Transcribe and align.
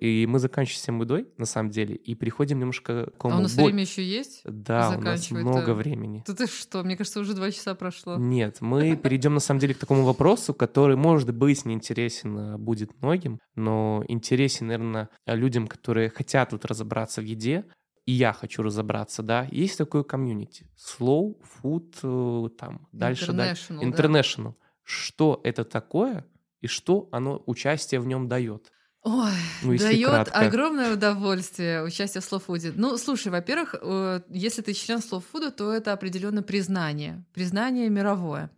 И 0.00 0.26
мы 0.26 0.38
заканчиваем 0.38 1.00
едой, 1.00 1.28
на 1.38 1.46
самом 1.46 1.70
деле, 1.70 1.94
и 1.94 2.14
переходим 2.14 2.58
немножко 2.58 3.10
к 3.18 3.24
А 3.24 3.28
у 3.28 3.40
нас 3.40 3.56
бо- 3.56 3.64
время 3.64 3.82
еще 3.82 4.04
есть? 4.04 4.42
Да, 4.44 4.94
у 4.96 5.00
нас 5.00 5.30
много 5.30 5.74
времени. 5.74 6.22
Да 6.26 6.34
ты 6.34 6.46
что? 6.46 6.82
Мне 6.82 6.96
кажется, 6.96 7.20
уже 7.20 7.34
два 7.34 7.50
часа 7.50 7.74
прошло. 7.74 8.16
Нет, 8.16 8.60
мы 8.60 8.96
перейдем 9.02 9.34
на 9.34 9.40
самом 9.40 9.60
деле 9.60 9.74
к 9.74 9.78
такому 9.78 10.04
вопросу, 10.04 10.54
который, 10.54 10.96
может 10.96 11.34
быть, 11.34 11.64
не 11.64 11.74
интересен 11.74 12.38
а, 12.38 12.58
будет 12.58 13.00
многим, 13.00 13.40
но 13.54 14.04
интересен, 14.08 14.66
наверное, 14.66 15.08
людям, 15.26 15.66
которые 15.66 16.10
хотят 16.10 16.52
вот 16.52 16.64
разобраться 16.64 17.20
в 17.20 17.24
еде, 17.24 17.64
и 18.06 18.12
я 18.12 18.32
хочу 18.32 18.62
разобраться, 18.62 19.22
да. 19.22 19.48
Есть 19.50 19.78
такое 19.78 20.04
комьюнити. 20.04 20.68
Slow 20.76 21.36
food, 21.62 21.96
э, 22.02 22.50
там, 22.56 22.88
дальше, 22.92 23.32
дальше. 23.32 23.72
International, 23.72 23.80
да. 23.80 23.86
International. 23.86 24.54
Что 24.84 25.40
это 25.42 25.64
такое 25.64 26.24
и 26.60 26.68
что 26.68 27.08
оно, 27.10 27.42
участие 27.46 28.00
в 28.00 28.06
нем 28.06 28.28
дает? 28.28 28.72
Ой, 29.08 29.32
Ну, 29.62 29.78
дает 29.78 30.08
кратко. 30.08 30.40
огромное 30.40 30.92
удовольствие 30.94 31.84
участие 31.84 32.20
в 32.20 32.24
Slow 32.24 32.42
Food. 32.44 32.72
Ну, 32.74 32.98
слушай, 32.98 33.28
во-первых, 33.28 33.76
э, 33.80 34.22
если 34.30 34.62
ты 34.62 34.72
член 34.72 34.98
Slow 34.98 35.22
Food, 35.32 35.52
то 35.52 35.72
это 35.72 35.92
определенно 35.92 36.42
признание. 36.42 37.24
Признание 37.32 37.88
мировое. 37.88 38.50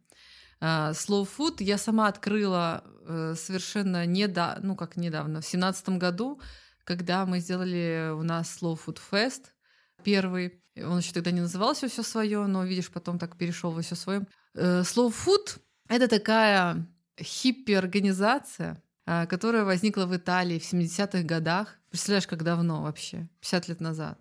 А, 0.60 0.92
Slow 0.92 1.28
Food 1.36 1.62
я 1.62 1.76
сама 1.76 2.08
открыла 2.08 2.82
э, 3.06 3.34
совершенно 3.36 4.06
недавно, 4.06 4.68
ну 4.68 4.74
как 4.74 4.96
недавно, 4.96 5.42
в 5.42 5.46
семнадцатом 5.46 5.98
году, 5.98 6.40
когда 6.84 7.26
мы 7.26 7.40
сделали 7.40 8.10
у 8.14 8.22
нас 8.22 8.58
Slow 8.58 8.78
Food 8.82 8.98
Fest 9.12 9.42
первый. 10.02 10.62
Он 10.76 10.96
еще 10.98 11.12
тогда 11.12 11.30
не 11.30 11.42
назывался 11.42 11.88
все 11.88 12.02
свое, 12.02 12.46
но 12.46 12.64
видишь, 12.64 12.90
потом 12.90 13.18
так 13.18 13.36
перешел 13.36 13.70
во 13.70 13.82
все 13.82 13.96
свое. 13.96 14.26
Slow 14.56 15.12
Food 15.12 15.58
это 15.90 16.08
такая 16.08 16.86
хиппи-организация, 17.20 18.70
а, 18.72 18.87
которая 19.28 19.64
возникла 19.64 20.06
в 20.06 20.16
Италии 20.16 20.58
в 20.58 20.72
70-х 20.72 21.22
годах. 21.22 21.78
Представляешь, 21.90 22.26
как 22.26 22.42
давно 22.42 22.82
вообще? 22.82 23.28
50 23.40 23.68
лет 23.68 23.80
назад. 23.80 24.18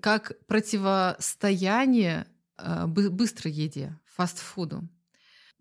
Как 0.00 0.32
противостояние 0.46 2.26
а, 2.62 2.86
бы- 2.86 3.10
быстрой 3.10 3.52
еде, 3.52 3.98
фастфуду. 4.04 4.88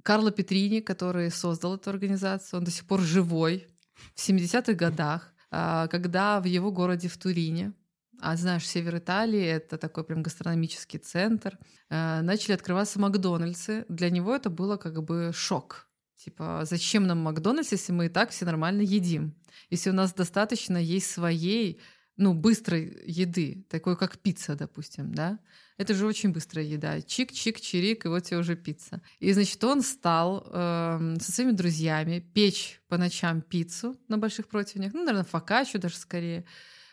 Карло 0.04 0.32
Петрини, 0.32 0.80
который 0.80 1.32
создал 1.32 1.76
эту 1.76 1.90
организацию, 1.90 2.60
он 2.60 2.64
до 2.64 2.72
сих 2.72 2.86
пор 2.86 3.02
живой. 3.02 3.68
В 4.16 4.20
70-х 4.20 4.74
годах, 4.74 5.34
а, 5.52 5.88
когда 5.88 6.40
в 6.40 6.46
его 6.46 6.72
городе 6.72 7.08
в 7.08 7.18
Турине, 7.18 7.74
а 8.22 8.36
знаешь, 8.36 8.68
север 8.68 8.98
Италии 8.98 9.44
это 9.44 9.78
такой 9.78 10.04
прям 10.04 10.24
гастрономический 10.24 11.00
центр, 11.00 11.58
а, 11.90 12.22
начали 12.22 12.54
открываться 12.54 13.00
Макдональдсы. 13.00 13.86
Для 13.88 14.10
него 14.10 14.36
это 14.36 14.50
было 14.50 14.78
как 14.78 15.02
бы 15.04 15.32
шок. 15.34 15.89
Типа, 16.20 16.64
зачем 16.66 17.08
нам 17.08 17.20
Макдональдс, 17.20 17.72
если 17.72 17.94
мы 17.94 18.08
и 18.08 18.10
так 18.10 18.32
все 18.32 18.44
нормально 18.44 18.82
едим? 18.82 19.34
Если 19.70 19.90
у 19.90 19.94
нас 19.94 20.14
достаточно 20.14 20.76
есть 20.76 21.10
своей, 21.10 21.80
ну, 22.18 22.34
быстрой 22.34 23.02
еды, 23.06 23.66
такой 23.70 23.96
как 23.96 24.20
пицца, 24.20 24.56
допустим, 24.56 25.14
да? 25.14 25.40
Это 25.78 25.94
же 25.94 26.06
очень 26.06 26.34
быстрая 26.34 26.66
еда. 26.66 26.98
Чик-чик-чирик, 26.98 28.02
и 28.04 28.10
вот 28.10 28.24
тебе 28.24 28.40
уже 28.40 28.58
пицца. 28.58 29.02
И, 29.20 29.32
значит, 29.32 29.64
он 29.64 29.82
стал 29.82 30.46
эм, 30.52 31.22
со 31.22 31.32
своими 31.32 31.52
друзьями 31.52 32.20
печь 32.20 32.82
по 32.90 32.98
ночам 32.98 33.42
пиццу 33.42 33.98
на 34.10 34.18
больших 34.18 34.50
противнях, 34.50 34.94
ну, 34.94 35.06
наверное, 35.06 35.24
фокаччу 35.24 35.80
даже 35.80 35.96
скорее, 35.96 36.44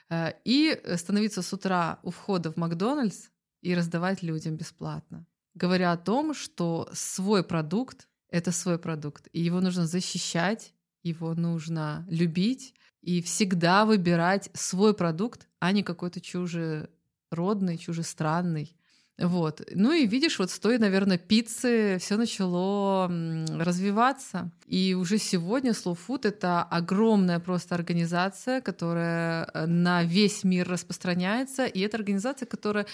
э, 0.08 0.34
и 0.44 0.80
становиться 0.94 1.42
с 1.42 1.52
утра 1.52 1.98
у 2.04 2.10
входа 2.10 2.52
в 2.52 2.56
Макдональдс 2.56 3.30
и 3.60 3.74
раздавать 3.74 4.22
людям 4.22 4.54
бесплатно. 4.54 5.26
Говоря 5.54 5.90
о 5.90 5.96
том, 5.96 6.32
что 6.32 6.88
свой 6.92 7.42
продукт— 7.42 8.06
это 8.30 8.52
свой 8.52 8.78
продукт, 8.78 9.28
и 9.32 9.40
его 9.40 9.60
нужно 9.60 9.86
защищать, 9.86 10.74
его 11.02 11.34
нужно 11.34 12.06
любить 12.08 12.74
и 13.00 13.22
всегда 13.22 13.84
выбирать 13.84 14.50
свой 14.54 14.94
продукт, 14.94 15.46
а 15.60 15.72
не 15.72 15.82
какой-то 15.82 16.20
чужеродный, 16.20 17.78
чужестранный. 17.78 18.76
Вот. 19.18 19.62
Ну 19.74 19.92
и 19.92 20.06
видишь, 20.06 20.38
вот 20.38 20.50
с 20.50 20.58
той, 20.58 20.78
наверное, 20.78 21.16
пиццы 21.16 21.96
все 21.98 22.16
начало 22.16 23.08
развиваться. 23.58 24.50
И 24.66 24.94
уже 24.94 25.16
сегодня 25.16 25.70
Slow 25.70 25.96
Food— 25.96 26.20
это 26.28 26.62
огромная 26.62 27.40
просто 27.40 27.74
организация, 27.74 28.60
которая 28.60 29.48
э, 29.54 29.66
на 29.66 30.02
весь 30.02 30.44
мир 30.44 30.68
распространяется. 30.68 31.64
И 31.64 31.80
это 31.80 31.96
организация, 31.96 32.44
которая 32.44 32.86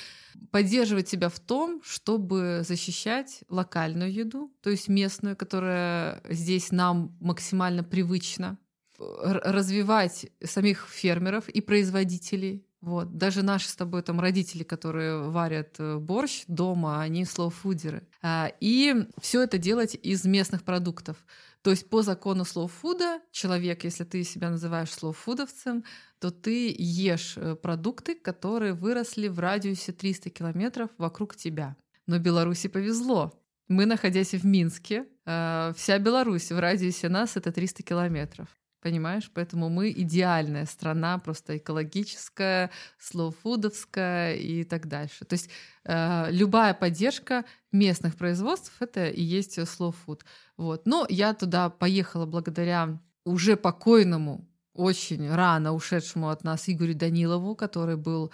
поддерживает 0.53 1.07
тебя 1.07 1.29
в 1.29 1.41
том, 1.41 1.83
чтобы 1.85 2.63
защищать 2.63 3.43
локальную 3.49 4.13
еду, 4.13 4.53
то 4.63 4.71
есть 4.71 4.89
местную, 4.89 5.37
которая 5.37 6.23
здесь 6.29 6.71
нам 6.71 7.17
максимально 7.21 7.83
привычна, 7.83 8.59
развивать 8.99 10.27
самих 10.45 10.87
фермеров 10.89 11.49
и 11.49 11.61
производителей. 11.61 12.65
Вот. 12.83 13.17
Даже 13.17 13.43
наши 13.43 13.69
с 13.69 13.77
тобой 13.77 14.03
там 14.03 14.19
родители, 14.21 14.65
которые 14.65 15.23
варят 15.31 15.77
э, 15.79 15.99
борщ 15.99 16.43
дома, 16.49 17.01
они 17.01 17.25
слоуфудеры. 17.25 18.09
А, 18.23 18.53
И 18.61 19.07
все 19.21 19.43
это 19.43 19.57
делать 19.57 19.97
из 20.03 20.25
местных 20.25 20.65
продуктов. 20.65 21.17
То 21.63 21.71
есть 21.71 21.89
по 21.89 22.03
закону 22.03 22.45
слоуфуда 22.45 23.21
человек, 23.31 23.85
если 23.85 24.03
ты 24.03 24.25
себя 24.25 24.51
называешь 24.51 24.91
слоуфудовцем, 24.91 25.85
то 26.19 26.33
ты 26.33 26.75
ешь 26.77 27.35
э, 27.37 27.55
продукты, 27.55 28.17
которые 28.17 28.73
выросли 28.73 29.29
в 29.29 29.39
радиусе 29.39 29.93
300 29.93 30.31
километров 30.31 30.91
вокруг 30.99 31.37
тебя. 31.37 31.77
Но 32.09 32.19
Беларуси 32.19 32.69
повезло. 32.69 33.33
Мы, 33.69 33.87
находясь 33.87 34.33
в 34.33 34.45
Минске, 34.45 35.07
э, 35.25 35.73
вся 35.77 35.99
Беларусь 36.01 36.51
в 36.51 36.59
радиусе 36.59 37.09
нас 37.09 37.37
это 37.37 37.53
300 37.53 37.85
километров. 37.85 38.49
Понимаешь? 38.83 39.31
Поэтому 39.33 39.69
мы 39.69 39.93
идеальная 39.93 40.67
страна, 40.67 41.19
просто 41.19 41.57
экологическая, 41.57 42.71
слоуфудовская 42.99 44.35
и 44.35 44.65
так 44.65 44.89
дальше. 44.89 45.25
То 45.25 45.35
есть 45.35 45.49
э, 45.85 46.27
любая 46.31 46.75
поддержка 46.75 47.45
местных 47.71 48.17
производств 48.17 48.75
это 48.81 49.07
и 49.07 49.23
есть 49.23 49.57
food. 49.57 50.23
Вот. 50.57 50.85
Но 50.85 51.07
я 51.09 51.33
туда 51.33 51.71
поехала 51.71 52.27
благодаря 52.27 52.99
уже 53.25 53.57
покойному, 53.57 54.49
очень 54.75 55.31
рано 55.31 55.75
ушедшему 55.75 56.29
от 56.29 56.43
нас 56.43 56.69
Игорю 56.69 56.95
Данилову, 56.95 57.55
который 57.55 57.97
был 57.97 58.33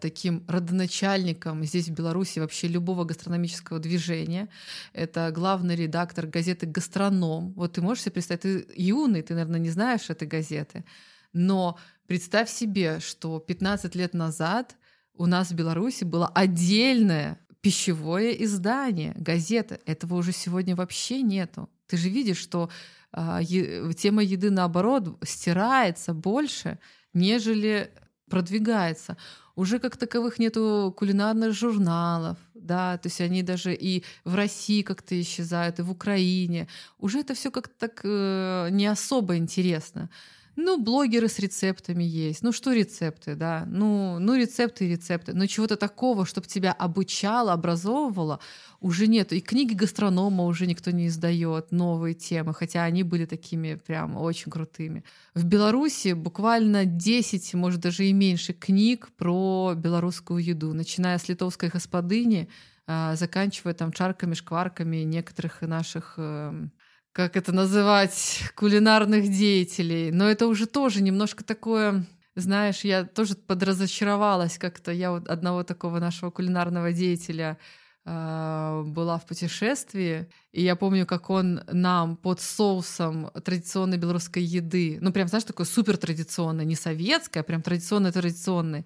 таким 0.00 0.44
родоначальником 0.48 1.64
здесь, 1.64 1.88
в 1.88 1.92
Беларуси, 1.92 2.40
вообще 2.40 2.66
любого 2.66 3.04
гастрономического 3.04 3.78
движения. 3.78 4.48
Это 4.92 5.30
главный 5.32 5.76
редактор 5.76 6.26
газеты 6.26 6.66
«Гастроном». 6.66 7.52
Вот 7.52 7.74
ты 7.74 7.82
можешь 7.82 8.02
себе 8.04 8.12
представить, 8.14 8.42
ты 8.42 8.66
юный, 8.74 9.22
ты, 9.22 9.34
наверное, 9.34 9.60
не 9.60 9.70
знаешь 9.70 10.10
этой 10.10 10.26
газеты, 10.26 10.84
но 11.32 11.78
представь 12.06 12.50
себе, 12.50 12.98
что 13.00 13.38
15 13.38 13.94
лет 13.94 14.12
назад 14.12 14.76
у 15.14 15.26
нас 15.26 15.50
в 15.50 15.54
Беларуси 15.54 16.04
было 16.04 16.26
отдельное 16.28 17.38
пищевое 17.60 18.44
издание, 18.44 19.14
газета. 19.16 19.80
Этого 19.86 20.16
уже 20.16 20.32
сегодня 20.32 20.76
вообще 20.76 21.22
нету. 21.22 21.70
Ты 21.86 21.96
же 21.96 22.08
видишь, 22.08 22.38
что 22.38 22.70
а, 23.12 23.40
е- 23.40 23.92
тема 23.94 24.22
еды, 24.22 24.50
наоборот, 24.50 25.16
стирается 25.24 26.12
больше, 26.12 26.78
нежели 27.12 27.90
продвигается. 28.28 29.16
Уже 29.56 29.78
как 29.78 29.96
таковых 29.96 30.38
нету 30.40 30.92
кулинарных 30.96 31.52
журналов, 31.52 32.38
да, 32.54 32.98
то 32.98 33.08
есть 33.08 33.20
они 33.20 33.42
даже 33.42 33.72
и 33.72 34.02
в 34.24 34.34
России 34.34 34.82
как-то 34.82 35.20
исчезают, 35.20 35.78
и 35.78 35.82
в 35.82 35.90
Украине. 35.90 36.66
Уже 36.98 37.20
это 37.20 37.34
все 37.34 37.50
как-то 37.50 37.74
так 37.78 38.00
э, 38.04 38.68
не 38.70 38.86
особо 38.86 39.36
интересно. 39.36 40.10
Ну, 40.56 40.78
блогеры 40.78 41.28
с 41.28 41.38
рецептами 41.40 42.04
есть. 42.04 42.42
Ну, 42.42 42.52
что 42.52 42.72
рецепты, 42.72 43.34
да? 43.34 43.64
Ну, 43.66 44.18
ну 44.20 44.36
рецепты 44.36 44.86
и 44.86 44.88
рецепты. 44.88 45.34
Но 45.34 45.46
чего-то 45.46 45.76
такого, 45.76 46.26
чтобы 46.26 46.46
тебя 46.46 46.72
обучало, 46.72 47.52
образовывало, 47.52 48.38
уже 48.84 49.06
нет. 49.06 49.32
И 49.32 49.40
книги 49.40 49.72
гастронома 49.72 50.44
уже 50.44 50.66
никто 50.66 50.90
не 50.90 51.06
издает, 51.06 51.72
новые 51.72 52.12
темы, 52.14 52.52
хотя 52.52 52.84
они 52.84 53.02
были 53.02 53.24
такими 53.24 53.76
прям 53.76 54.16
очень 54.18 54.52
крутыми. 54.52 55.04
В 55.34 55.44
Беларуси 55.44 56.12
буквально 56.12 56.84
10, 56.84 57.54
может 57.54 57.80
даже 57.80 58.04
и 58.04 58.12
меньше 58.12 58.52
книг 58.52 59.08
про 59.16 59.72
белорусскую 59.74 60.44
еду, 60.44 60.74
начиная 60.74 61.16
с 61.16 61.28
литовской 61.28 61.70
господыни, 61.70 62.50
а, 62.86 63.16
заканчивая 63.16 63.72
там 63.72 63.90
чарками, 63.90 64.34
шкварками 64.34 64.98
некоторых 64.98 65.62
наших 65.62 66.14
эм, 66.18 66.70
как 67.12 67.38
это 67.38 67.52
называть, 67.52 68.42
кулинарных 68.54 69.30
деятелей. 69.30 70.10
Но 70.10 70.28
это 70.28 70.46
уже 70.46 70.66
тоже 70.66 71.02
немножко 71.02 71.42
такое, 71.42 72.04
знаешь, 72.34 72.84
я 72.84 73.04
тоже 73.04 73.34
подразочаровалась 73.34 74.58
как-то. 74.58 74.92
Я 74.92 75.10
вот 75.10 75.26
одного 75.28 75.62
такого 75.62 76.00
нашего 76.00 76.30
кулинарного 76.30 76.92
деятеля 76.92 77.56
была 78.04 79.18
в 79.18 79.26
путешествии, 79.26 80.28
и 80.52 80.62
я 80.62 80.76
помню, 80.76 81.06
как 81.06 81.30
он 81.30 81.62
нам 81.72 82.16
под 82.16 82.40
соусом 82.40 83.30
традиционной 83.44 83.96
белорусской 83.96 84.42
еды, 84.42 84.98
ну 85.00 85.10
прям, 85.10 85.26
знаешь, 85.28 85.44
такой 85.44 85.64
супер 85.64 85.96
традиционной, 85.96 86.66
не 86.66 86.76
советской, 86.76 87.38
а 87.38 87.42
прям 87.42 87.62
традиционной-традиционной, 87.62 88.84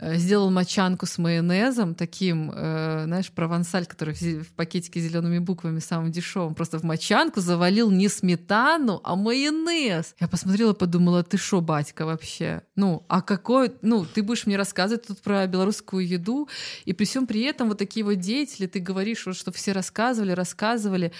сделал 0.00 0.50
мочанку 0.50 1.06
с 1.06 1.18
майонезом, 1.18 1.94
таким, 1.94 2.50
э, 2.54 3.04
знаешь, 3.04 3.30
провансаль, 3.30 3.86
который 3.86 4.14
в 4.14 4.52
пакетике 4.54 5.00
зелеными 5.00 5.38
буквами 5.38 5.78
самым 5.78 6.10
дешевым, 6.10 6.54
просто 6.54 6.78
в 6.78 6.84
мочанку 6.84 7.40
завалил 7.40 7.90
не 7.90 8.08
сметану, 8.08 9.00
а 9.04 9.14
майонез. 9.14 10.14
Я 10.18 10.28
посмотрела, 10.28 10.72
подумала, 10.72 11.22
ты 11.22 11.36
шо, 11.36 11.60
батька, 11.60 12.06
вообще? 12.06 12.62
Ну, 12.76 13.04
а 13.08 13.20
какой, 13.20 13.72
ну, 13.82 14.06
ты 14.06 14.22
будешь 14.22 14.46
мне 14.46 14.56
рассказывать 14.56 15.06
тут 15.06 15.20
про 15.20 15.46
белорусскую 15.46 16.06
еду, 16.06 16.48
и 16.86 16.92
при 16.92 17.04
всем 17.04 17.26
при 17.26 17.42
этом 17.42 17.68
вот 17.68 17.78
такие 17.78 18.04
вот 18.04 18.14
деятели, 18.14 18.66
ты 18.66 18.80
говоришь, 18.80 19.26
вот, 19.26 19.36
что 19.36 19.52
все 19.52 19.72
рассказывали, 19.72 20.32
рассказывали. 20.32 21.12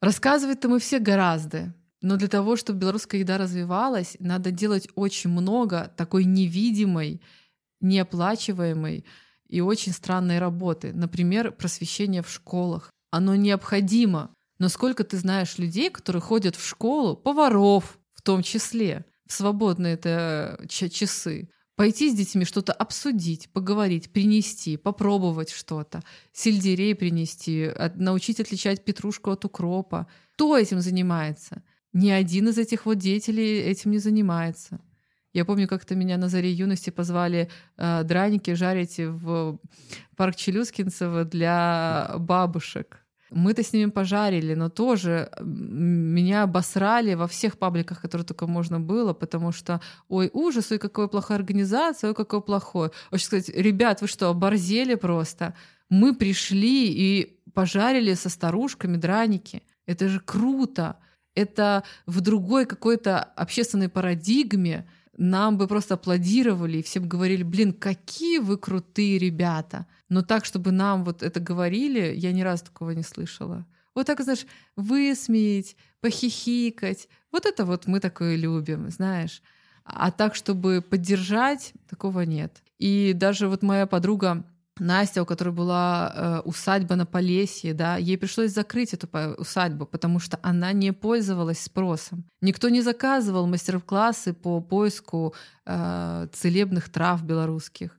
Рассказывать-то 0.00 0.68
мы 0.68 0.78
все 0.78 0.98
гораздо. 0.98 1.74
Но 2.00 2.16
для 2.16 2.28
того, 2.28 2.56
чтобы 2.56 2.80
белорусская 2.80 3.20
еда 3.20 3.38
развивалась, 3.38 4.16
надо 4.18 4.50
делать 4.50 4.88
очень 4.96 5.30
много 5.30 5.92
такой 5.96 6.24
невидимой, 6.24 7.20
неоплачиваемой 7.82 9.04
и 9.48 9.60
очень 9.60 9.92
странной 9.92 10.38
работы. 10.38 10.92
Например, 10.92 11.52
просвещение 11.52 12.22
в 12.22 12.30
школах. 12.30 12.90
Оно 13.10 13.34
необходимо. 13.36 14.34
Но 14.58 14.68
сколько 14.68 15.04
ты 15.04 15.18
знаешь 15.18 15.58
людей, 15.58 15.90
которые 15.90 16.22
ходят 16.22 16.56
в 16.56 16.66
школу, 16.66 17.16
поваров 17.16 17.98
в 18.14 18.22
том 18.22 18.42
числе, 18.42 19.04
в 19.26 19.32
свободные 19.32 19.94
это 19.94 20.64
часы, 20.68 21.50
пойти 21.74 22.10
с 22.10 22.14
детьми 22.14 22.44
что-то 22.44 22.72
обсудить, 22.72 23.50
поговорить, 23.52 24.12
принести, 24.12 24.76
попробовать 24.76 25.50
что-то, 25.50 26.02
сельдерей 26.32 26.94
принести, 26.94 27.70
научить 27.96 28.40
отличать 28.40 28.84
петрушку 28.84 29.32
от 29.32 29.44
укропа. 29.44 30.06
Кто 30.34 30.56
этим 30.56 30.80
занимается? 30.80 31.62
Ни 31.92 32.10
один 32.10 32.48
из 32.48 32.58
этих 32.58 32.86
вот 32.86 32.98
деятелей 32.98 33.60
этим 33.60 33.90
не 33.90 33.98
занимается. 33.98 34.80
Я 35.32 35.44
помню, 35.44 35.66
как-то 35.66 35.94
меня 35.94 36.18
на 36.18 36.28
заре 36.28 36.52
юности 36.52 36.90
позвали 36.90 37.48
э, 37.78 38.02
драники 38.04 38.54
жарить 38.54 38.98
в 38.98 39.58
парк 40.16 40.36
Челюскинцева 40.36 41.24
для 41.24 42.14
бабушек. 42.18 42.98
Мы-то 43.30 43.62
с 43.62 43.72
ними 43.72 43.88
пожарили, 43.88 44.52
но 44.54 44.68
тоже 44.68 45.30
меня 45.40 46.42
обосрали 46.42 47.14
во 47.14 47.26
всех 47.26 47.58
пабликах, 47.58 48.02
которые 48.02 48.26
только 48.26 48.46
можно 48.46 48.78
было, 48.78 49.14
потому 49.14 49.52
что, 49.52 49.80
ой, 50.08 50.28
ужас, 50.34 50.70
ой, 50.70 50.78
какая 50.78 51.06
плохая 51.06 51.38
организация, 51.38 52.08
ой, 52.08 52.14
какое 52.14 52.40
плохое. 52.40 52.90
Очень 53.10 53.26
сказать, 53.26 53.48
ребят, 53.48 54.02
вы 54.02 54.08
что, 54.08 54.28
оборзели 54.28 54.96
просто? 54.96 55.54
Мы 55.88 56.14
пришли 56.14 56.92
и 56.92 57.40
пожарили 57.54 58.12
со 58.12 58.28
старушками 58.28 58.98
драники. 58.98 59.62
Это 59.86 60.08
же 60.08 60.20
круто 60.20 60.98
это 61.34 61.82
в 62.06 62.20
другой 62.20 62.66
какой-то 62.66 63.20
общественной 63.22 63.88
парадигме 63.88 64.86
нам 65.22 65.56
бы 65.56 65.68
просто 65.68 65.94
аплодировали 65.94 66.78
и 66.78 66.82
все 66.82 67.00
бы 67.00 67.06
говорили, 67.06 67.42
блин, 67.44 67.72
какие 67.72 68.38
вы 68.38 68.58
крутые 68.58 69.18
ребята. 69.18 69.86
Но 70.08 70.22
так, 70.22 70.44
чтобы 70.44 70.72
нам 70.72 71.04
вот 71.04 71.22
это 71.22 71.38
говорили, 71.38 72.12
я 72.16 72.32
ни 72.32 72.42
разу 72.42 72.64
такого 72.64 72.90
не 72.90 73.02
слышала. 73.02 73.64
Вот 73.94 74.06
так, 74.06 74.20
знаешь, 74.20 74.46
высмеять, 74.74 75.76
похихикать. 76.00 77.08
Вот 77.30 77.46
это 77.46 77.64
вот 77.64 77.86
мы 77.86 78.00
такое 78.00 78.36
любим, 78.36 78.90
знаешь. 78.90 79.42
А 79.84 80.10
так, 80.10 80.34
чтобы 80.34 80.82
поддержать, 80.82 81.72
такого 81.88 82.22
нет. 82.22 82.62
И 82.78 83.12
даже 83.14 83.48
вот 83.48 83.62
моя 83.62 83.86
подруга 83.86 84.44
Настя, 84.78 85.22
у 85.22 85.26
которой 85.26 85.50
была 85.50 86.12
э, 86.14 86.40
усадьба 86.48 86.96
на 86.96 87.04
Полесье, 87.04 87.74
да, 87.74 87.98
ей 87.98 88.16
пришлось 88.16 88.52
закрыть 88.52 88.94
эту 88.94 89.08
усадьбу, 89.38 89.84
потому 89.86 90.18
что 90.18 90.38
она 90.42 90.72
не 90.72 90.92
пользовалась 90.92 91.60
спросом. 91.60 92.24
Никто 92.40 92.70
не 92.70 92.80
заказывал 92.82 93.46
мастер-классы 93.46 94.32
по 94.32 94.60
поиску 94.60 95.34
э, 95.66 96.28
целебных 96.32 96.88
трав 96.88 97.22
белорусских. 97.22 97.98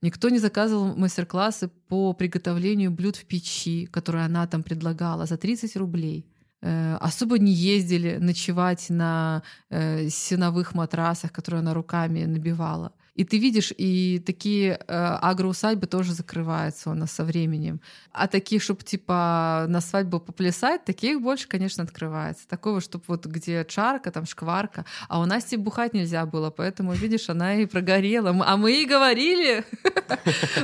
Никто 0.00 0.30
не 0.30 0.38
заказывал 0.38 0.96
мастер-классы 0.96 1.68
по 1.88 2.12
приготовлению 2.14 2.90
блюд 2.90 3.16
в 3.16 3.24
печи, 3.26 3.86
которые 3.86 4.24
она 4.24 4.46
там 4.46 4.62
предлагала 4.62 5.26
за 5.26 5.36
30 5.36 5.76
рублей. 5.76 6.26
Э, 6.62 6.96
особо 7.00 7.38
не 7.38 7.52
ездили 7.52 8.16
ночевать 8.16 8.90
на 8.90 9.42
э, 9.68 10.08
сеновых 10.08 10.74
матрасах, 10.74 11.32
которые 11.32 11.60
она 11.60 11.74
руками 11.74 12.24
набивала. 12.24 12.92
И 13.14 13.24
ты 13.24 13.38
видишь, 13.38 13.72
и 13.76 14.20
такие 14.26 14.72
э, 14.72 14.76
агроусадьбы 14.86 15.86
тоже 15.86 16.12
закрываются 16.12 16.90
у 16.90 16.94
нас 16.94 17.12
со 17.12 17.24
временем. 17.24 17.80
А 18.12 18.26
такие, 18.26 18.60
чтобы 18.60 18.82
типа 18.82 19.66
на 19.68 19.80
свадьбу 19.80 20.18
поплясать, 20.18 20.84
таких 20.84 21.20
больше, 21.20 21.46
конечно, 21.46 21.84
открывается. 21.84 22.48
Такого, 22.48 22.80
чтобы 22.80 23.04
вот 23.06 23.26
где 23.26 23.64
чарка, 23.64 24.10
там 24.10 24.26
шкварка. 24.26 24.84
А 25.08 25.20
у 25.20 25.26
Насти 25.26 25.56
бухать 25.56 25.94
нельзя 25.94 26.26
было, 26.26 26.50
поэтому, 26.50 26.92
видишь, 26.92 27.30
она 27.30 27.54
и 27.54 27.66
прогорела. 27.66 28.30
А 28.44 28.56
мы 28.56 28.82
и 28.82 28.86
говорили. 28.86 29.64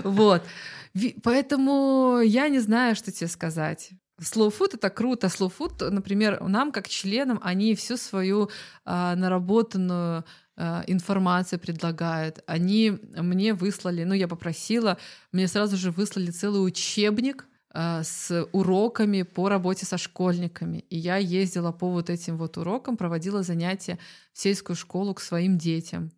Вот. 0.03 0.43
Поэтому 1.23 2.21
я 2.21 2.49
не 2.49 2.59
знаю, 2.59 2.97
что 2.97 3.13
тебе 3.13 3.29
сказать. 3.29 3.91
Food 4.21 4.75
это 4.75 4.91
круто. 4.91 5.29
Food, 5.29 5.91
например, 5.91 6.43
нам 6.43 6.73
как 6.73 6.89
членам 6.89 7.41
они 7.43 7.75
всю 7.75 7.97
свою 7.97 8.51
а, 8.85 9.17
наработанную 9.17 10.25
Э, 10.57 10.83
информацию 10.87 11.59
предлагают. 11.59 12.43
Они 12.47 12.99
мне 13.17 13.55
выслали, 13.55 14.05
ну, 14.05 14.15
я 14.15 14.29
попросила, 14.29 14.99
мне 15.33 15.49
сразу 15.49 15.77
же 15.77 15.91
выслали 15.91 16.31
целый 16.31 16.67
учебник 16.67 17.47
э, 17.73 18.03
с 18.03 18.47
уроками 18.53 19.23
по 19.23 19.49
работе 19.49 19.87
со 19.87 19.97
школьниками. 19.97 20.85
И 20.91 20.99
я 20.99 21.17
ездила 21.17 21.73
по 21.73 21.91
вот 21.91 22.11
этим 22.11 22.37
вот 22.37 22.59
урокам, 22.59 22.97
проводила 22.97 23.43
занятия 23.43 23.99
в 24.33 24.39
сельскую 24.39 24.77
школу 24.77 25.15
к 25.15 25.21
своим 25.21 25.57
детям. 25.57 26.11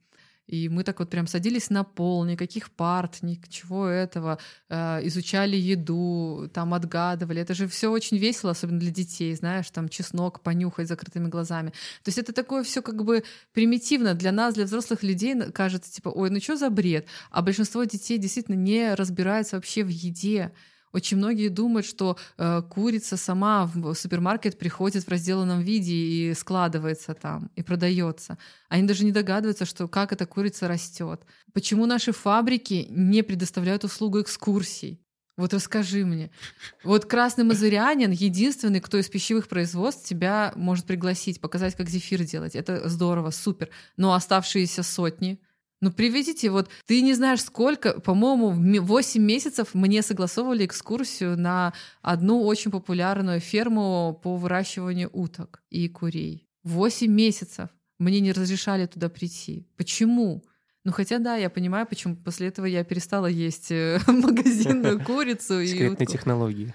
И 0.46 0.68
мы 0.68 0.82
так 0.84 0.98
вот 0.98 1.08
прям 1.08 1.26
садились 1.26 1.70
на 1.70 1.84
пол, 1.84 2.24
никаких 2.24 2.70
парт, 2.70 3.22
ничего 3.22 3.86
этого, 3.86 4.38
э, 4.68 5.06
изучали 5.06 5.56
еду, 5.56 6.50
там 6.52 6.74
отгадывали. 6.74 7.40
Это 7.40 7.54
же 7.54 7.68
все 7.68 7.90
очень 7.90 8.18
весело, 8.18 8.50
особенно 8.50 8.80
для 8.80 8.90
детей, 8.90 9.34
знаешь, 9.34 9.70
там 9.70 9.88
чеснок 9.88 10.40
понюхать 10.40 10.88
закрытыми 10.88 11.28
глазами. 11.28 11.70
То 12.02 12.08
есть 12.08 12.18
это 12.18 12.32
такое 12.32 12.64
все 12.64 12.82
как 12.82 13.04
бы 13.04 13.22
примитивно 13.52 14.14
для 14.14 14.32
нас, 14.32 14.54
для 14.54 14.64
взрослых 14.64 15.02
людей 15.02 15.40
кажется, 15.52 15.92
типа, 15.92 16.08
ой, 16.08 16.30
ну 16.30 16.40
что 16.40 16.56
за 16.56 16.70
бред? 16.70 17.06
А 17.30 17.42
большинство 17.42 17.84
детей 17.84 18.18
действительно 18.18 18.56
не 18.56 18.94
разбирается 18.94 19.56
вообще 19.56 19.84
в 19.84 19.88
еде. 19.88 20.52
Очень 20.92 21.16
многие 21.16 21.48
думают, 21.48 21.86
что 21.86 22.18
э, 22.36 22.62
курица 22.68 23.16
сама 23.16 23.66
в 23.66 23.94
супермаркет 23.94 24.58
приходит 24.58 25.04
в 25.04 25.08
разделанном 25.08 25.60
виде 25.60 25.94
и 25.94 26.34
складывается 26.34 27.14
там 27.14 27.50
и 27.56 27.62
продается. 27.62 28.36
Они 28.68 28.86
даже 28.86 29.04
не 29.04 29.12
догадываются, 29.12 29.64
что 29.64 29.88
как 29.88 30.12
эта 30.12 30.26
курица 30.26 30.68
растет. 30.68 31.22
Почему 31.52 31.86
наши 31.86 32.12
фабрики 32.12 32.86
не 32.90 33.22
предоставляют 33.22 33.84
услугу 33.84 34.20
экскурсий? 34.20 35.00
Вот 35.38 35.54
расскажи 35.54 36.04
мне. 36.04 36.30
Вот 36.84 37.06
красный 37.06 37.44
мазырянин 37.44 38.10
единственный, 38.10 38.80
кто 38.80 38.98
из 38.98 39.08
пищевых 39.08 39.48
производств 39.48 40.06
тебя 40.06 40.52
может 40.56 40.84
пригласить, 40.84 41.40
показать, 41.40 41.74
как 41.74 41.88
зефир 41.88 42.22
делать. 42.22 42.54
Это 42.54 42.86
здорово, 42.90 43.30
супер. 43.30 43.70
Но 43.96 44.12
оставшиеся 44.12 44.82
сотни— 44.82 45.40
ну, 45.82 45.90
приведите, 45.90 46.48
вот 46.48 46.70
ты 46.86 47.02
не 47.02 47.12
знаешь 47.12 47.42
сколько, 47.42 48.00
по-моему, 48.00 48.52
8 48.82 49.20
месяцев 49.20 49.74
мне 49.74 50.00
согласовывали 50.02 50.64
экскурсию 50.64 51.36
на 51.36 51.72
одну 52.02 52.44
очень 52.44 52.70
популярную 52.70 53.40
ферму 53.40 54.18
по 54.22 54.36
выращиванию 54.36 55.10
уток 55.12 55.60
и 55.70 55.88
курей. 55.88 56.46
8 56.62 57.10
месяцев 57.12 57.68
мне 57.98 58.20
не 58.20 58.30
разрешали 58.30 58.86
туда 58.86 59.08
прийти. 59.08 59.66
Почему? 59.76 60.44
Ну, 60.84 60.92
хотя 60.92 61.18
да, 61.18 61.34
я 61.34 61.50
понимаю, 61.50 61.84
почему 61.86 62.14
после 62.14 62.46
этого 62.46 62.66
я 62.66 62.84
перестала 62.84 63.26
есть 63.26 63.72
э, 63.72 63.98
магазинную 64.06 65.00
курицу. 65.04 65.60
и 65.60 65.66
Секретные 65.66 66.06
технологии. 66.06 66.74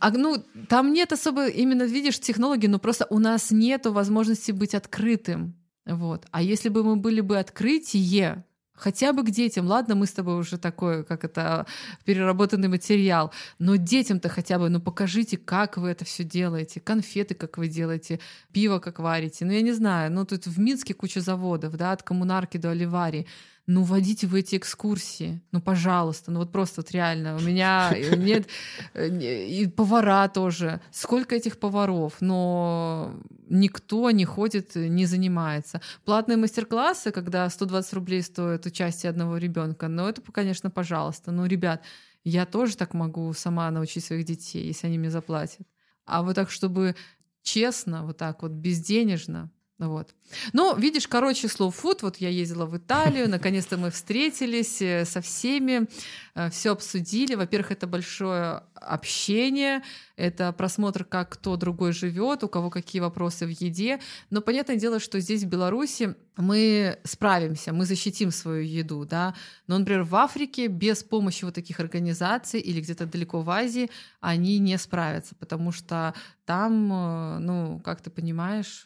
А, 0.00 0.10
ну, 0.10 0.44
там 0.68 0.92
нет 0.92 1.12
особо, 1.12 1.46
именно 1.46 1.84
видишь, 1.84 2.18
технологий, 2.18 2.66
но 2.66 2.80
просто 2.80 3.06
у 3.08 3.20
нас 3.20 3.52
нет 3.52 3.86
возможности 3.86 4.50
быть 4.50 4.74
открытым. 4.74 5.54
Вот. 5.86 6.26
А 6.30 6.42
если 6.42 6.68
бы 6.68 6.84
мы 6.84 6.96
были 6.96 7.20
бы 7.20 7.38
открытие, 7.38 8.44
хотя 8.74 9.12
бы 9.12 9.22
к 9.24 9.30
детям, 9.30 9.66
ладно, 9.66 9.94
мы 9.94 10.06
с 10.06 10.12
тобой 10.12 10.38
уже 10.38 10.58
такой, 10.58 11.04
как 11.04 11.24
это, 11.24 11.66
переработанный 12.04 12.68
материал, 12.68 13.32
но 13.58 13.76
детям-то 13.76 14.28
хотя 14.28 14.58
бы, 14.58 14.68
ну 14.68 14.80
покажите, 14.80 15.38
как 15.38 15.76
вы 15.76 15.90
это 15.90 16.04
все 16.04 16.24
делаете, 16.24 16.80
конфеты, 16.80 17.34
как 17.34 17.58
вы 17.58 17.68
делаете, 17.68 18.20
пиво, 18.52 18.78
как 18.78 18.98
варите, 18.98 19.44
ну 19.44 19.52
я 19.52 19.62
не 19.62 19.72
знаю, 19.72 20.12
ну 20.12 20.24
тут 20.24 20.46
в 20.46 20.58
Минске 20.58 20.94
куча 20.94 21.20
заводов, 21.20 21.76
да, 21.76 21.92
от 21.92 22.02
коммунарки 22.02 22.56
до 22.56 22.70
оливарии, 22.70 23.26
ну, 23.66 23.84
водите 23.84 24.26
в 24.26 24.34
эти 24.34 24.56
экскурсии, 24.56 25.40
ну, 25.52 25.60
пожалуйста, 25.60 26.32
ну, 26.32 26.40
вот 26.40 26.50
просто 26.50 26.80
вот 26.80 26.90
реально, 26.90 27.36
у 27.36 27.40
меня 27.40 27.94
нет, 28.16 28.48
э, 28.94 29.08
и 29.46 29.66
повара 29.68 30.28
тоже, 30.28 30.80
сколько 30.90 31.36
этих 31.36 31.58
поваров, 31.58 32.16
но 32.20 33.14
никто 33.48 34.10
не 34.10 34.24
ходит, 34.24 34.74
не 34.74 35.06
занимается. 35.06 35.80
Платные 36.04 36.36
мастер-классы, 36.36 37.12
когда 37.12 37.48
120 37.48 37.92
рублей 37.92 38.22
стоит 38.22 38.66
участие 38.66 39.10
одного 39.10 39.36
ребенка, 39.36 39.88
ну, 39.88 40.08
это, 40.08 40.20
конечно, 40.32 40.68
пожалуйста, 40.70 41.30
ну, 41.30 41.46
ребят, 41.46 41.82
я 42.24 42.46
тоже 42.46 42.76
так 42.76 42.94
могу 42.94 43.32
сама 43.32 43.70
научить 43.70 44.04
своих 44.04 44.24
детей, 44.24 44.66
если 44.66 44.88
они 44.88 44.98
мне 44.98 45.10
заплатят. 45.10 45.66
А 46.04 46.22
вот 46.22 46.34
так, 46.34 46.50
чтобы 46.50 46.96
честно, 47.42 48.04
вот 48.04 48.16
так 48.16 48.42
вот 48.42 48.52
безденежно, 48.52 49.50
Вот. 49.78 50.14
Ну, 50.52 50.76
видишь, 50.76 51.08
короче, 51.08 51.48
slow 51.48 51.74
food. 51.74 51.98
Вот 52.02 52.18
я 52.18 52.28
ездила 52.28 52.66
в 52.66 52.76
Италию, 52.76 53.28
наконец-то 53.28 53.76
мы 53.76 53.90
встретились 53.90 54.80
э, 54.80 55.04
со 55.04 55.20
всеми, 55.20 55.88
э, 56.34 56.50
все 56.50 56.72
обсудили. 56.72 57.34
Во-первых, 57.34 57.72
это 57.72 57.86
большое 57.86 58.62
общение, 58.86 59.82
это 60.16 60.52
просмотр, 60.52 61.04
как 61.04 61.30
кто 61.30 61.56
другой 61.56 61.92
живет, 61.92 62.44
у 62.44 62.48
кого 62.48 62.70
какие 62.70 63.00
вопросы 63.00 63.46
в 63.46 63.50
еде. 63.50 64.00
Но 64.30 64.40
понятное 64.40 64.76
дело, 64.76 65.00
что 65.00 65.20
здесь, 65.20 65.44
в 65.44 65.48
Беларуси, 65.48 66.14
мы 66.36 66.98
справимся, 67.04 67.72
мы 67.72 67.84
защитим 67.84 68.30
свою 68.30 68.62
еду, 68.62 69.04
да. 69.04 69.34
Но, 69.66 69.78
например, 69.78 70.02
в 70.02 70.14
Африке 70.14 70.66
без 70.66 71.02
помощи 71.02 71.44
вот 71.44 71.54
таких 71.54 71.80
организаций 71.80 72.60
или 72.60 72.80
где-то 72.80 73.06
далеко 73.06 73.42
в 73.42 73.50
Азии 73.50 73.90
они 74.20 74.58
не 74.58 74.78
справятся, 74.78 75.34
потому 75.34 75.72
что 75.72 76.14
там, 76.44 76.92
э, 76.92 77.38
ну, 77.38 77.80
как 77.84 78.00
ты 78.00 78.10
понимаешь, 78.10 78.84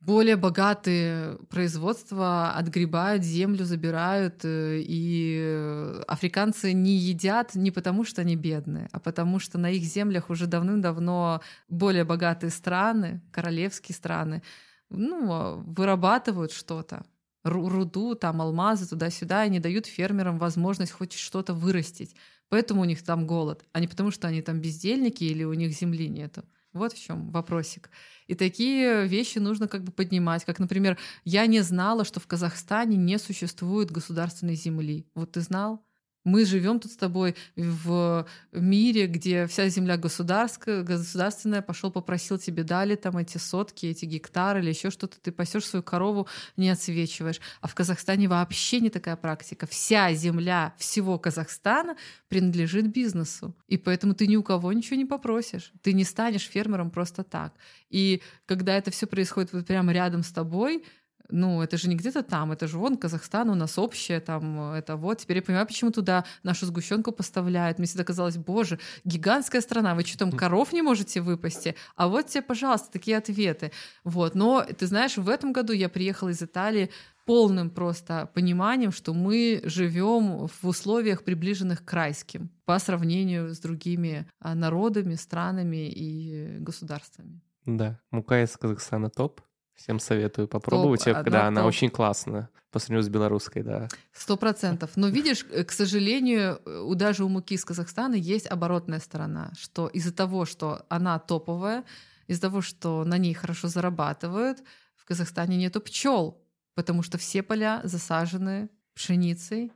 более 0.00 0.36
богатые 0.36 1.36
производства 1.50 2.52
отгребают 2.52 3.22
землю, 3.22 3.64
забирают, 3.64 4.44
э, 4.44 4.80
и 4.80 6.00
африканцы 6.08 6.72
не 6.72 6.96
едят 6.96 7.54
не 7.54 7.70
потому, 7.70 8.04
что 8.04 8.22
они 8.22 8.34
бедные, 8.34 8.88
а 8.92 8.98
потому 8.98 9.19
что 9.38 9.58
на 9.58 9.70
их 9.70 9.82
землях 9.82 10.30
уже 10.30 10.46
давным-давно 10.46 11.40
более 11.68 12.04
богатые 12.04 12.50
страны, 12.50 13.22
королевские 13.32 13.94
страны, 13.94 14.42
ну, 14.88 15.62
вырабатывают 15.62 16.52
что-то, 16.52 17.04
руду, 17.44 18.14
там 18.14 18.42
алмазы 18.42 18.88
туда-сюда, 18.88 19.44
и 19.44 19.50
не 19.50 19.60
дают 19.60 19.86
фермерам 19.86 20.38
возможность 20.38 20.92
хоть 20.92 21.12
что-то 21.12 21.54
вырастить. 21.54 22.14
Поэтому 22.48 22.82
у 22.82 22.84
них 22.84 23.02
там 23.02 23.26
голод, 23.26 23.64
а 23.72 23.80
не 23.80 23.86
потому, 23.86 24.10
что 24.10 24.28
они 24.28 24.42
там 24.42 24.60
бездельники 24.60 25.24
или 25.24 25.44
у 25.44 25.52
них 25.52 25.72
земли 25.72 26.08
нету. 26.08 26.44
Вот 26.72 26.92
в 26.92 27.00
чем 27.02 27.30
вопросик. 27.30 27.90
И 28.26 28.34
такие 28.34 29.06
вещи 29.06 29.38
нужно 29.38 29.66
как 29.66 29.82
бы 29.82 29.90
поднимать. 29.90 30.44
Как, 30.44 30.58
например, 30.60 30.98
я 31.24 31.46
не 31.46 31.60
знала, 31.62 32.04
что 32.04 32.20
в 32.20 32.26
Казахстане 32.26 32.96
не 32.96 33.18
существует 33.18 33.90
государственной 33.90 34.54
земли. 34.54 35.06
Вот 35.14 35.32
ты 35.32 35.40
знал? 35.40 35.84
Мы 36.24 36.44
живем 36.44 36.80
тут 36.80 36.92
с 36.92 36.96
тобой 36.96 37.34
в 37.56 38.26
мире, 38.52 39.06
где 39.06 39.46
вся 39.46 39.68
земля 39.68 39.96
государственная, 39.96 40.82
государственная, 40.82 41.62
пошел 41.62 41.90
попросил 41.90 42.38
тебе 42.38 42.62
дали 42.62 42.94
там 42.94 43.16
эти 43.16 43.38
сотки, 43.38 43.86
эти 43.86 44.04
гектары 44.04 44.60
или 44.60 44.68
еще 44.68 44.90
что-то, 44.90 45.18
ты 45.20 45.32
пасешь 45.32 45.64
свою 45.64 45.82
корову, 45.82 46.28
не 46.56 46.68
отсвечиваешь. 46.68 47.40
А 47.60 47.68
в 47.68 47.74
Казахстане 47.74 48.28
вообще 48.28 48.80
не 48.80 48.90
такая 48.90 49.16
практика. 49.16 49.66
Вся 49.66 50.12
земля 50.12 50.74
всего 50.76 51.18
Казахстана 51.18 51.96
принадлежит 52.28 52.88
бизнесу. 52.88 53.56
И 53.66 53.78
поэтому 53.78 54.14
ты 54.14 54.26
ни 54.26 54.36
у 54.36 54.42
кого 54.42 54.72
ничего 54.72 54.96
не 54.96 55.06
попросишь. 55.06 55.72
Ты 55.82 55.94
не 55.94 56.04
станешь 56.04 56.48
фермером 56.48 56.90
просто 56.90 57.24
так. 57.24 57.54
И 57.88 58.22
когда 58.46 58.76
это 58.76 58.90
все 58.90 59.06
происходит 59.06 59.52
вот 59.52 59.66
прямо 59.66 59.92
рядом 59.92 60.22
с 60.22 60.30
тобой, 60.30 60.84
ну, 61.30 61.62
это 61.62 61.76
же 61.76 61.88
не 61.88 61.96
где-то 61.96 62.22
там, 62.22 62.52
это 62.52 62.66
же 62.66 62.78
вон 62.78 62.96
Казахстан 62.96 63.50
у 63.50 63.54
нас 63.54 63.78
общее, 63.78 64.20
там, 64.20 64.72
это 64.72 64.96
вот. 64.96 65.18
Теперь 65.18 65.38
я 65.38 65.42
понимаю, 65.42 65.66
почему 65.66 65.90
туда 65.90 66.24
нашу 66.42 66.66
сгущенку 66.66 67.12
поставляют. 67.12 67.78
Мне 67.78 67.86
всегда 67.86 68.04
казалось, 68.04 68.36
боже, 68.36 68.78
гигантская 69.04 69.60
страна, 69.60 69.94
вы 69.94 70.04
что 70.04 70.18
там 70.18 70.32
коров 70.32 70.72
не 70.72 70.82
можете 70.82 71.20
выпасти? 71.20 71.74
А 71.96 72.08
вот 72.08 72.26
тебе, 72.26 72.42
пожалуйста, 72.42 72.90
такие 72.92 73.16
ответы. 73.16 73.72
Вот, 74.04 74.34
но 74.34 74.64
ты 74.78 74.86
знаешь, 74.86 75.16
в 75.16 75.28
этом 75.28 75.52
году 75.52 75.72
я 75.72 75.88
приехала 75.88 76.30
из 76.30 76.42
Италии 76.42 76.90
полным 77.26 77.70
просто 77.70 78.28
пониманием, 78.34 78.90
что 78.90 79.14
мы 79.14 79.60
живем 79.64 80.48
в 80.48 80.66
условиях, 80.66 81.22
приближенных 81.22 81.84
к 81.84 81.92
райским 81.92 82.50
по 82.64 82.78
сравнению 82.78 83.54
с 83.54 83.58
другими 83.60 84.26
а, 84.40 84.54
народами, 84.54 85.14
странами 85.14 85.88
и 85.88 86.58
государствами. 86.58 87.40
Да, 87.66 88.00
мука 88.10 88.42
из 88.42 88.56
Казахстана 88.56 89.10
топ. 89.10 89.42
Всем 89.80 89.98
советую 89.98 90.46
попробовать 90.46 91.04
топ, 91.04 91.14
когда 91.14 91.46
она 91.46 91.62
топ. 91.62 91.68
очень 91.68 91.88
классная 91.88 92.50
по 92.70 92.78
сравнению 92.78 93.04
с 93.04 93.08
белорусской, 93.08 93.62
да. 93.62 93.88
Сто 94.12 94.36
процентов. 94.36 94.90
Но 94.94 95.08
видишь, 95.08 95.46
э, 95.50 95.64
к 95.64 95.72
сожалению, 95.72 96.60
у 96.86 96.94
даже 96.94 97.24
у 97.24 97.28
муки 97.28 97.54
из 97.54 97.64
Казахстана 97.64 98.14
есть 98.14 98.46
оборотная 98.46 99.00
сторона, 99.00 99.52
что 99.58 99.88
из-за 99.88 100.12
того, 100.12 100.44
что 100.44 100.84
она 100.90 101.18
топовая, 101.18 101.84
из-за 102.26 102.42
того, 102.42 102.60
что 102.60 103.04
на 103.04 103.16
ней 103.16 103.32
хорошо 103.32 103.68
зарабатывают, 103.68 104.62
в 104.96 105.06
Казахстане 105.06 105.56
нету 105.56 105.80
пчел, 105.80 106.44
потому 106.74 107.02
что 107.02 107.16
все 107.16 107.42
поля 107.42 107.80
засажены 107.84 108.68
пшеницей 108.94 109.72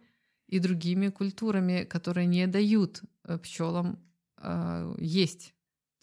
и 0.49 0.59
другими 0.59 1.09
культурами, 1.09 1.85
которые 1.85 2.27
не 2.27 2.47
дают 2.47 3.01
э, 3.25 3.39
пчелам 3.39 3.99
э, 4.37 4.95
есть. 4.99 5.54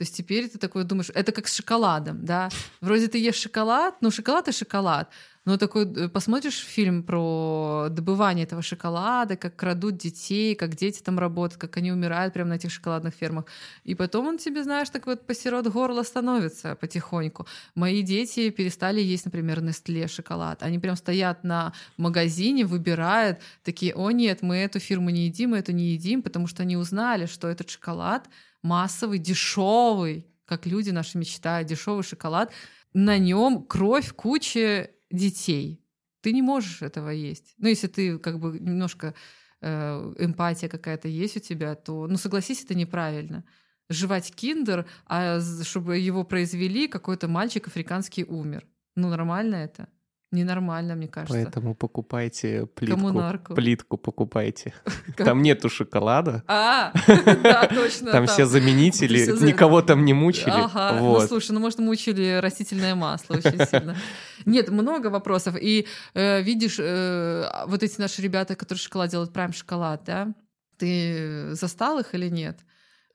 То 0.01 0.03
есть 0.03 0.17
теперь 0.17 0.50
ты 0.50 0.58
такой 0.58 0.84
думаешь, 0.84 1.12
это 1.13 1.31
как 1.31 1.48
с 1.48 1.55
шоколадом, 1.55 2.25
да? 2.25 2.50
Вроде 2.81 3.08
ты 3.08 3.20
ешь 3.20 3.36
шоколад, 3.36 3.93
ну 4.01 4.10
шоколад 4.10 4.48
и 4.48 4.51
шоколад. 4.51 5.12
Но 5.46 5.58
такой 5.58 5.86
э, 5.86 6.10
посмотришь 6.10 6.58
фильм 6.58 7.03
про 7.03 7.86
добывание 7.91 8.46
этого 8.46 8.63
шоколада, 8.63 9.38
как 9.38 9.55
крадут 9.55 9.98
детей, 9.98 10.55
как 10.55 10.75
дети 10.75 11.03
там 11.03 11.20
работают, 11.20 11.62
как 11.62 11.77
они 11.77 11.91
умирают 11.91 12.34
прямо 12.34 12.50
на 12.50 12.53
этих 12.55 12.72
шоколадных 12.72 13.13
фермах. 13.13 13.46
И 13.84 13.93
потом 13.93 14.25
он 14.27 14.38
тебе, 14.39 14.63
знаешь, 14.63 14.89
так 14.89 15.05
вот 15.05 15.27
посерот 15.27 15.67
горла 15.67 16.01
становится 16.01 16.75
потихоньку. 16.75 17.46
Мои 17.75 18.01
дети 18.01 18.50
перестали 18.50 19.01
есть, 19.01 19.25
например, 19.25 19.62
Нестле 19.62 20.08
шоколад. 20.08 20.63
Они 20.63 20.79
прям 20.79 20.96
стоят 20.96 21.43
на 21.43 21.74
магазине, 21.98 22.65
выбирают, 22.65 23.38
такие, 23.63 23.93
о 23.93 24.10
нет, 24.10 24.41
мы 24.41 24.58
эту 24.58 24.79
фирму 24.79 25.12
не 25.12 25.27
едим, 25.27 25.51
мы 25.51 25.60
эту 25.60 25.74
не 25.74 25.91
едим, 25.93 26.24
потому 26.24 26.48
что 26.48 26.63
они 26.63 26.75
узнали, 26.75 27.27
что 27.27 27.48
этот 27.48 27.70
шоколад— 27.70 28.27
массовый, 28.62 29.20
дешевый, 29.20 30.27
как 30.46 30.65
люди 30.65 30.89
наши 30.89 31.18
мечтают, 31.18 31.68
дешевый 31.68 32.03
шоколад. 32.03 32.51
На 32.94 33.18
нем 33.18 33.63
кровь 33.63 34.12
кучи 34.13 34.89
детей. 35.10 35.84
Ты 36.22 36.34
не 36.34 36.41
можешь 36.41 36.82
этого 36.82 37.10
есть. 37.10 37.53
Ну, 37.58 37.68
если 37.70 37.88
ты 37.88 38.20
как 38.20 38.39
бы 38.39 38.60
немножко 38.60 39.15
э, 39.62 40.13
эмпатия 40.20 40.70
какая-то 40.70 41.08
есть 41.08 41.38
у 41.38 41.39
тебя, 41.39 41.75
то, 41.75 42.08
ну, 42.08 42.18
согласись, 42.18 42.63
это 42.63 42.75
неправильно. 42.75 43.44
Жевать 43.89 44.34
киндер, 44.34 44.86
а 45.06 45.39
чтобы 45.63 45.98
его 45.98 46.24
произвели, 46.24 46.88
какой-то 46.88 47.27
мальчик 47.27 47.68
африканский 47.68 48.24
умер. 48.24 48.68
Ну, 48.96 49.10
нормально 49.10 49.56
это? 49.56 49.88
Ненормально, 50.31 50.95
мне 50.95 51.09
кажется. 51.09 51.33
Поэтому 51.33 51.75
покупайте 51.75 52.65
плитку. 52.65 52.95
Коммунарку. 52.95 53.53
Плитку 53.53 53.97
покупайте. 53.97 54.73
Там 55.17 55.41
нету 55.41 55.69
шоколада. 55.69 56.43
А, 56.47 56.93
да, 57.43 57.67
точно. 57.67 58.11
Там 58.11 58.27
все 58.27 58.45
заменители, 58.45 59.19
никого 59.45 59.81
там 59.81 60.05
не 60.05 60.13
мучили. 60.13 60.51
Ага, 60.51 60.97
ну 61.00 61.19
слушай, 61.27 61.51
ну 61.51 61.59
может 61.59 61.79
мучили 61.79 62.39
растительное 62.41 62.95
масло 62.95 63.35
очень 63.35 63.65
сильно. 63.65 63.97
Нет, 64.45 64.69
много 64.69 65.07
вопросов. 65.07 65.55
И 65.59 65.85
э, 66.13 66.41
видишь, 66.41 66.77
э, 66.79 67.45
вот 67.67 67.83
эти 67.83 68.00
наши 68.00 68.21
ребята, 68.21 68.55
которые 68.55 68.79
шоколад 68.79 69.11
делают, 69.11 69.33
прям 69.33 69.51
шоколад, 69.51 70.03
да? 70.05 70.33
Ты 70.77 71.53
застал 71.55 72.00
их 72.00 72.15
или 72.15 72.29
нет? 72.29 72.59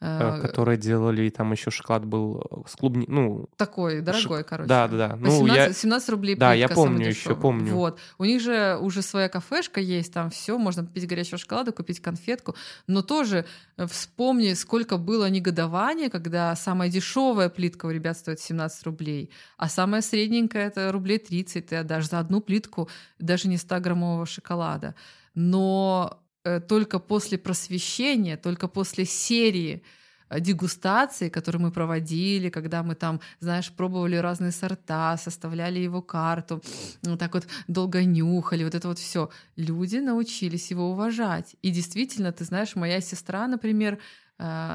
Э, 0.00 0.40
которые 0.42 0.76
делали, 0.76 1.30
там 1.30 1.52
еще 1.52 1.70
шоколад 1.70 2.04
был 2.04 2.42
э, 2.50 2.68
с 2.68 2.76
клубни... 2.76 3.06
ну... 3.08 3.48
Такой 3.56 4.02
дорогой, 4.02 4.40
Шок... 4.40 4.48
короче. 4.48 4.68
Да, 4.68 4.88
да, 4.88 4.96
да. 5.08 5.16
Ну, 5.16 5.30
17, 5.30 5.56
я... 5.56 5.72
17 5.72 6.08
рублей 6.10 6.36
Да, 6.36 6.52
я 6.52 6.68
помню 6.68 7.08
еще, 7.08 7.34
помню. 7.34 7.72
Вот. 7.72 7.98
У 8.18 8.24
них 8.24 8.42
же 8.42 8.76
уже 8.80 9.00
своя 9.00 9.28
кафешка 9.28 9.80
есть, 9.80 10.12
там 10.12 10.28
все, 10.30 10.58
можно 10.58 10.84
купить 10.84 11.06
горячего 11.06 11.38
шоколада, 11.38 11.72
купить 11.72 12.00
конфетку, 12.00 12.54
но 12.86 13.00
тоже 13.00 13.46
э, 13.76 13.86
вспомни, 13.86 14.52
сколько 14.52 14.98
было 14.98 15.30
негодования, 15.30 16.10
когда 16.10 16.54
самая 16.56 16.90
дешевая 16.90 17.48
плитка 17.48 17.86
у 17.86 17.90
ребят 17.90 18.18
стоит 18.18 18.38
17 18.38 18.82
рублей, 18.84 19.30
а 19.56 19.68
самая 19.68 20.02
средненькая 20.02 20.66
это 20.66 20.92
рублей 20.92 21.18
30 21.18 21.66
ты 21.66 21.76
отдашь 21.76 22.08
за 22.08 22.18
одну 22.18 22.40
плитку 22.40 22.88
даже 23.18 23.48
не 23.48 23.56
100-граммового 23.56 24.26
шоколада. 24.26 24.94
Но 25.34 26.18
только 26.60 26.98
после 26.98 27.38
просвещения, 27.38 28.36
только 28.36 28.68
после 28.68 29.04
серии 29.04 29.82
э, 30.28 30.40
дегустации, 30.40 31.28
которые 31.28 31.60
мы 31.60 31.70
проводили, 31.72 32.50
когда 32.50 32.82
мы 32.82 32.94
там, 32.94 33.20
знаешь, 33.40 33.72
пробовали 33.72 34.16
разные 34.16 34.52
сорта, 34.52 35.16
составляли 35.16 35.80
его 35.80 36.02
карту, 36.02 36.62
вот 37.02 37.18
так 37.18 37.34
вот 37.34 37.46
долго 37.68 38.04
нюхали, 38.04 38.64
вот 38.64 38.74
это 38.74 38.88
вот 38.88 38.98
все. 38.98 39.30
Люди 39.56 39.96
научились 39.96 40.70
его 40.70 40.90
уважать. 40.90 41.56
И 41.62 41.70
действительно, 41.70 42.32
ты 42.32 42.44
знаешь, 42.44 42.76
моя 42.76 43.00
сестра, 43.00 43.48
например, 43.48 43.94
э, 43.94 43.98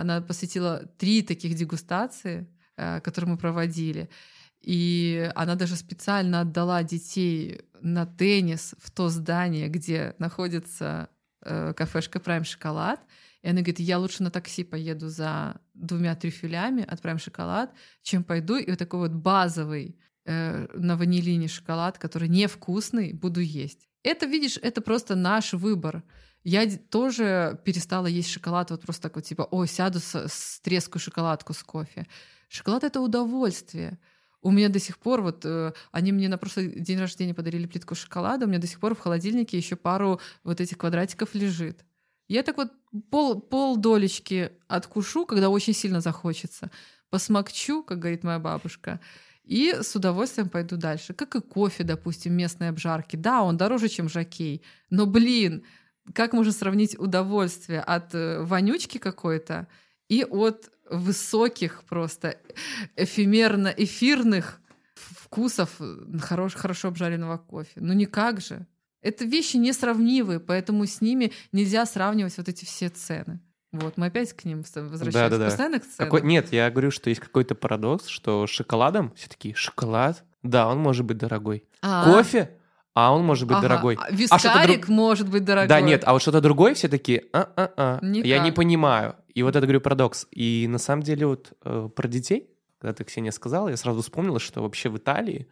она 0.01 0.21
посвятила 0.21 0.85
три 0.97 1.21
таких 1.21 1.55
дегустации, 1.55 2.47
которые 3.03 3.31
мы 3.31 3.37
проводили. 3.37 4.09
И 4.61 5.29
она 5.35 5.55
даже 5.55 5.75
специально 5.75 6.41
отдала 6.41 6.83
детей 6.83 7.61
на 7.81 8.05
теннис 8.05 8.75
в 8.79 8.91
то 8.91 9.09
здание, 9.09 9.67
где 9.67 10.15
находится 10.19 11.09
э, 11.41 11.73
кафешка 11.73 12.19
Prime 12.19 12.43
Шоколад. 12.43 12.99
И 13.41 13.47
она 13.47 13.61
говорит, 13.61 13.79
я 13.79 13.97
лучше 13.97 14.23
на 14.23 14.31
такси 14.31 14.63
поеду 14.63 15.09
за 15.09 15.59
двумя 15.73 16.15
трюфелями 16.15 16.83
от 16.83 17.01
Prime 17.01 17.17
Шоколад, 17.17 17.73
чем 18.01 18.23
пойду 18.23 18.55
и 18.55 18.69
вот 18.69 18.79
такой 18.79 18.99
вот 18.99 19.11
базовый 19.11 19.97
э, 20.25 20.67
на 20.73 20.95
ванилине 20.95 21.47
шоколад, 21.47 21.97
который 21.97 22.29
невкусный, 22.29 23.13
буду 23.13 23.41
есть. 23.41 23.89
Это, 24.03 24.25
видишь, 24.25 24.57
это 24.61 24.81
просто 24.81 25.15
наш 25.15 25.53
выбор. 25.53 26.03
Я 26.43 26.65
тоже 26.89 27.59
перестала 27.65 28.07
есть 28.07 28.29
шоколад 28.29 28.71
вот 28.71 28.81
просто 28.81 29.03
так 29.03 29.15
вот 29.15 29.25
типа, 29.25 29.47
о, 29.51 29.65
сяду 29.65 29.99
с, 29.99 30.27
с 30.27 30.59
трескую 30.61 30.99
шоколадку 30.99 31.53
с 31.53 31.63
кофе. 31.63 32.07
Шоколад— 32.49 32.83
это 32.85 32.99
удовольствие. 32.99 33.99
У 34.41 34.51
меня 34.51 34.69
до 34.69 34.79
сих 34.79 34.97
пор 34.97 35.21
вот 35.21 35.45
э, 35.45 35.73
они 35.91 36.11
мне 36.11 36.27
на 36.27 36.37
прошлый 36.37 36.79
день 36.79 36.99
рождения 36.99 37.33
подарили 37.33 37.67
плитку 37.67 37.95
шоколада, 37.95 38.45
у 38.45 38.49
меня 38.49 38.59
до 38.59 38.67
сих 38.67 38.79
пор 38.79 38.95
в 38.95 38.99
холодильнике 38.99 39.57
еще 39.57 39.75
пару 39.75 40.19
вот 40.43 40.59
этих 40.59 40.77
квадратиков 40.77 41.35
лежит. 41.35 41.85
Я 42.27 42.43
так 42.43 42.57
вот 42.57 42.71
пол, 43.09 43.41
пол 43.41 43.77
долечки 43.77 44.51
откушу, 44.67 45.25
когда 45.25 45.49
очень 45.49 45.73
сильно 45.73 46.01
захочется, 46.01 46.71
посмокчу, 47.09 47.83
как 47.83 47.99
говорит 47.99 48.23
моя 48.23 48.39
бабушка, 48.39 48.99
и 49.43 49.75
с 49.81 49.95
удовольствием 49.95 50.49
пойду 50.49 50.77
дальше. 50.77 51.13
Как 51.13 51.35
и 51.35 51.41
кофе, 51.41 51.83
допустим, 51.83 52.33
местной 52.33 52.69
обжарки. 52.69 53.15
Да, 53.15 53.41
он 53.43 53.57
дороже, 53.57 53.89
чем 53.89 54.07
жакей, 54.07 54.63
но, 54.89 55.05
блин, 55.05 55.63
как 56.13 56.33
можно 56.33 56.51
сравнить 56.51 56.97
удовольствие 56.97 57.81
от 57.81 58.15
э, 58.15 58.41
вонючки 58.41 58.97
какой-то 58.97 59.67
и 60.11 60.25
от 60.25 60.69
высоких 60.89 61.85
просто 61.85 62.35
эфемерно-эфирных 62.97 64.59
вкусов 64.93 65.79
хорош, 66.19 66.55
хорошо 66.55 66.89
обжаренного 66.89 67.37
кофе. 67.37 67.71
Ну 67.77 67.93
никак 67.93 68.41
же. 68.41 68.67
Это 69.01 69.23
вещи 69.23 69.55
несравнивые, 69.55 70.41
поэтому 70.41 70.85
с 70.85 70.99
ними 70.99 71.31
нельзя 71.53 71.85
сравнивать 71.85 72.37
вот 72.37 72.49
эти 72.49 72.65
все 72.65 72.89
цены. 72.89 73.39
Вот, 73.71 73.95
мы 73.95 74.07
опять 74.07 74.33
к 74.33 74.43
ним 74.43 74.65
возвращаемся. 74.75 75.11
Да, 75.13 75.29
да, 75.29 75.37
да. 75.37 75.45
Постоянно 75.45 75.79
к 75.79 75.83
ценам. 75.83 76.11
Какой... 76.11 76.21
Нет, 76.23 76.51
я 76.51 76.69
говорю, 76.69 76.91
что 76.91 77.09
есть 77.09 77.21
какой-то 77.21 77.55
парадокс, 77.55 78.07
что 78.07 78.45
шоколадом 78.47 79.13
все 79.15 79.29
таки 79.29 79.53
шоколад, 79.53 80.25
да, 80.43 80.67
он 80.67 80.79
может 80.79 81.05
быть 81.05 81.17
дорогой. 81.17 81.63
А-а-а. 81.81 82.11
Кофе, 82.11 82.57
а 82.93 83.13
он 83.15 83.25
может 83.25 83.47
быть 83.47 83.57
ага. 83.57 83.67
дорогой. 83.67 83.97
А 83.99 84.11
вискарик 84.11 84.89
а 84.89 84.91
может 84.91 85.29
быть 85.29 85.45
дорогой. 85.45 85.67
Да, 85.69 85.81
нет, 85.81 86.03
а 86.05 86.13
вот 86.13 86.21
что-то 86.21 86.41
другое 86.41 86.73
все 86.73 86.87
таки 86.87 87.23
а-а-а. 87.31 87.99
Я 88.03 88.39
не 88.39 88.51
понимаю. 88.51 89.15
И 89.33 89.43
вот 89.43 89.55
это, 89.55 89.65
говорю, 89.65 89.81
парадокс. 89.81 90.27
И 90.31 90.67
на 90.67 90.77
самом 90.77 91.03
деле 91.03 91.25
вот 91.25 91.53
э, 91.63 91.89
про 91.95 92.07
детей, 92.07 92.49
когда 92.79 92.93
ты, 92.93 93.03
Ксения, 93.05 93.31
сказала, 93.31 93.69
я 93.69 93.77
сразу 93.77 94.01
вспомнила, 94.01 94.39
что 94.39 94.61
вообще 94.61 94.89
в 94.89 94.97
Италии 94.97 95.47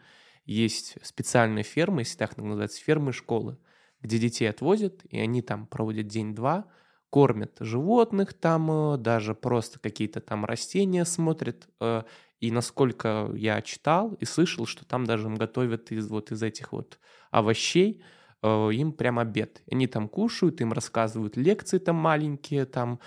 есть 0.45 0.95
специальные 1.01 1.63
фермы, 1.63 2.01
если 2.01 2.17
так 2.17 2.35
называется, 2.35 2.81
фермы 2.81 3.13
школы, 3.13 3.57
где 4.01 4.17
детей 4.17 4.49
отвозят, 4.49 5.05
и 5.09 5.19
они 5.19 5.41
там 5.41 5.65
проводят 5.65 6.07
день-два, 6.07 6.65
кормят 7.09 7.55
животных 7.59 8.33
там, 8.33 8.95
э, 8.95 8.97
даже 8.97 9.33
просто 9.33 9.79
какие-то 9.79 10.19
там 10.19 10.43
растения 10.43 11.05
смотрят. 11.05 11.69
Э, 11.79 12.03
и 12.39 12.51
насколько 12.51 13.31
я 13.35 13.61
читал 13.61 14.13
и 14.13 14.25
слышал, 14.25 14.65
что 14.65 14.85
там 14.85 15.05
даже 15.05 15.27
им 15.27 15.35
готовят 15.35 15.91
из 15.91 16.09
вот 16.09 16.31
из 16.31 16.41
этих 16.41 16.71
вот 16.71 16.99
овощей, 17.31 18.01
э, 18.41 18.69
им 18.73 18.93
прям 18.93 19.19
обед. 19.19 19.61
Они 19.69 19.87
там 19.87 20.07
кушают, 20.07 20.61
им 20.61 20.71
рассказывают 20.71 21.37
лекции 21.37 21.79
там 21.79 21.97
маленькие, 21.97 22.65
там 22.65 22.99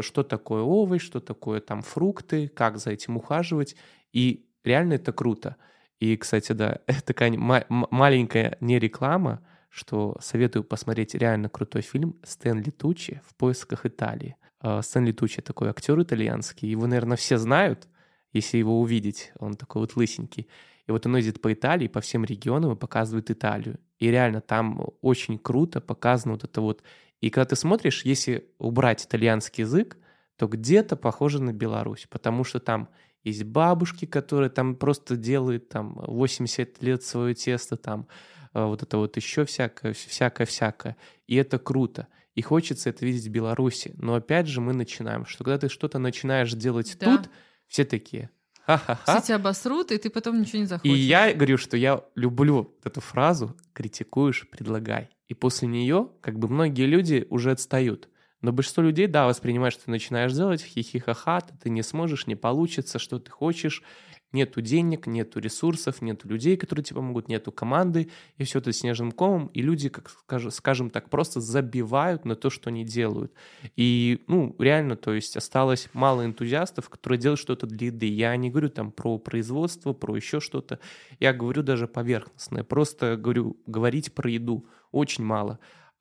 что 0.00 0.22
такое 0.22 0.62
овощ, 0.62 1.02
что 1.02 1.20
такое 1.20 1.60
там 1.60 1.82
фрукты, 1.82 2.48
как 2.48 2.78
за 2.78 2.90
этим 2.90 3.16
ухаживать. 3.16 3.76
И 4.12 4.46
реально 4.64 4.94
это 4.94 5.12
круто. 5.12 5.56
И, 5.98 6.16
кстати, 6.16 6.52
да, 6.52 6.80
такая 7.06 7.32
маленькая 7.38 8.56
не 8.60 8.78
реклама, 8.78 9.42
что 9.68 10.16
советую 10.20 10.64
посмотреть 10.64 11.14
реально 11.14 11.48
крутой 11.48 11.82
фильм 11.82 12.16
Стэнли 12.22 12.70
Тучи 12.70 13.20
«В 13.26 13.34
поисках 13.34 13.84
Италии». 13.84 14.36
А, 14.60 14.82
Стэнли 14.82 15.12
Тучи 15.12 15.42
такой 15.42 15.68
актер 15.68 16.00
итальянский, 16.00 16.68
его, 16.68 16.86
наверное, 16.86 17.16
все 17.16 17.36
знают, 17.36 17.88
если 18.36 18.58
его 18.58 18.80
увидеть, 18.80 19.32
он 19.38 19.54
такой 19.54 19.82
вот 19.82 19.96
лысенький. 19.96 20.48
И 20.86 20.92
вот 20.92 21.04
он 21.06 21.16
ездит 21.16 21.40
по 21.40 21.52
Италии, 21.52 21.88
по 21.88 22.00
всем 22.00 22.24
регионам 22.24 22.72
и 22.72 22.76
показывает 22.76 23.30
Италию. 23.30 23.78
И 23.98 24.10
реально 24.10 24.40
там 24.40 24.86
очень 25.00 25.38
круто 25.38 25.80
показано 25.80 26.34
вот 26.34 26.44
это 26.44 26.60
вот. 26.60 26.82
И 27.20 27.30
когда 27.30 27.46
ты 27.46 27.56
смотришь, 27.56 28.04
если 28.04 28.48
убрать 28.58 29.04
итальянский 29.04 29.64
язык, 29.64 29.96
то 30.36 30.46
где-то 30.46 30.96
похоже 30.96 31.42
на 31.42 31.52
Беларусь, 31.52 32.06
потому 32.10 32.44
что 32.44 32.60
там 32.60 32.88
есть 33.24 33.42
бабушки, 33.42 34.04
которые 34.04 34.50
там 34.50 34.76
просто 34.76 35.16
делают 35.16 35.68
там 35.68 35.94
80 36.06 36.82
лет 36.82 37.02
свое 37.02 37.34
тесто, 37.34 37.76
там 37.76 38.06
э, 38.54 38.64
вот 38.64 38.82
это 38.82 38.98
вот 38.98 39.16
еще 39.16 39.44
всякое, 39.44 39.94
всякое-всякое. 39.94 40.96
И 41.26 41.34
это 41.34 41.58
круто. 41.58 42.06
И 42.36 42.42
хочется 42.42 42.90
это 42.90 43.04
видеть 43.04 43.26
в 43.26 43.30
Беларуси. 43.30 43.94
Но 43.96 44.14
опять 44.14 44.46
же 44.46 44.60
мы 44.60 44.74
начинаем, 44.74 45.24
что 45.24 45.42
когда 45.42 45.58
ты 45.58 45.68
что-то 45.68 45.98
начинаешь 45.98 46.52
делать 46.52 46.96
да. 47.00 47.16
тут, 47.16 47.30
все 47.68 47.84
такие, 47.84 48.30
Ха-ха-ха. 48.66 49.20
Все 49.20 49.26
тебя 49.26 49.36
обосрут, 49.36 49.92
и 49.92 49.98
ты 49.98 50.10
потом 50.10 50.40
ничего 50.40 50.58
не 50.58 50.66
захочешь. 50.66 50.92
И 50.92 50.98
я 50.98 51.32
говорю, 51.32 51.56
что 51.56 51.76
я 51.76 52.02
люблю 52.16 52.76
эту 52.82 53.00
фразу 53.00 53.56
«критикуешь, 53.72 54.48
предлагай». 54.50 55.08
И 55.28 55.34
после 55.34 55.68
нее 55.68 56.10
как 56.20 56.38
бы 56.38 56.48
многие 56.48 56.86
люди 56.86 57.26
уже 57.30 57.52
отстают. 57.52 58.08
Но 58.42 58.52
большинство 58.52 58.82
людей, 58.82 59.06
да, 59.06 59.26
воспринимают, 59.26 59.74
что 59.74 59.84
ты 59.84 59.90
начинаешь 59.92 60.32
делать 60.32 60.62
хихихаха, 60.62 61.42
ты 61.62 61.70
не 61.70 61.82
сможешь, 61.82 62.26
не 62.26 62.34
получится, 62.34 62.98
что 62.98 63.20
ты 63.20 63.30
хочешь, 63.30 63.82
нету 64.32 64.60
денег, 64.60 65.06
нету 65.06 65.40
ресурсов, 65.40 66.02
нету 66.02 66.28
людей, 66.28 66.56
которые 66.56 66.84
тебе 66.84 66.96
помогут, 66.96 67.28
нету 67.28 67.52
команды, 67.52 68.10
и 68.36 68.44
все 68.44 68.58
это 68.58 68.72
снежным 68.72 69.12
комом, 69.12 69.46
и 69.48 69.62
люди, 69.62 69.88
как 69.88 70.10
скажем, 70.10 70.50
скажем 70.50 70.90
так, 70.90 71.10
просто 71.10 71.40
забивают 71.40 72.24
на 72.24 72.36
то, 72.36 72.50
что 72.50 72.70
они 72.70 72.84
делают. 72.84 73.32
И, 73.76 74.24
ну, 74.26 74.54
реально, 74.58 74.96
то 74.96 75.12
есть 75.12 75.36
осталось 75.36 75.88
мало 75.92 76.24
энтузиастов, 76.24 76.88
которые 76.88 77.18
делают 77.18 77.40
что-то 77.40 77.66
для 77.66 77.88
еды. 77.88 78.06
Я 78.06 78.36
не 78.36 78.50
говорю 78.50 78.68
там 78.68 78.92
про 78.92 79.18
производство, 79.18 79.92
про 79.92 80.16
еще 80.16 80.40
что-то, 80.40 80.78
я 81.20 81.32
говорю 81.32 81.62
даже 81.62 81.86
поверхностное, 81.86 82.64
просто 82.64 83.16
говорю, 83.16 83.56
говорить 83.66 84.12
про 84.12 84.30
еду 84.30 84.66
очень 84.92 85.24
мало. 85.24 85.58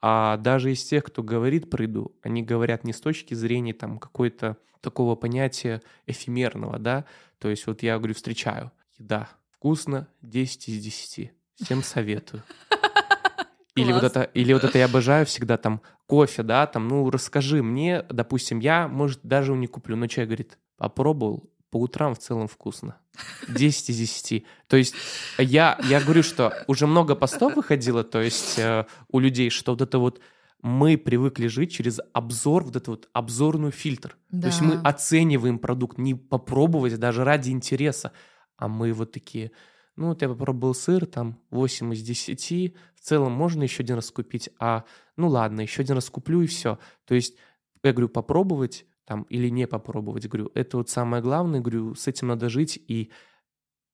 А 0.07 0.37
даже 0.37 0.71
из 0.71 0.83
тех, 0.83 1.03
кто 1.03 1.23
говорит 1.23 1.67
про 1.67 1.81
еду, 1.81 2.15
они 2.21 2.43
говорят 2.43 2.83
не 2.83 2.93
с 2.93 3.01
точки 3.01 3.33
зрения 3.33 3.73
там 3.73 3.97
какой-то 3.97 4.55
такого 4.79 5.15
понятия 5.15 5.81
эфемерного, 6.05 6.77
да, 6.77 7.05
то 7.39 7.49
есть 7.49 7.65
вот 7.65 7.81
я 7.81 7.97
говорю, 7.97 8.13
встречаю, 8.13 8.71
еда, 8.99 9.27
вкусно, 9.49 10.07
10 10.21 10.69
из 10.69 10.83
10, 10.83 11.31
всем 11.55 11.81
советую. 11.81 12.43
Или 13.75 13.91
вот, 13.93 14.03
это, 14.03 14.21
или 14.21 14.53
вот 14.53 14.63
это 14.63 14.77
я 14.77 14.85
обожаю 14.85 15.25
всегда 15.25 15.57
там 15.57 15.81
кофе, 16.05 16.43
да, 16.43 16.67
там, 16.67 16.87
ну, 16.87 17.09
расскажи 17.09 17.63
мне, 17.63 18.03
допустим, 18.03 18.59
я, 18.59 18.87
может, 18.87 19.21
даже 19.23 19.53
не 19.53 19.65
куплю, 19.65 19.95
но 19.95 20.05
человек 20.05 20.29
говорит, 20.29 20.59
попробовал, 20.77 21.49
по 21.75 21.77
утрам 21.77 22.15
в 22.15 22.19
целом 22.19 22.47
вкусно. 22.47 22.95
10 23.49 23.89
из 23.89 23.97
10. 23.97 24.45
То 24.67 24.77
есть 24.77 24.95
я, 25.37 25.77
я 25.83 25.99
говорю, 25.99 26.23
что 26.23 26.53
уже 26.67 26.87
много 26.87 27.15
постов 27.15 27.57
выходило, 27.57 28.05
то 28.05 28.21
есть 28.21 28.57
э, 28.57 28.85
у 29.09 29.19
людей, 29.19 29.49
что 29.49 29.73
вот 29.73 29.81
это 29.81 29.99
вот 29.99 30.21
мы 30.61 30.97
привыкли 30.97 31.47
жить 31.47 31.73
через 31.73 31.99
обзор, 32.13 32.63
вот 32.63 32.77
этот 32.77 32.87
вот 32.87 33.09
обзорный 33.11 33.71
фильтр. 33.71 34.15
Да. 34.29 34.43
То 34.43 34.47
есть 34.47 34.61
мы 34.61 34.75
оцениваем 34.85 35.59
продукт, 35.59 35.97
не 35.97 36.13
попробовать 36.13 36.97
даже 36.97 37.25
ради 37.25 37.49
интереса, 37.49 38.13
а 38.55 38.69
мы 38.69 38.93
вот 38.93 39.11
такие, 39.11 39.51
ну 39.97 40.07
вот 40.07 40.21
я 40.21 40.29
попробовал 40.29 40.75
сыр, 40.75 41.05
там 41.05 41.41
8 41.49 41.93
из 41.93 42.03
10, 42.03 42.73
в 42.95 43.01
целом 43.01 43.33
можно 43.33 43.63
еще 43.63 43.83
один 43.83 43.97
раз 43.97 44.11
купить, 44.11 44.49
а 44.59 44.85
ну 45.17 45.27
ладно, 45.27 45.59
еще 45.59 45.81
один 45.81 45.95
раз 45.95 46.09
куплю 46.09 46.41
и 46.41 46.47
все. 46.47 46.79
То 47.03 47.15
есть 47.15 47.35
я 47.83 47.91
говорю, 47.91 48.07
попробовать 48.07 48.85
там 49.05 49.23
или 49.23 49.49
не 49.49 49.67
попробовать, 49.67 50.27
говорю, 50.27 50.51
это 50.55 50.77
вот 50.77 50.89
самое 50.89 51.21
главное, 51.21 51.61
говорю, 51.61 51.95
с 51.95 52.07
этим 52.07 52.27
надо 52.27 52.49
жить, 52.49 52.79
и 52.87 53.11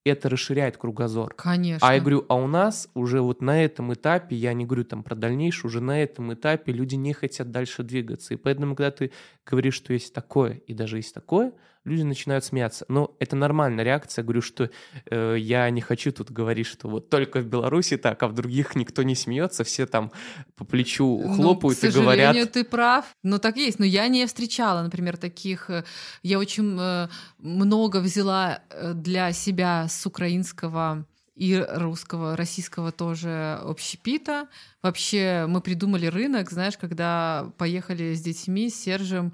это 0.03 0.29
расширяет 0.29 0.77
кругозор. 0.77 1.33
Конечно. 1.35 1.87
А 1.87 1.93
я 1.93 1.99
говорю, 1.99 2.25
а 2.27 2.35
у 2.35 2.47
нас 2.47 2.89
уже 2.95 3.21
вот 3.21 3.41
на 3.41 3.63
этом 3.63 3.93
этапе, 3.93 4.35
я 4.35 4.53
не 4.53 4.65
говорю 4.65 4.83
там 4.83 5.03
про 5.03 5.15
дальнейшее, 5.15 5.67
уже 5.67 5.81
на 5.81 6.01
этом 6.01 6.33
этапе 6.33 6.71
люди 6.71 6.95
не 6.95 7.13
хотят 7.13 7.51
дальше 7.51 7.83
двигаться. 7.83 8.33
И 8.33 8.37
поэтому, 8.37 8.75
когда 8.75 8.91
ты 8.91 9.11
говоришь, 9.45 9.75
что 9.75 9.93
есть 9.93 10.13
такое 10.13 10.53
и 10.65 10.73
даже 10.73 10.97
есть 10.97 11.13
такое, 11.13 11.53
люди 11.85 12.03
начинают 12.03 12.45
смеяться. 12.45 12.85
Но 12.87 13.15
это 13.19 13.35
нормальная 13.35 13.83
реакция. 13.83 14.23
Говорю, 14.23 14.41
что 14.41 14.69
э, 15.05 15.35
я 15.37 15.69
не 15.69 15.81
хочу 15.81 16.11
тут 16.11 16.31
говорить, 16.31 16.67
что 16.67 16.87
вот 16.87 17.09
только 17.09 17.39
в 17.39 17.45
Беларуси 17.45 17.97
так, 17.97 18.21
а 18.23 18.27
в 18.27 18.33
других 18.33 18.75
никто 18.75 19.03
не 19.03 19.15
смеется, 19.15 19.63
все 19.63 19.85
там 19.85 20.11
по 20.55 20.65
плечу 20.65 21.21
ну, 21.23 21.33
хлопают 21.33 21.79
ну, 21.81 21.89
и 21.89 21.91
говорят. 21.91 22.35
К 22.35 22.51
ты 22.51 22.63
прав. 22.63 23.05
Ну 23.23 23.39
так 23.39 23.57
есть. 23.57 23.79
Но 23.79 23.85
я 23.85 24.07
не 24.07 24.25
встречала, 24.25 24.81
например, 24.83 25.17
таких. 25.17 25.69
Э, 25.69 25.83
я 26.23 26.39
очень 26.39 26.77
э, 26.79 27.07
много 27.39 27.97
взяла 27.97 28.61
э, 28.69 28.93
для 28.93 29.31
себя 29.31 29.87
с 29.89 30.05
украинского 30.05 31.05
и 31.35 31.65
русского, 31.67 32.35
российского 32.35 32.91
тоже 32.91 33.59
общепита. 33.63 34.47
Вообще 34.83 35.45
мы 35.47 35.61
придумали 35.61 36.05
рынок, 36.05 36.51
знаешь, 36.51 36.77
когда 36.77 37.51
поехали 37.57 38.13
с 38.13 38.21
детьми, 38.21 38.69
с 38.69 38.75
Сержем 38.75 39.33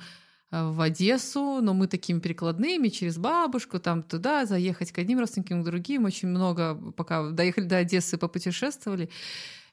в 0.52 0.82
Одессу, 0.82 1.62
но 1.62 1.74
мы 1.74 1.88
такими 1.88 2.20
перекладными 2.20 2.88
через 2.88 3.18
бабушку, 3.18 3.80
там 3.80 4.04
туда, 4.04 4.46
заехать 4.46 4.92
к 4.92 4.98
одним 4.98 5.20
родственникам, 5.20 5.62
к 5.62 5.66
другим, 5.66 6.06
очень 6.06 6.30
много, 6.30 6.76
пока 6.96 7.32
доехали 7.32 7.66
до 7.66 7.78
Одессы, 7.78 8.18
попутешествовали. 8.18 9.10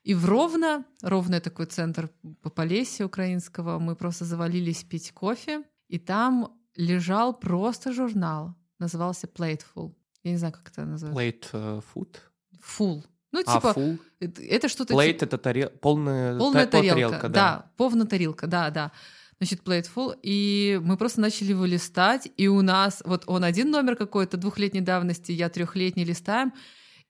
И 0.02 0.14
в 0.14 0.26
Ровно, 0.26 0.84
Ровно 1.02 1.40
такой 1.40 1.66
центр 1.66 2.10
по 2.42 2.50
Полесье 2.50 3.06
украинского, 3.06 3.78
мы 3.78 3.96
просто 3.96 4.24
завалились 4.24 4.82
пить 4.82 5.12
кофе, 5.12 5.62
и 5.88 5.98
там 5.98 6.58
лежал 6.76 7.38
просто 7.38 7.92
журнал, 7.92 8.54
назывался 8.78 9.26
Plateful. 9.26 9.94
Я 10.24 10.32
не 10.32 10.38
знаю, 10.38 10.52
как 10.54 10.70
это 10.70 10.84
называется. 10.84 11.50
Plate 11.52 11.52
uh, 11.52 11.84
food? 11.94 12.16
Full. 12.60 13.04
Ну, 13.32 13.42
а, 13.46 13.54
типа, 13.54 13.74
full? 13.76 13.98
это, 14.20 14.68
что-то... 14.68 14.94
Plate— 14.94 15.18
это 15.20 15.38
тарел... 15.38 15.70
полная, 15.80 16.38
полная 16.38 16.66
та... 16.66 16.78
тарелка, 16.78 16.94
тарелка, 16.94 17.28
да. 17.28 17.28
да. 17.28 17.72
Полная 17.76 18.06
тарелка, 18.06 18.46
да, 18.46 18.70
да. 18.70 18.92
Значит, 19.38 19.62
Plateful, 19.64 20.16
и 20.22 20.80
мы 20.82 20.96
просто 20.96 21.20
начали 21.20 21.50
его 21.50 21.64
листать, 21.64 22.28
и 22.36 22.48
у 22.48 22.62
нас, 22.62 23.02
вот 23.04 23.24
он 23.26 23.44
один 23.44 23.70
номер 23.70 23.96
какой-то 23.96 24.36
двухлетней 24.36 24.80
давности, 24.80 25.32
я 25.32 25.48
трехлетний 25.48 26.04
листаем, 26.04 26.52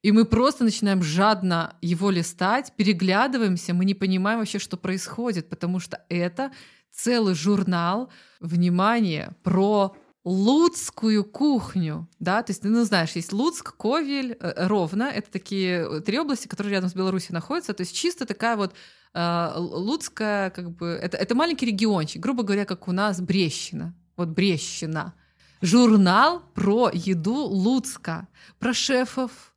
и 0.02 0.12
мы 0.12 0.24
просто 0.26 0.64
начинаем 0.64 1.02
жадно 1.02 1.76
его 1.80 2.10
листать, 2.10 2.72
переглядываемся, 2.76 3.72
мы 3.72 3.84
не 3.84 3.94
понимаем 3.94 4.38
вообще, 4.38 4.58
что 4.58 4.76
происходит, 4.76 5.48
потому 5.48 5.80
что 5.80 6.04
это 6.08 6.52
целый 6.90 7.34
журнал, 7.34 8.10
внимание, 8.40 9.32
про 9.42 9.96
луцкую 10.24 11.24
кухню, 11.24 12.08
да, 12.18 12.42
то 12.42 12.50
есть, 12.50 12.64
ну, 12.64 12.84
знаешь, 12.84 13.12
есть 13.12 13.32
Луцк, 13.32 13.76
Ковель, 13.76 14.36
э, 14.40 14.66
Ровно, 14.66 15.04
это 15.04 15.30
такие 15.30 15.86
э, 15.86 16.00
три 16.00 16.18
области, 16.18 16.48
которые 16.48 16.72
рядом 16.72 16.88
с 16.88 16.94
Беларусью 16.94 17.34
находятся, 17.34 17.74
то 17.74 17.82
есть 17.82 17.94
чисто 17.94 18.24
такая 18.24 18.56
вот 18.56 18.74
Луцкая, 19.14 20.50
как 20.50 20.70
бы, 20.70 20.88
это, 20.88 21.16
это 21.16 21.34
маленький 21.34 21.66
региончик, 21.66 22.20
грубо 22.20 22.42
говоря, 22.42 22.64
как 22.64 22.88
у 22.88 22.92
нас 22.92 23.20
Брещина, 23.20 23.94
вот 24.16 24.28
Брещина. 24.28 25.14
Журнал 25.60 26.42
про 26.54 26.90
еду 26.92 27.36
Луцка, 27.36 28.28
про 28.58 28.74
шефов, 28.74 29.54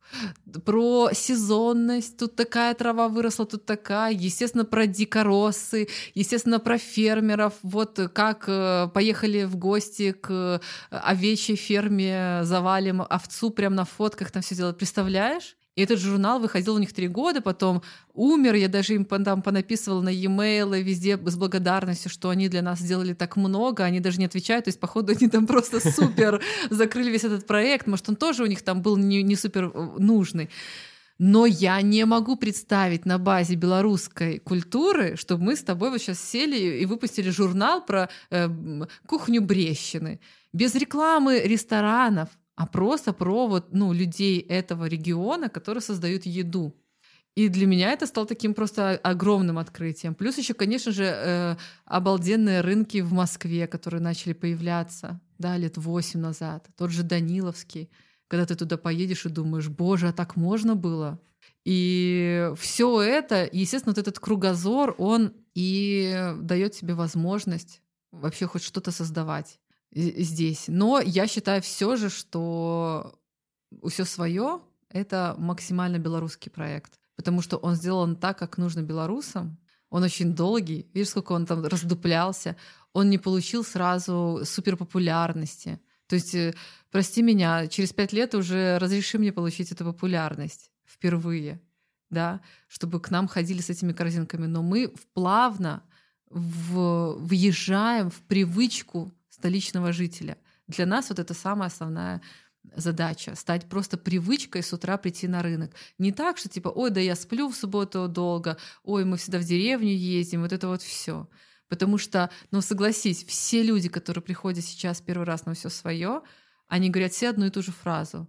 про 0.64 1.10
сезонность, 1.12 2.16
тут 2.16 2.36
такая 2.36 2.72
трава 2.74 3.08
выросла, 3.08 3.46
тут 3.46 3.66
такая, 3.66 4.12
естественно, 4.12 4.64
про 4.64 4.86
дикоросы, 4.86 5.88
естественно, 6.14 6.60
про 6.60 6.78
фермеров, 6.78 7.54
вот 7.62 8.00
как 8.14 8.44
э, 8.48 8.88
поехали 8.94 9.44
в 9.44 9.56
гости 9.56 10.12
к 10.12 10.60
овечьей 10.90 11.56
ферме, 11.56 12.40
завалим 12.42 13.02
овцу 13.02 13.50
прямо 13.50 13.76
на 13.76 13.84
фотках, 13.84 14.30
там 14.30 14.42
все 14.42 14.54
делать, 14.54 14.78
представляешь? 14.78 15.56
И 15.78 15.80
этот 15.80 16.00
журнал 16.00 16.40
выходил 16.40 16.74
у 16.74 16.78
них 16.78 16.92
три 16.92 17.06
года, 17.06 17.40
потом 17.40 17.82
умер, 18.12 18.54
я 18.54 18.66
даже 18.66 18.94
им 18.94 19.04
там 19.04 19.42
понаписывала 19.42 20.02
на 20.02 20.08
e-mail 20.08 20.82
везде 20.82 21.16
с 21.16 21.36
благодарностью, 21.36 22.10
что 22.10 22.30
они 22.30 22.48
для 22.48 22.62
нас 22.62 22.80
сделали 22.80 23.14
так 23.14 23.36
много, 23.36 23.84
они 23.84 24.00
даже 24.00 24.18
не 24.18 24.24
отвечают, 24.24 24.64
то 24.64 24.70
есть, 24.70 24.80
походу, 24.80 25.12
они 25.12 25.30
там 25.30 25.46
просто 25.46 25.78
супер 25.92 26.42
закрыли 26.68 27.10
весь 27.10 27.22
этот 27.22 27.46
проект, 27.46 27.86
может, 27.86 28.08
он 28.08 28.16
тоже 28.16 28.42
у 28.42 28.46
них 28.46 28.62
там 28.62 28.82
был 28.82 28.96
не, 28.96 29.22
не 29.22 29.36
супер 29.36 29.70
э, 29.72 29.90
нужный. 29.98 30.50
Но 31.16 31.46
я 31.46 31.80
не 31.80 32.04
могу 32.06 32.34
представить 32.34 33.06
на 33.06 33.18
базе 33.18 33.54
белорусской 33.54 34.40
культуры, 34.40 35.14
чтобы 35.14 35.44
мы 35.44 35.54
с 35.54 35.62
тобой 35.62 35.90
вот 35.90 36.00
сейчас 36.00 36.18
сели 36.18 36.80
и 36.80 36.86
выпустили 36.86 37.30
журнал 37.30 37.84
про 37.84 38.08
э, 38.30 38.48
кухню 39.06 39.42
Брещины. 39.42 40.18
Без 40.52 40.74
рекламы 40.74 41.38
ресторанов, 41.38 42.30
а 42.58 42.66
просто 42.66 43.12
про 43.12 43.46
вот, 43.46 43.72
ну, 43.72 43.92
людей 43.92 44.40
этого 44.40 44.86
региона, 44.86 45.48
которые 45.48 45.80
создают 45.80 46.26
еду. 46.26 46.74
И 47.36 47.46
для 47.48 47.66
меня 47.66 47.92
это 47.92 48.04
стало 48.04 48.26
таким 48.26 48.52
просто 48.52 48.96
огромным 48.96 49.58
открытием. 49.58 50.12
Плюс 50.16 50.38
еще, 50.38 50.54
конечно 50.54 50.90
же, 50.90 51.04
э, 51.04 51.56
обалденные 51.84 52.62
рынки 52.62 53.00
в 53.00 53.12
Москве, 53.12 53.68
которые 53.68 54.00
начали 54.00 54.32
появляться 54.32 55.20
да, 55.38 55.56
лет 55.56 55.76
восемь 55.76 56.18
назад. 56.18 56.66
Тот 56.76 56.90
же 56.90 57.04
Даниловский, 57.04 57.90
когда 58.26 58.44
ты 58.44 58.56
туда 58.56 58.76
поедешь 58.76 59.24
и 59.24 59.28
думаешь, 59.28 59.68
боже, 59.68 60.08
а 60.08 60.12
так 60.12 60.34
можно 60.34 60.74
было? 60.74 61.20
И 61.64 62.50
все 62.58 63.00
это, 63.00 63.48
естественно, 63.52 63.92
вот 63.92 63.98
этот 63.98 64.18
кругозор, 64.18 64.96
он 64.98 65.32
и 65.54 66.34
дает 66.40 66.72
тебе 66.72 66.94
возможность 66.94 67.82
вообще 68.10 68.46
хоть 68.46 68.64
что-то 68.64 68.90
создавать 68.90 69.60
здесь. 69.92 70.64
Но 70.68 71.00
я 71.00 71.26
считаю 71.26 71.62
все 71.62 71.96
же, 71.96 72.10
что 72.10 73.18
все 73.88 74.04
свое 74.04 74.60
это 74.90 75.34
максимально 75.38 75.98
белорусский 75.98 76.50
проект, 76.50 76.98
потому 77.16 77.42
что 77.42 77.56
он 77.56 77.74
сделан 77.74 78.16
так, 78.16 78.38
как 78.38 78.58
нужно 78.58 78.82
белорусам. 78.82 79.58
Он 79.90 80.02
очень 80.02 80.34
долгий, 80.34 80.86
видишь, 80.92 81.10
сколько 81.10 81.32
он 81.32 81.46
там 81.46 81.64
раздуплялся. 81.64 82.56
Он 82.92 83.08
не 83.08 83.18
получил 83.18 83.64
сразу 83.64 84.42
суперпопулярности. 84.44 85.80
То 86.06 86.16
есть, 86.16 86.34
э, 86.34 86.54
прости 86.90 87.22
меня, 87.22 87.66
через 87.68 87.92
пять 87.92 88.12
лет 88.12 88.34
уже 88.34 88.78
разреши 88.78 89.18
мне 89.18 89.32
получить 89.32 89.72
эту 89.72 89.84
популярность 89.84 90.70
впервые, 90.84 91.60
да, 92.10 92.40
чтобы 92.66 93.00
к 93.00 93.10
нам 93.10 93.28
ходили 93.28 93.60
с 93.60 93.70
этими 93.70 93.92
корзинками. 93.92 94.46
Но 94.46 94.62
мы 94.62 94.92
плавно 95.14 95.82
в, 96.28 97.14
въезжаем 97.18 98.10
в 98.10 98.20
привычку 98.22 99.12
столичного 99.38 99.92
жителя. 99.92 100.36
Для 100.66 100.86
нас 100.86 101.08
вот 101.08 101.18
это 101.18 101.34
самая 101.34 101.68
основная 101.68 102.20
задача— 102.76 103.34
стать 103.36 103.68
просто 103.68 103.96
привычкой 103.96 104.62
с 104.62 104.72
утра 104.72 104.96
прийти 104.98 105.28
на 105.28 105.42
рынок. 105.42 105.72
Не 105.98 106.12
так, 106.12 106.38
что 106.38 106.48
типа, 106.48 106.68
ой, 106.68 106.90
да 106.90 107.00
я 107.00 107.14
сплю 107.14 107.48
в 107.48 107.56
субботу 107.56 108.08
долго, 108.08 108.56
ой, 108.82 109.04
мы 109.04 109.16
всегда 109.16 109.38
в 109.38 109.44
деревню 109.44 109.94
ездим, 109.94 110.42
вот 110.42 110.52
это 110.52 110.68
вот 110.68 110.82
все. 110.82 111.28
Потому 111.68 111.98
что, 111.98 112.30
ну 112.50 112.60
согласись, 112.60 113.24
все 113.24 113.62
люди, 113.62 113.88
которые 113.88 114.22
приходят 114.22 114.64
сейчас 114.64 115.00
первый 115.00 115.24
раз 115.24 115.46
на 115.46 115.54
все 115.54 115.68
свое, 115.68 116.22
они 116.66 116.90
говорят 116.90 117.12
все 117.12 117.30
одну 117.30 117.46
и 117.46 117.50
ту 117.50 117.62
же 117.62 117.72
фразу. 117.72 118.28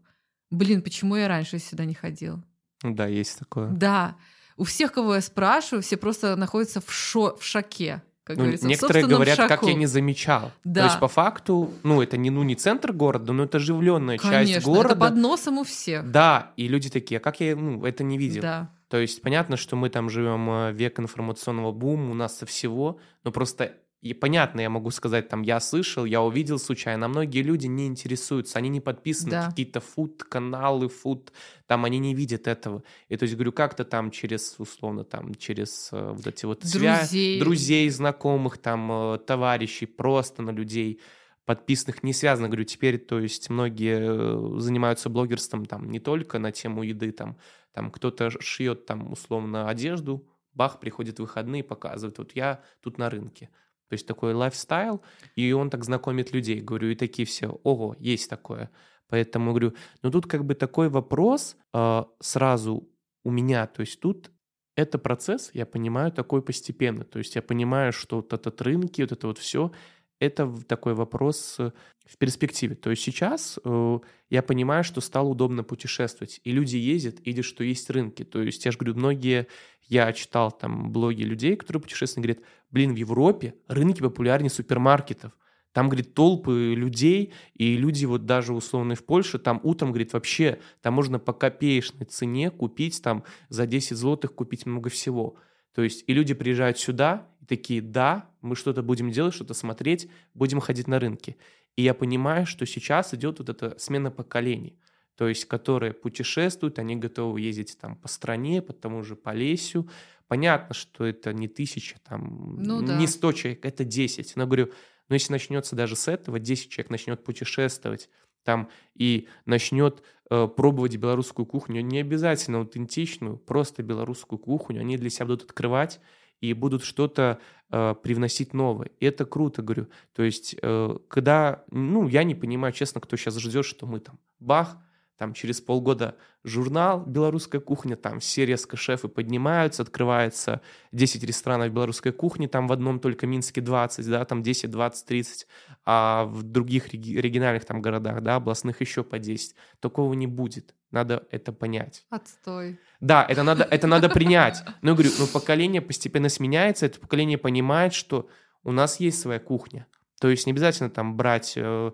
Блин, 0.51 0.81
почему 0.81 1.15
я 1.15 1.27
раньше 1.27 1.59
сюда 1.59 1.85
не 1.85 1.93
ходил? 1.93 2.43
Да, 2.83 3.07
есть 3.07 3.39
такое. 3.39 3.69
Да. 3.69 4.15
У 4.57 4.63
всех, 4.63 4.93
кого 4.93 5.15
я 5.15 5.21
спрашиваю, 5.21 5.81
все 5.81 5.97
просто 5.97 6.35
находятся 6.35 6.81
в, 6.81 6.91
шо 6.91 7.35
в 7.37 7.43
шоке 7.43 8.03
как 8.29 8.37
ну, 8.37 8.43
говорится. 8.43 8.67
Некоторые 8.67 9.07
говорят, 9.07 9.37
шаку. 9.37 9.49
как 9.49 9.63
я 9.63 9.73
не 9.73 9.87
замечал. 9.87 10.51
Да. 10.63 10.81
То 10.81 10.85
есть 10.85 10.99
по 10.99 11.07
факту, 11.07 11.73
ну 11.81 11.99
это 11.99 12.15
не 12.15 12.29
ну 12.29 12.43
не 12.43 12.53
центр 12.53 12.93
города, 12.93 13.33
но 13.33 13.45
это 13.45 13.57
оживленная 13.57 14.19
Конечно, 14.19 14.53
часть 14.53 14.65
города. 14.67 14.89
это 14.89 14.99
под 14.99 15.15
носом 15.15 15.57
у 15.57 15.63
всех. 15.63 16.11
Да, 16.11 16.51
и 16.55 16.67
люди 16.67 16.91
такие, 16.91 17.17
а 17.17 17.21
как 17.21 17.39
я 17.39 17.55
ну 17.55 17.83
это 17.83 18.03
не 18.03 18.19
видел? 18.19 18.43
Да. 18.43 18.69
То 18.87 18.97
есть 18.97 19.23
понятно, 19.23 19.57
что 19.57 19.75
мы 19.75 19.89
там 19.89 20.11
живем 20.11 20.47
э, 20.47 20.73
век 20.73 20.99
информационного 20.99 21.71
бума, 21.71 22.11
у 22.11 22.13
нас 22.13 22.37
со 22.37 22.45
всего, 22.45 22.99
но 23.23 23.31
просто 23.31 23.73
и 24.01 24.13
понятно, 24.13 24.62
я 24.62 24.69
могу 24.69 24.91
сказать, 24.91 25.27
там, 25.27 25.41
я 25.41 25.59
слышал, 25.59 26.05
я 26.05 26.21
увидел 26.21 26.57
случайно, 26.59 27.07
а 27.07 27.09
многие 27.09 27.41
люди 27.41 27.67
не 27.67 27.85
интересуются, 27.88 28.57
они 28.57 28.69
не 28.69 28.79
подписаны 28.79 29.31
Да. 29.31 29.49
какие-то 29.49 29.81
фуд-каналы, 29.81 30.88
фуд, 30.88 31.31
там, 31.67 31.83
они 31.85 31.99
не 31.99 32.15
видят 32.15 32.47
этого. 32.47 32.83
И 33.09 33.17
то 33.17 33.23
есть, 33.23 33.35
говорю, 33.35 33.51
как-то 33.51 33.83
там 33.83 34.12
через, 34.12 34.55
условно, 34.57 35.03
там, 35.03 35.35
через 35.35 35.89
э, 35.91 36.12
вот 36.15 36.25
эти 36.27 36.45
вот 36.45 36.63
свя- 36.63 36.99
Друзей. 36.99 37.39
друзей, 37.39 37.89
знакомых, 37.89 38.57
там, 38.57 38.91
э, 38.91 39.17
товарищей, 39.19 39.85
просто 39.85 40.41
на 40.43 40.51
людей 40.51 40.99
подписанных 41.45 42.03
не 42.03 42.13
связано, 42.13 42.47
говорю, 42.47 42.63
теперь, 42.65 42.99
то 42.99 43.19
есть, 43.19 43.49
многие 43.49 43.97
э, 43.99 44.59
занимаются 44.59 45.09
блогерством, 45.09 45.65
там, 45.65 45.89
не 45.89 45.99
только 45.99 46.39
на 46.39 46.51
тему 46.51 46.83
еды, 46.83 47.12
там, 47.12 47.38
там, 47.73 47.91
кто-то 47.91 48.29
шьет, 48.39 48.85
там, 48.85 49.12
условно, 49.12 49.67
одежду, 49.67 50.27
бах, 50.53 50.79
приходит 50.79 51.19
выходные, 51.19 51.63
показывает, 51.63 52.17
вот 52.19 52.31
я 52.35 52.62
тут 52.81 52.97
на 52.97 53.09
рынке. 53.09 53.49
То 53.89 53.93
есть 53.93 54.08
такой 54.08 54.34
лайфстайл, 54.34 55.02
и 55.36 55.52
он 55.52 55.69
так 55.69 55.84
знакомит 55.84 56.32
людей. 56.32 56.62
Говорю, 56.62 56.89
и 56.89 56.95
такие 56.95 57.25
все, 57.25 57.60
ого, 57.63 57.95
есть 57.99 58.30
такое. 58.30 58.69
Поэтому 59.08 59.52
говорю, 59.52 59.73
ну 60.04 60.12
тут 60.12 60.28
как 60.28 60.45
бы 60.45 60.54
такой 60.54 60.89
вопрос 60.89 61.58
э, 61.73 62.04
сразу 62.19 62.88
у 63.23 63.32
меня, 63.32 63.67
то 63.67 63.82
есть 63.82 63.99
тут 63.99 64.32
это 64.75 64.97
процесс, 64.97 65.49
я 65.54 65.65
понимаю, 65.65 66.12
такой 66.12 66.41
постепенно. 66.41 67.04
То 67.04 67.19
есть 67.19 67.36
я 67.36 67.41
понимаю, 67.41 67.91
что 67.91 68.17
вот 68.17 68.32
этот 68.32 68.62
рынки, 68.62 69.02
вот 69.02 69.12
это 69.12 69.28
вот 69.28 69.38
все, 69.38 69.71
это 70.19 70.53
такой 70.67 70.93
вопрос 70.93 71.55
э, 71.60 71.71
в 72.05 72.17
перспективе. 72.17 72.75
То 72.75 72.89
есть 72.89 73.01
сейчас 73.01 73.58
э, 73.63 73.99
я 74.29 74.43
понимаю, 74.43 74.84
что 74.84 75.01
стало 75.01 75.29
удобно 75.29 75.63
путешествовать, 75.63 76.41
и 76.43 76.51
люди 76.51 76.75
ездят, 76.75 77.15
или 77.23 77.41
что 77.41 77.63
есть 77.63 77.89
рынки. 77.89 78.23
То 78.23 78.41
есть 78.41 78.63
я 78.65 78.71
же 78.71 78.77
говорю, 78.77 78.95
многие, 78.95 79.47
я 79.88 80.12
читал 80.13 80.51
там 80.51 80.91
блоги 80.91 81.23
людей, 81.23 81.55
которые 81.55 81.82
путешествуют, 81.82 82.25
говорят, 82.25 82.43
блин, 82.69 82.93
в 82.93 82.97
Европе 82.97 83.55
рынки 83.67 84.01
популярнее 84.01 84.49
супермаркетов. 84.49 85.32
Там, 85.71 85.88
говорит, 85.88 86.15
толпы 86.15 86.73
людей, 86.75 87.32
и 87.53 87.77
люди 87.77 88.05
вот 88.05 88.25
даже 88.25 88.53
условно 88.53 88.95
в 88.95 89.05
Польше, 89.05 89.38
там 89.38 89.62
утром, 89.63 89.89
говорит, 89.89 90.13
вообще, 90.13 90.60
там 90.82 90.95
можно 90.95 91.19
по 91.19 91.32
копеечной 91.32 92.08
цене 92.08 92.49
купить, 92.49 93.01
там 93.03 93.23
за 93.49 93.67
10 93.67 93.95
злотых 93.95 94.34
купить 94.34 94.65
много 94.65 94.89
всего. 94.89 95.38
То 95.79 95.83
есть 95.83 96.03
и 96.07 96.13
люди 96.13 96.33
приезжают 96.33 96.77
сюда 96.77 97.25
и 97.39 97.45
такие, 97.45 97.81
да, 97.81 98.29
мы 98.41 98.57
что-то 98.57 98.83
будем 98.83 99.11
делать, 99.11 99.33
что-то 99.33 99.53
смотреть, 99.53 100.09
будем 100.33 100.59
ходить 100.59 100.89
на 100.89 100.99
рынки. 100.99 101.37
И 101.77 101.83
я 101.83 101.93
понимаю, 101.93 102.45
что 102.45 102.65
сейчас 102.65 103.13
идет 103.13 103.39
вот 103.39 103.47
эта 103.47 103.79
смена 103.79 104.11
поколений, 104.11 104.77
то 105.15 105.29
есть 105.29 105.45
которые 105.45 105.93
путешествуют, 105.93 106.79
они 106.79 106.97
готовы 106.97 107.39
ездить 107.39 107.77
там 107.79 107.95
по 107.95 108.09
стране, 108.09 108.61
по 108.61 108.73
тому 108.73 109.03
же 109.03 109.15
Полесью. 109.15 109.89
Понятно, 110.27 110.75
что 110.75 111.05
это 111.05 111.31
не 111.31 111.47
тысяча, 111.47 111.95
там, 112.05 112.61
Ну 112.61 112.81
да. 112.81 112.97
не 112.97 113.07
100 113.07 113.31
человек, 113.31 113.63
это 113.63 113.85
10. 113.85 114.35
Но 114.35 114.47
говорю, 114.47 114.73
но 115.07 115.15
если 115.15 115.31
начнется 115.31 115.77
даже 115.77 115.95
с 115.95 116.09
этого, 116.09 116.39
10 116.39 116.69
человек 116.69 116.89
начнет 116.89 117.23
путешествовать, 117.23 118.09
там 118.43 118.69
и 118.95 119.28
начнет 119.45 120.04
э, 120.30 120.47
пробовать 120.47 120.95
белорусскую 120.97 121.45
кухню, 121.45 121.82
не 121.82 121.99
обязательно 121.99 122.60
аутентичную, 122.60 123.38
просто 123.38 123.84
белорусскую 123.84 124.39
кухню, 124.39 124.82
они 124.82 124.97
для 124.97 125.10
себя 125.10 125.25
будут 125.25 125.43
открывать 125.43 125.99
и 126.41 126.54
будут 126.54 126.84
что-то 126.84 127.39
э, 127.69 127.95
привносить 128.02 128.54
новое. 128.54 128.89
И 128.99 129.06
это 129.06 129.25
круто, 129.25 129.62
говорю. 129.62 129.88
То 130.13 130.23
есть, 130.23 130.56
э, 130.62 130.97
когда, 131.08 131.63
ну, 131.69 132.08
я 132.08 132.23
не 132.23 132.36
понимаю, 132.36 132.73
честно, 132.73 133.02
кто 133.02 133.17
сейчас 133.17 133.38
ждет, 133.38 133.65
что 133.65 133.86
мы 133.86 133.99
там, 133.99 134.19
бах, 134.39 134.78
там 135.19 135.34
через 135.34 135.60
полгода 135.60 136.15
журнал 136.45 137.03
«Белорусская 137.05 137.60
кухня», 137.60 137.97
там 137.97 138.21
все 138.21 138.45
резко 138.45 138.77
шефы 138.77 139.10
поднимаются, 139.10 139.84
открывается 139.84 140.62
10 140.93 141.25
ресторанов 141.25 141.73
белорусской 141.73 142.13
кухни, 142.13 142.47
там 142.47 142.69
в 142.69 142.71
одном 142.71 143.01
только 143.01 143.27
Минске 143.27 143.60
20, 143.60 144.10
да, 144.10 144.23
там 144.23 144.41
10, 144.41 144.71
20, 144.71 145.05
30, 145.05 145.47
а 145.86 146.23
в 146.23 146.43
других 146.43 146.93
региональных 146.93 147.65
там 147.65 147.82
городах, 147.82 148.21
да, 148.21 148.38
областных 148.38 148.79
еще 148.79 149.03
по 149.03 149.19
10. 149.19 149.55
Такого 149.82 150.13
не 150.13 150.25
будет. 150.25 150.73
Надо 150.89 151.27
это 151.32 151.51
понять. 151.51 152.05
Отстой. 152.10 152.79
Да, 153.01 153.25
это 153.27 153.43
надо, 153.43 153.65
это 153.65 153.88
надо 153.88 154.08
принять. 154.08 154.63
Но 154.82 154.91
я 154.91 154.95
говорю, 154.95 155.12
ну 155.19 155.27
поколение 155.27 155.82
постепенно 155.82 156.29
сменяется, 156.29 156.86
это 156.86 156.97
поколение 156.97 157.38
понимает, 157.38 157.93
что 157.93 158.29
у 158.63 158.71
нас 158.71 159.01
есть 159.01 159.19
своя 159.19 159.39
кухня. 159.39 159.86
То 160.21 160.29
есть 160.29 160.45
не 160.45 160.53
обязательно 160.53 160.89
там 160.89 161.17
брать 161.17 161.53
э, 161.58 161.91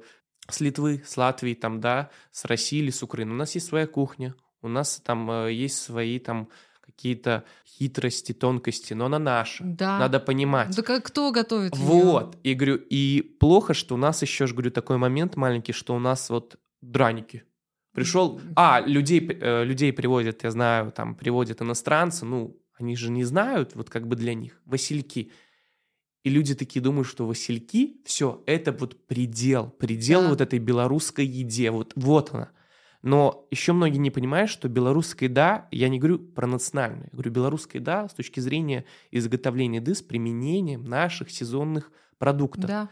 с 0.50 0.60
Литвы, 0.60 1.04
с 1.06 1.18
Латвии, 1.18 1.54
там, 1.54 1.80
да, 1.80 2.10
с 2.32 2.46
России 2.46 2.80
или 2.80 2.92
с 2.92 3.04
Украины. 3.04 3.34
У 3.34 3.38
нас 3.38 3.56
есть 3.56 3.68
своя 3.68 3.88
кухня, 3.88 4.36
у 4.62 4.68
нас 4.68 5.02
там 5.04 5.30
э, 5.30 5.54
есть 5.54 5.82
свои 5.82 6.20
там 6.20 6.50
какие-то 6.82 7.44
хитрости, 7.68 8.32
тонкости, 8.32 8.94
но 8.94 9.06
она 9.06 9.20
наша. 9.20 9.64
Да. 9.64 10.00
Надо 10.00 10.20
понимать. 10.20 10.76
Да 10.76 10.84
как 10.84 11.06
кто 11.06 11.32
готовит 11.32 11.76
Вот. 11.76 12.36
Её? 12.36 12.42
И 12.44 12.54
говорю, 12.54 12.76
и 12.90 13.22
плохо, 13.40 13.74
что 13.74 13.96
у 13.96 13.98
нас 13.98 14.22
еще, 14.22 14.48
говорю, 14.48 14.72
такой 14.72 14.98
момент 14.98 15.36
маленький, 15.36 15.74
что 15.74 15.96
у 15.96 16.00
нас 16.00 16.30
вот 16.30 16.58
драники. 16.82 17.44
Пришел, 17.94 18.42
а, 18.56 18.82
людей, 18.86 19.26
э, 19.26 19.64
людей 19.64 19.94
приводят, 19.94 20.44
я 20.44 20.52
знаю, 20.52 20.92
там, 20.92 21.16
приводят 21.16 21.62
иностранцы, 21.62 22.26
ну, 22.26 22.58
они 22.78 22.96
же 22.96 23.10
не 23.10 23.24
знают, 23.24 23.74
вот 23.76 23.90
как 23.90 24.08
бы 24.08 24.16
для 24.16 24.34
них, 24.34 24.62
васильки. 24.66 25.32
И 26.26 26.32
люди 26.32 26.56
такие 26.56 26.82
думают, 26.82 27.08
что 27.08 27.28
васильки, 27.28 27.98
все, 28.04 28.42
это 28.48 28.72
вот 28.72 29.06
предел, 29.06 29.70
предел 29.70 30.24
да. 30.24 30.30
вот 30.30 30.42
этой 30.42 30.58
белорусской 30.58 31.24
еде, 31.24 31.70
вот, 31.70 31.94
вот 31.96 32.34
она. 32.34 32.50
Но 33.04 33.48
еще 33.52 33.74
многие 33.74 34.00
не 34.00 34.10
понимают, 34.10 34.50
что 34.50 34.68
белорусская 34.68 35.28
еда, 35.28 35.68
я 35.70 35.88
не 35.88 36.00
говорю 36.00 36.18
про 36.18 36.48
национальную, 36.48 37.04
я 37.04 37.10
говорю 37.12 37.32
белорусская 37.32 37.78
еда 37.78 38.10
с 38.10 38.16
точки 38.16 38.40
зрения 38.40 38.86
изготовления 39.12 39.78
еды 39.78 39.94
с 39.94 40.02
применением 40.02 40.86
наших 40.86 41.30
сезонных 41.30 41.92
продуктов. 42.18 42.66
Да. 42.66 42.90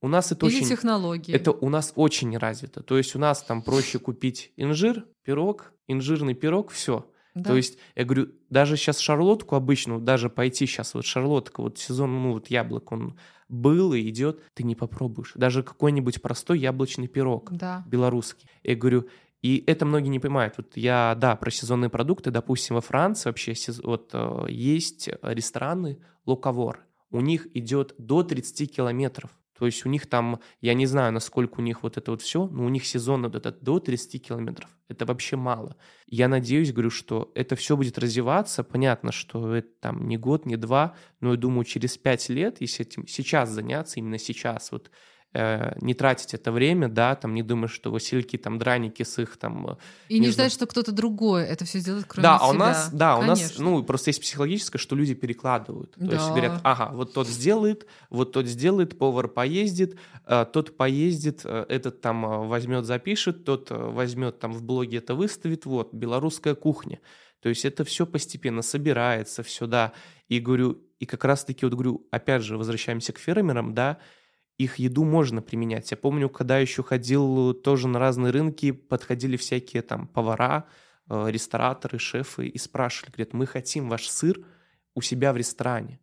У 0.00 0.08
нас 0.08 0.32
это 0.32 0.44
Или 0.46 0.56
очень... 0.56 0.66
технологии. 0.66 1.32
Это 1.32 1.52
у 1.52 1.68
нас 1.68 1.92
очень 1.94 2.36
развито. 2.36 2.82
То 2.82 2.98
есть 2.98 3.14
у 3.14 3.20
нас 3.20 3.44
там 3.44 3.62
проще 3.62 4.00
купить 4.00 4.52
инжир, 4.56 5.06
пирог, 5.22 5.72
инжирный 5.86 6.34
пирог, 6.34 6.72
все. 6.72 7.06
Да. 7.34 7.50
То 7.50 7.56
есть, 7.56 7.78
я 7.94 8.04
говорю, 8.04 8.28
даже 8.50 8.76
сейчас 8.76 8.98
шарлотку 8.98 9.56
обычную, 9.56 10.00
даже 10.00 10.28
пойти 10.28 10.66
сейчас, 10.66 10.94
вот 10.94 11.04
шарлотка, 11.04 11.62
вот 11.62 11.78
сезон, 11.78 12.22
ну 12.22 12.32
вот 12.32 12.48
яблок, 12.48 12.92
он 12.92 13.18
был 13.48 13.94
и 13.94 14.08
идет, 14.08 14.40
ты 14.54 14.64
не 14.64 14.74
попробуешь. 14.74 15.32
Даже 15.34 15.62
какой-нибудь 15.62 16.20
простой 16.22 16.58
яблочный 16.58 17.08
пирог 17.08 17.50
да. 17.52 17.84
белорусский. 17.86 18.48
Я 18.62 18.76
говорю, 18.76 19.08
и 19.42 19.62
это 19.66 19.84
многие 19.84 20.08
не 20.08 20.20
понимают. 20.20 20.54
Вот 20.56 20.76
я, 20.76 21.16
да, 21.18 21.36
про 21.36 21.50
сезонные 21.50 21.90
продукты, 21.90 22.30
допустим, 22.30 22.76
во 22.76 22.80
Франции 22.80 23.28
вообще 23.28 23.54
вот 23.82 24.10
э, 24.12 24.46
есть 24.48 25.08
рестораны 25.22 25.98
луковор. 26.26 26.86
У 27.10 27.20
них 27.20 27.48
идет 27.54 27.94
до 27.98 28.22
30 28.22 28.74
километров 28.74 29.30
то 29.62 29.66
есть 29.66 29.86
у 29.86 29.88
них 29.88 30.08
там, 30.08 30.40
я 30.60 30.74
не 30.74 30.86
знаю, 30.86 31.12
насколько 31.12 31.60
у 31.60 31.62
них 31.62 31.84
вот 31.84 31.96
это 31.96 32.10
вот 32.10 32.20
все, 32.20 32.48
но 32.48 32.64
у 32.64 32.68
них 32.68 32.84
сезон 32.84 33.22
вот 33.22 33.36
этот 33.36 33.62
до 33.62 33.78
30 33.78 34.26
километров. 34.26 34.68
Это 34.88 35.06
вообще 35.06 35.36
мало. 35.36 35.76
Я 36.08 36.26
надеюсь, 36.26 36.72
говорю, 36.72 36.90
что 36.90 37.30
это 37.36 37.54
все 37.54 37.76
будет 37.76 37.96
развиваться. 37.96 38.64
Понятно, 38.64 39.12
что 39.12 39.54
это 39.54 39.68
там 39.78 40.08
не 40.08 40.16
год, 40.16 40.46
не 40.46 40.56
два, 40.56 40.96
но 41.20 41.30
я 41.30 41.36
думаю, 41.36 41.64
через 41.64 41.96
пять 41.96 42.28
лет, 42.28 42.60
если 42.60 42.84
этим 42.84 43.06
сейчас 43.06 43.50
заняться, 43.50 44.00
именно 44.00 44.18
сейчас, 44.18 44.72
вот 44.72 44.90
э, 45.34 45.72
не 45.80 45.94
тратить 45.94 46.34
это 46.34 46.52
время, 46.52 46.88
да, 46.88 47.14
там 47.14 47.34
не 47.34 47.42
думать, 47.42 47.70
что 47.70 47.90
Васильки, 47.90 48.36
там 48.36 48.58
драники 48.58 49.02
с 49.02 49.18
их 49.18 49.36
там... 49.36 49.70
Э, 49.70 49.76
и 50.08 50.18
не, 50.18 50.26
не 50.26 50.32
ждать, 50.32 50.52
что 50.52 50.66
кто-то 50.66 50.92
другой 50.92 51.44
это 51.44 51.64
все 51.64 51.78
сделает, 51.78 52.06
кроме 52.06 52.22
да, 52.22 52.38
себя. 52.38 52.46
А 52.46 52.50
у 52.50 52.52
нас, 52.52 52.90
да, 52.92 53.14
Конечно. 53.16 53.32
у 53.32 53.36
нас, 53.36 53.58
ну, 53.58 53.82
просто 53.82 54.10
есть 54.10 54.20
психологическое, 54.20 54.78
что 54.78 54.96
люди 54.96 55.14
перекладывают. 55.14 55.92
То 55.92 56.06
да. 56.06 56.14
есть 56.14 56.28
говорят, 56.28 56.60
ага, 56.62 56.90
вот 56.94 57.12
тот 57.12 57.28
сделает, 57.28 57.86
вот 58.10 58.32
тот 58.32 58.46
сделает, 58.46 58.98
повар 58.98 59.28
поездит, 59.28 59.96
э, 60.26 60.46
тот 60.52 60.76
поездит, 60.76 61.42
э, 61.44 61.66
этот 61.68 62.00
там 62.00 62.48
возьмет, 62.48 62.84
запишет, 62.84 63.44
тот 63.44 63.68
возьмет 63.70 64.38
там 64.38 64.52
в 64.52 64.62
блоге 64.62 64.98
это 64.98 65.14
выставит, 65.14 65.66
вот, 65.66 65.94
белорусская 65.94 66.54
кухня. 66.54 67.00
То 67.42 67.48
есть 67.48 67.64
это 67.64 67.84
все 67.84 68.06
постепенно 68.06 68.62
собирается, 68.62 69.42
все, 69.42 69.66
да. 69.66 69.92
И 70.28 70.38
говорю, 70.38 70.80
и 71.00 71.06
как 71.06 71.24
раз-таки 71.24 71.66
вот 71.66 71.74
говорю, 71.74 72.06
опять 72.12 72.42
же, 72.42 72.56
возвращаемся 72.56 73.12
к 73.12 73.18
фермерам, 73.18 73.74
да, 73.74 73.98
их 74.62 74.78
еду 74.78 75.04
можно 75.04 75.42
применять. 75.42 75.90
Я 75.90 75.96
помню, 75.96 76.28
когда 76.28 76.58
еще 76.58 76.82
ходил 76.82 77.54
тоже 77.54 77.88
на 77.88 77.98
разные 77.98 78.32
рынки, 78.32 78.70
подходили 78.72 79.36
всякие 79.36 79.82
там 79.82 80.06
повара, 80.06 80.66
э, 81.08 81.30
рестораторы, 81.30 81.98
шефы 81.98 82.46
и 82.48 82.58
спрашивали, 82.58 83.12
говорят, 83.12 83.32
мы 83.32 83.46
хотим 83.46 83.88
ваш 83.88 84.08
сыр 84.08 84.44
у 84.94 85.00
себя 85.00 85.32
в 85.32 85.36
ресторане, 85.36 86.00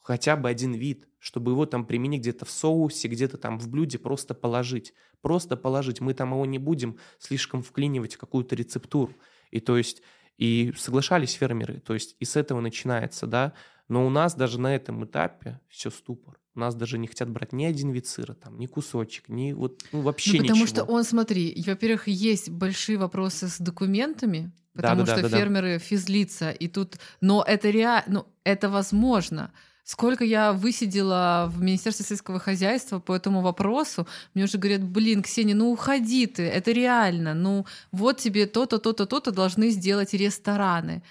хотя 0.00 0.36
бы 0.36 0.48
один 0.48 0.74
вид, 0.74 1.08
чтобы 1.18 1.52
его 1.52 1.66
там 1.66 1.86
применить 1.86 2.22
где-то 2.22 2.44
в 2.44 2.50
соусе, 2.50 3.08
где-то 3.08 3.38
там 3.38 3.58
в 3.58 3.68
блюде, 3.68 3.98
просто 3.98 4.34
положить. 4.34 4.92
Просто 5.20 5.56
положить. 5.56 6.00
Мы 6.00 6.14
там 6.14 6.32
его 6.32 6.44
не 6.46 6.58
будем 6.58 6.98
слишком 7.18 7.62
вклинивать 7.62 8.16
в 8.16 8.18
какую-то 8.18 8.56
рецептуру. 8.56 9.14
И 9.52 9.60
то 9.60 9.76
есть, 9.76 10.02
и 10.36 10.72
соглашались 10.76 11.34
фермеры, 11.34 11.78
то 11.78 11.94
есть 11.94 12.16
и 12.18 12.24
с 12.24 12.34
этого 12.34 12.60
начинается, 12.60 13.28
да, 13.28 13.52
но 13.88 14.04
у 14.04 14.10
нас 14.10 14.34
даже 14.34 14.60
на 14.60 14.74
этом 14.74 15.04
этапе 15.04 15.60
все 15.68 15.90
ступор. 15.90 16.41
Нас 16.54 16.74
даже 16.74 16.98
не 16.98 17.06
хотят 17.06 17.30
брать 17.30 17.52
ни 17.52 17.64
один 17.64 17.92
вид 17.92 18.06
сыра, 18.06 18.34
там, 18.34 18.58
ни 18.58 18.66
кусочек, 18.66 19.28
ни 19.28 19.52
вот 19.52 19.82
ну, 19.90 20.02
вообще 20.02 20.32
ну, 20.32 20.38
потому 20.42 20.62
ничего. 20.62 20.66
что 20.66 20.84
он, 20.84 21.04
смотри, 21.04 21.62
во-первых, 21.66 22.08
есть 22.08 22.50
большие 22.50 22.98
вопросы 22.98 23.48
с 23.48 23.58
документами, 23.58 24.52
потому 24.74 25.04
да, 25.04 25.14
да, 25.14 25.18
что 25.18 25.30
да, 25.30 25.38
фермеры 25.38 25.74
да. 25.74 25.78
физлица, 25.78 26.50
и 26.50 26.68
тут, 26.68 26.98
но 27.22 27.42
это 27.46 27.70
реально, 27.70 28.04
ну, 28.06 28.26
это 28.44 28.68
возможно. 28.68 29.50
Сколько 29.84 30.24
я 30.24 30.52
высидела 30.52 31.50
в 31.52 31.60
Министерстве 31.60 32.04
сельского 32.04 32.38
хозяйства 32.38 33.00
по 33.00 33.16
этому 33.16 33.40
вопросу, 33.40 34.06
мне 34.34 34.44
уже 34.44 34.58
говорят, 34.58 34.84
блин, 34.84 35.22
Ксения, 35.22 35.54
ну 35.54 35.72
уходи 35.72 36.26
ты, 36.26 36.42
это 36.42 36.70
реально, 36.70 37.34
ну 37.34 37.66
вот 37.90 38.18
тебе 38.18 38.46
то-то, 38.46 38.78
то-то, 38.78 39.06
то-то 39.06 39.32
должны 39.32 39.70
сделать 39.70 40.14
рестораны. 40.14 41.02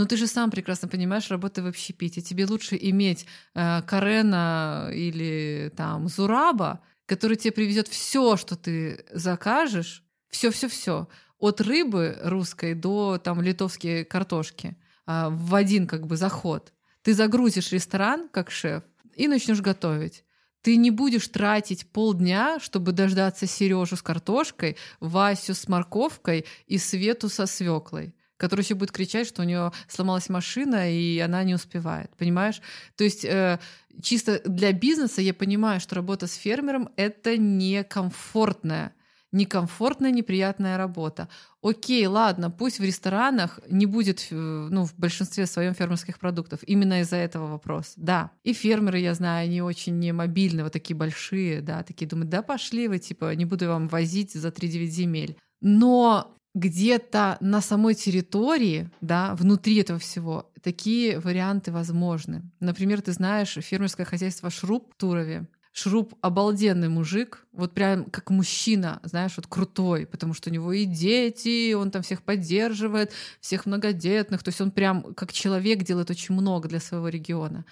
Но 0.00 0.06
ты 0.06 0.16
же 0.16 0.26
сам 0.26 0.50
прекрасно 0.50 0.88
понимаешь, 0.88 1.30
работая 1.30 1.62
в 1.62 1.68
общепите, 1.68 2.22
тебе 2.22 2.46
лучше 2.46 2.78
иметь 2.80 3.26
э, 3.54 3.82
Карена 3.82 4.90
или 4.94 5.70
там 5.76 6.08
Зураба, 6.08 6.80
который 7.04 7.36
тебе 7.36 7.52
привезет 7.52 7.86
все, 7.86 8.38
что 8.38 8.56
ты 8.56 9.04
закажешь, 9.12 10.02
все-все-все, 10.30 11.06
от 11.38 11.60
рыбы 11.60 12.18
русской 12.22 12.72
до 12.72 13.18
там 13.18 13.42
литовской 13.42 14.06
картошки 14.06 14.78
э, 15.06 15.28
в 15.28 15.54
один 15.54 15.86
как 15.86 16.06
бы 16.06 16.16
заход. 16.16 16.72
Ты 17.02 17.12
загрузишь 17.12 17.70
ресторан 17.70 18.30
как 18.30 18.50
шеф 18.50 18.82
и 19.14 19.28
начнешь 19.28 19.60
готовить. 19.60 20.24
Ты 20.62 20.76
не 20.76 20.90
будешь 20.90 21.28
тратить 21.28 21.92
полдня, 21.92 22.58
чтобы 22.58 22.92
дождаться 22.92 23.46
Сережу 23.46 23.96
с 23.96 24.02
картошкой, 24.02 24.78
Васю 24.98 25.52
с 25.52 25.68
морковкой 25.68 26.46
и 26.66 26.78
Свету 26.78 27.28
со 27.28 27.44
свеклой 27.44 28.14
который 28.40 28.62
еще 28.62 28.74
будет 28.74 28.90
кричать, 28.90 29.28
что 29.28 29.42
у 29.42 29.44
нее 29.44 29.72
сломалась 29.86 30.28
машина, 30.28 30.90
и 30.90 31.18
она 31.18 31.44
не 31.44 31.54
успевает. 31.54 32.10
Понимаешь? 32.16 32.60
То 32.96 33.04
есть 33.04 33.24
э, 33.24 33.60
чисто 34.02 34.40
для 34.44 34.72
бизнеса 34.72 35.20
я 35.20 35.34
понимаю, 35.34 35.80
что 35.80 35.94
работа 35.94 36.26
с 36.26 36.34
фермером 36.34 36.88
это 36.96 37.36
некомфортная 37.36 38.94
некомфортная, 39.32 40.10
неприятная 40.10 40.76
работа. 40.76 41.28
Окей, 41.62 42.06
ладно, 42.06 42.50
пусть 42.50 42.80
в 42.80 42.84
ресторанах 42.84 43.60
не 43.68 43.86
будет, 43.86 44.26
э, 44.30 44.34
ну, 44.34 44.84
в 44.84 44.94
большинстве 44.96 45.46
своем 45.46 45.74
фермерских 45.74 46.18
продуктов. 46.18 46.60
Именно 46.66 47.02
из-за 47.02 47.16
этого 47.16 47.46
вопрос. 47.46 47.92
Да. 47.96 48.32
И 48.42 48.52
фермеры, 48.52 48.98
я 48.98 49.14
знаю, 49.14 49.44
они 49.44 49.62
очень 49.62 49.98
не 49.98 50.12
мобильные, 50.12 50.64
вот 50.64 50.72
такие 50.72 50.96
большие, 50.96 51.60
да, 51.60 51.82
такие 51.82 52.08
думают, 52.08 52.30
да 52.30 52.42
пошли 52.42 52.88
вы, 52.88 52.98
типа, 52.98 53.34
не 53.34 53.44
буду 53.44 53.68
вам 53.68 53.88
возить 53.88 54.32
за 54.32 54.48
3-9 54.48 54.86
земель. 54.86 55.36
Но 55.60 56.36
где-то 56.54 57.38
на 57.40 57.60
самой 57.60 57.94
территории, 57.94 58.90
да, 59.00 59.34
внутри 59.34 59.76
этого 59.76 59.98
всего, 59.98 60.50
такие 60.62 61.20
варианты 61.20 61.72
возможны. 61.72 62.42
Например, 62.60 63.00
ты 63.00 63.12
знаешь 63.12 63.52
фермерское 63.60 64.06
хозяйство 64.06 64.50
Шруб 64.50 64.92
в 64.92 64.96
Турове. 64.96 65.46
Шруб 65.72 66.14
обалденный 66.20 66.88
мужик, 66.88 67.46
вот 67.52 67.72
прям 67.72 68.04
как 68.06 68.30
мужчина, 68.30 69.00
знаешь, 69.04 69.34
вот 69.36 69.46
крутой, 69.46 70.04
потому 70.04 70.34
что 70.34 70.50
у 70.50 70.52
него 70.52 70.72
и 70.72 70.84
дети, 70.84 71.72
он 71.74 71.92
там 71.92 72.02
всех 72.02 72.22
поддерживает, 72.22 73.12
всех 73.40 73.66
многодетных, 73.66 74.42
то 74.42 74.48
есть 74.48 74.60
он 74.60 74.72
прям 74.72 75.14
как 75.14 75.32
человек 75.32 75.84
делает 75.84 76.10
очень 76.10 76.34
много 76.34 76.68
для 76.68 76.80
своего 76.80 77.08
региона. 77.08 77.64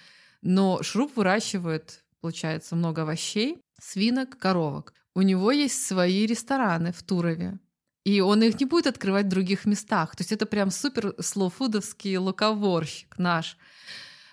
Но 0.43 0.81
Шруб 0.83 1.17
выращивает, 1.17 2.05
получается, 2.21 2.77
много 2.77 3.03
овощей, 3.03 3.59
свинок, 3.81 4.39
коровок. 4.39 4.95
У 5.15 5.23
него 5.23 5.51
есть 5.51 5.85
свои 5.85 6.25
рестораны 6.25 6.93
в 6.93 7.03
Турове, 7.03 7.59
и 8.09 8.21
он 8.21 8.43
их 8.43 8.59
не 8.59 8.65
будет 8.67 8.87
открывать 8.87 9.27
в 9.27 9.29
других 9.29 9.67
местах. 9.67 10.17
То 10.17 10.23
есть 10.23 10.33
это 10.33 10.47
прям 10.47 10.71
супер 10.71 11.15
слоуфудовский 11.21 12.17
луковорщик 12.17 13.19
наш. 13.19 13.59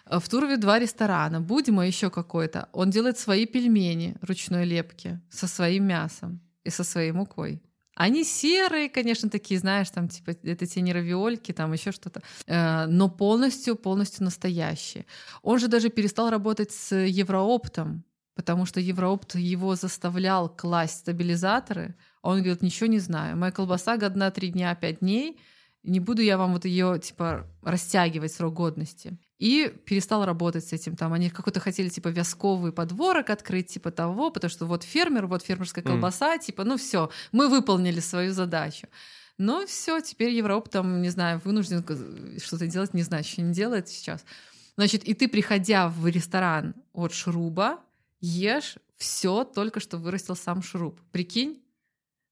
Э, 0.05 0.19
в 0.19 0.29
Турове 0.29 0.57
два 0.57 0.79
ресторана, 0.79 1.41
Будьма 1.41 1.85
еще 1.85 2.09
какой-то. 2.09 2.69
Он 2.71 2.89
делает 2.89 3.17
свои 3.17 3.45
пельмени 3.45 4.15
ручной 4.21 4.65
лепки 4.65 5.19
со 5.29 5.47
своим 5.47 5.83
мясом 5.87 6.39
и 6.63 6.69
со 6.69 6.83
своей 6.85 7.11
мукой. 7.11 7.61
Они 7.95 8.23
серые, 8.23 8.89
конечно, 8.89 9.29
такие, 9.29 9.59
знаешь, 9.59 9.89
там 9.89 10.07
типа 10.07 10.31
это 10.43 10.65
те 10.65 10.81
не 10.81 10.93
равиольки, 10.93 11.51
там 11.51 11.73
еще 11.73 11.91
что-то, 11.91 12.21
э, 12.47 12.85
но 12.85 13.09
полностью, 13.09 13.75
полностью 13.75 14.23
настоящие. 14.23 15.05
Он 15.41 15.59
же 15.59 15.67
даже 15.67 15.89
перестал 15.89 16.29
работать 16.29 16.71
с 16.71 16.95
Еврооптом, 16.95 18.05
потому 18.35 18.65
что 18.65 18.79
Евроопт 18.79 19.35
его 19.35 19.75
заставлял 19.75 20.49
класть 20.49 20.99
стабилизаторы, 20.99 21.95
а 22.21 22.29
он 22.29 22.39
говорит, 22.39 22.61
ничего 22.61 22.87
не 22.87 22.99
знаю. 22.99 23.37
Моя 23.37 23.51
колбаса 23.51 23.97
годна 23.97 24.29
три 24.31 24.49
дня, 24.49 24.75
пять 24.75 24.99
дней, 24.99 25.39
не 25.83 25.99
буду 25.99 26.21
я 26.21 26.37
вам 26.37 26.53
вот 26.53 26.65
ее 26.65 26.99
типа 26.99 27.47
растягивать 27.63 28.33
срок 28.33 28.53
годности. 28.53 29.17
И 29.37 29.73
перестал 29.85 30.25
работать 30.25 30.65
с 30.65 30.73
этим. 30.73 30.95
Там 30.95 31.13
они 31.13 31.29
какой-то 31.29 31.59
хотели 31.59 31.89
типа 31.89 32.07
вязковый 32.07 32.71
подворок 32.71 33.29
открыть, 33.29 33.67
типа 33.67 33.91
того, 33.91 34.31
потому 34.31 34.49
что 34.49 34.65
вот 34.65 34.83
фермер, 34.83 35.27
вот 35.27 35.43
фермерская 35.43 35.83
колбаса, 35.83 36.35
mm. 36.35 36.45
типа, 36.45 36.63
ну 36.63 36.77
все, 36.77 37.09
мы 37.31 37.49
выполнили 37.49 37.99
свою 37.99 38.33
задачу. 38.33 38.87
Но 39.37 39.65
все, 39.67 39.99
теперь 39.99 40.29
Европа 40.31 40.69
там, 40.69 41.01
не 41.01 41.09
знаю, 41.09 41.41
вынужден 41.43 41.83
что-то 42.39 42.67
делать, 42.67 42.93
не 42.93 43.03
знаю, 43.03 43.23
что 43.23 43.41
не 43.41 43.53
делает 43.53 43.89
сейчас. 43.89 44.23
Значит, 44.77 45.03
и 45.03 45.13
ты, 45.13 45.27
приходя 45.27 45.89
в 45.89 46.07
ресторан 46.07 46.73
от 46.93 47.13
шруба, 47.13 47.79
ешь 48.19 48.77
все 48.97 49.43
только 49.43 49.79
что 49.79 49.97
вырастил 49.97 50.35
сам 50.35 50.61
шруб. 50.61 50.99
Прикинь? 51.11 51.55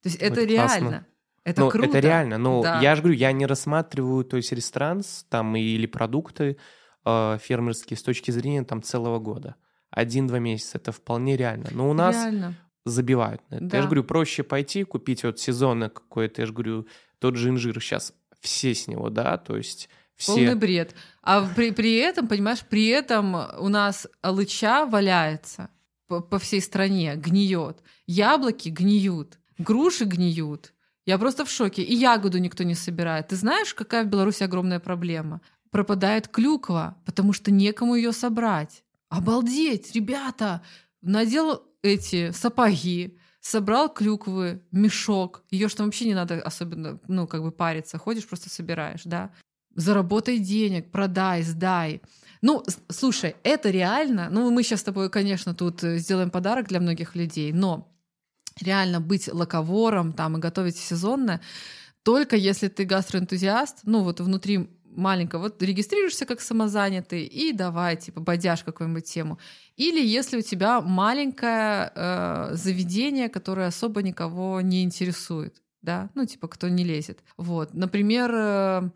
То 0.02 0.10
есть 0.10 0.18
это, 0.18 0.42
это 0.42 0.44
реально. 0.44 0.90
Классно. 0.90 1.08
Это 1.44 1.62
ну, 1.62 1.70
круто. 1.70 1.90
Это 1.90 2.00
реально. 2.00 2.38
Но 2.38 2.64
да. 2.64 2.80
я 2.80 2.96
же 2.96 3.02
говорю, 3.02 3.18
я 3.18 3.32
не 3.32 3.46
рассматриваю, 3.46 4.24
то 4.24 4.38
есть 4.38 4.52
ресторан 4.52 5.04
там 5.30 5.56
или 5.56 5.86
продукты 5.86 6.58
э, 7.06 7.38
фермерские 7.42 7.98
с 7.98 8.04
точки 8.04 8.32
зрения 8.32 8.64
там 8.64 8.82
целого 8.82 9.20
года. 9.20 9.56
Один-два 9.90 10.40
месяца 10.40 10.78
это 10.78 10.92
вполне 10.92 11.38
реально. 11.38 11.70
Но 11.72 11.90
у 11.90 11.94
нас 11.94 12.16
реально. 12.16 12.56
забивают 12.86 13.42
на 13.50 13.56
это. 13.56 13.66
Да. 13.66 13.78
Я 13.78 13.84
же 13.84 13.90
говорю, 13.90 14.04
проще 14.06 14.44
пойти 14.44 14.84
купить 14.84 15.24
вот 15.24 15.40
сезонное 15.40 15.90
какое-то, 15.90 16.42
я 16.42 16.46
же 16.46 16.54
говорю, 16.54 16.88
тот 17.20 17.36
же 17.36 17.50
инжир 17.50 17.80
сейчас 17.82 18.14
все 18.40 18.74
с 18.74 18.88
него, 18.88 19.10
да, 19.10 19.38
то 19.38 19.56
есть 19.56 19.90
все... 20.16 20.34
Полный 20.34 20.56
бред. 20.56 20.96
А 21.22 21.48
при, 21.56 21.72
при 21.72 21.96
этом, 21.96 22.28
понимаешь, 22.28 22.62
при 22.70 22.88
этом 22.88 23.36
у 23.60 23.70
нас 23.70 24.08
алыча 24.22 24.86
валяется 24.86 25.70
по, 26.08 26.22
по 26.22 26.40
всей 26.40 26.62
стране, 26.62 27.16
гниет. 27.16 27.82
Яблоки 28.06 28.70
гниют, 28.70 29.40
груши 29.58 30.06
гниют. 30.06 30.74
Я 31.06 31.18
просто 31.18 31.44
в 31.46 31.50
шоке. 31.50 31.82
И 31.82 31.96
ягоду 31.96 32.38
никто 32.38 32.64
не 32.64 32.76
собирает. 32.76 33.30
Ты 33.30 33.36
знаешь, 33.36 33.74
какая 33.74 34.04
в 34.04 34.08
Беларуси 34.08 34.44
огромная 34.44 34.80
проблема? 34.80 35.42
Пропадает 35.70 36.28
клюква, 36.28 36.98
потому 37.06 37.34
что 37.34 37.52
некому 37.52 37.96
ее 37.96 38.12
собрать. 38.12 38.84
Обалдеть, 39.10 39.94
ребята! 39.96 40.62
Надел 41.02 41.64
эти 41.82 42.32
сапоги, 42.32 43.18
собрал 43.42 43.90
клюквы, 43.94 44.64
мешок. 44.72 45.44
Ее 45.52 45.68
что 45.68 45.84
вообще 45.84 46.06
не 46.06 46.14
надо 46.14 46.42
особенно, 46.42 47.00
ну, 47.08 47.28
как 47.28 47.42
бы 47.42 47.52
париться. 47.52 47.98
Ходишь, 47.98 48.28
просто 48.28 48.50
собираешь, 48.50 49.04
да. 49.04 49.32
Заработай 49.76 50.40
денег, 50.40 50.92
продай, 50.92 51.44
сдай. 51.44 52.02
Ну, 52.42 52.64
слушай, 52.90 53.36
это 53.44 53.70
реально. 53.70 54.30
Ну, 54.30 54.52
мы 54.52 54.64
сейчас 54.64 54.82
с 54.82 54.84
тобой, 54.84 55.10
конечно, 55.10 55.54
тут 55.54 55.84
э, 55.84 55.98
сделаем 55.98 56.30
подарок 56.30 56.68
для 56.68 56.80
многих 56.80 57.16
людей, 57.16 57.52
но 57.54 57.94
реально 58.62 59.00
быть 59.00 59.32
лаковором 59.32 60.14
там 60.14 60.38
и 60.38 60.40
готовить 60.40 60.78
сезонное, 60.78 61.42
только 62.04 62.36
если 62.36 62.68
ты 62.68 62.84
гастроэнтузиаст, 62.84 63.80
ну 63.84 64.04
вот 64.04 64.20
внутри 64.20 64.70
маленького, 64.86 65.44
вот 65.44 65.62
регистрируешься 65.62 66.26
как 66.26 66.42
самозанятый 66.42 67.24
и 67.24 67.52
давай, 67.54 67.98
типа, 67.98 68.22
бодяж 68.22 68.64
какую-нибудь 68.64 69.06
тему. 69.06 69.40
Или 69.76 70.06
если 70.06 70.38
у 70.38 70.42
тебя 70.42 70.82
маленькое 70.82 71.92
э, 71.96 72.50
заведение, 72.54 73.30
которое 73.30 73.68
особо 73.68 74.04
никого 74.04 74.62
не 74.62 74.84
интересует, 74.84 75.62
да, 75.82 76.10
ну, 76.14 76.26
типа, 76.26 76.48
кто 76.48 76.70
не 76.70 76.84
лезет. 76.84 77.20
Вот, 77.38 77.74
например, 77.74 78.32
э, 78.34 78.90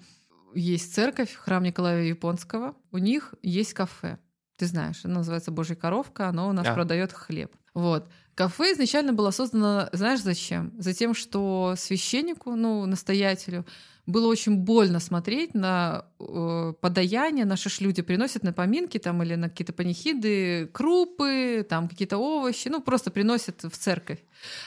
есть 0.58 0.93
церковь, 0.93 1.34
храм 1.34 1.63
Николая 1.63 2.04
Японского, 2.04 2.76
у 2.91 2.98
них 2.98 3.34
есть 3.41 3.74
кафе. 3.74 4.17
Ты 4.58 4.65
знаешь, 4.65 5.06
оно 5.06 5.15
называется 5.15 5.52
Божья 5.52 5.76
коровка, 5.76 6.28
оно 6.28 6.50
у 6.50 6.52
нас 6.52 6.67
а. 6.67 6.74
продает 6.74 7.13
хлеб. 7.13 7.56
Вот. 7.74 8.10
Кафе 8.38 8.73
изначально 8.73 9.13
было 9.13 9.32
создано, 9.32 9.89
знаешь, 9.93 10.21
зачем? 10.21 10.71
Затем, 10.78 11.15
что 11.15 11.73
священнику, 11.76 12.56
ну, 12.56 12.86
настоятелю, 12.86 13.65
было 14.06 14.28
очень 14.28 14.58
больно 14.58 15.00
смотреть 15.00 15.56
на 15.56 16.06
э, 16.19 16.73
подаяние. 16.80 17.45
Наши 17.45 17.71
ж 17.71 17.82
люди 17.82 18.04
приносят 18.04 18.43
на 18.43 18.54
поминки 18.54 19.00
там 19.00 19.23
или 19.23 19.34
на 19.34 19.50
какие-то 19.50 19.73
панихиды 19.73 20.67
крупы, 20.67 21.65
там 21.67 21.89
какие-то 21.89 22.19
овощи, 22.19 22.67
ну, 22.67 22.80
просто 22.80 23.10
приносят 23.10 23.63
в 23.63 23.76
церковь. 23.76 24.19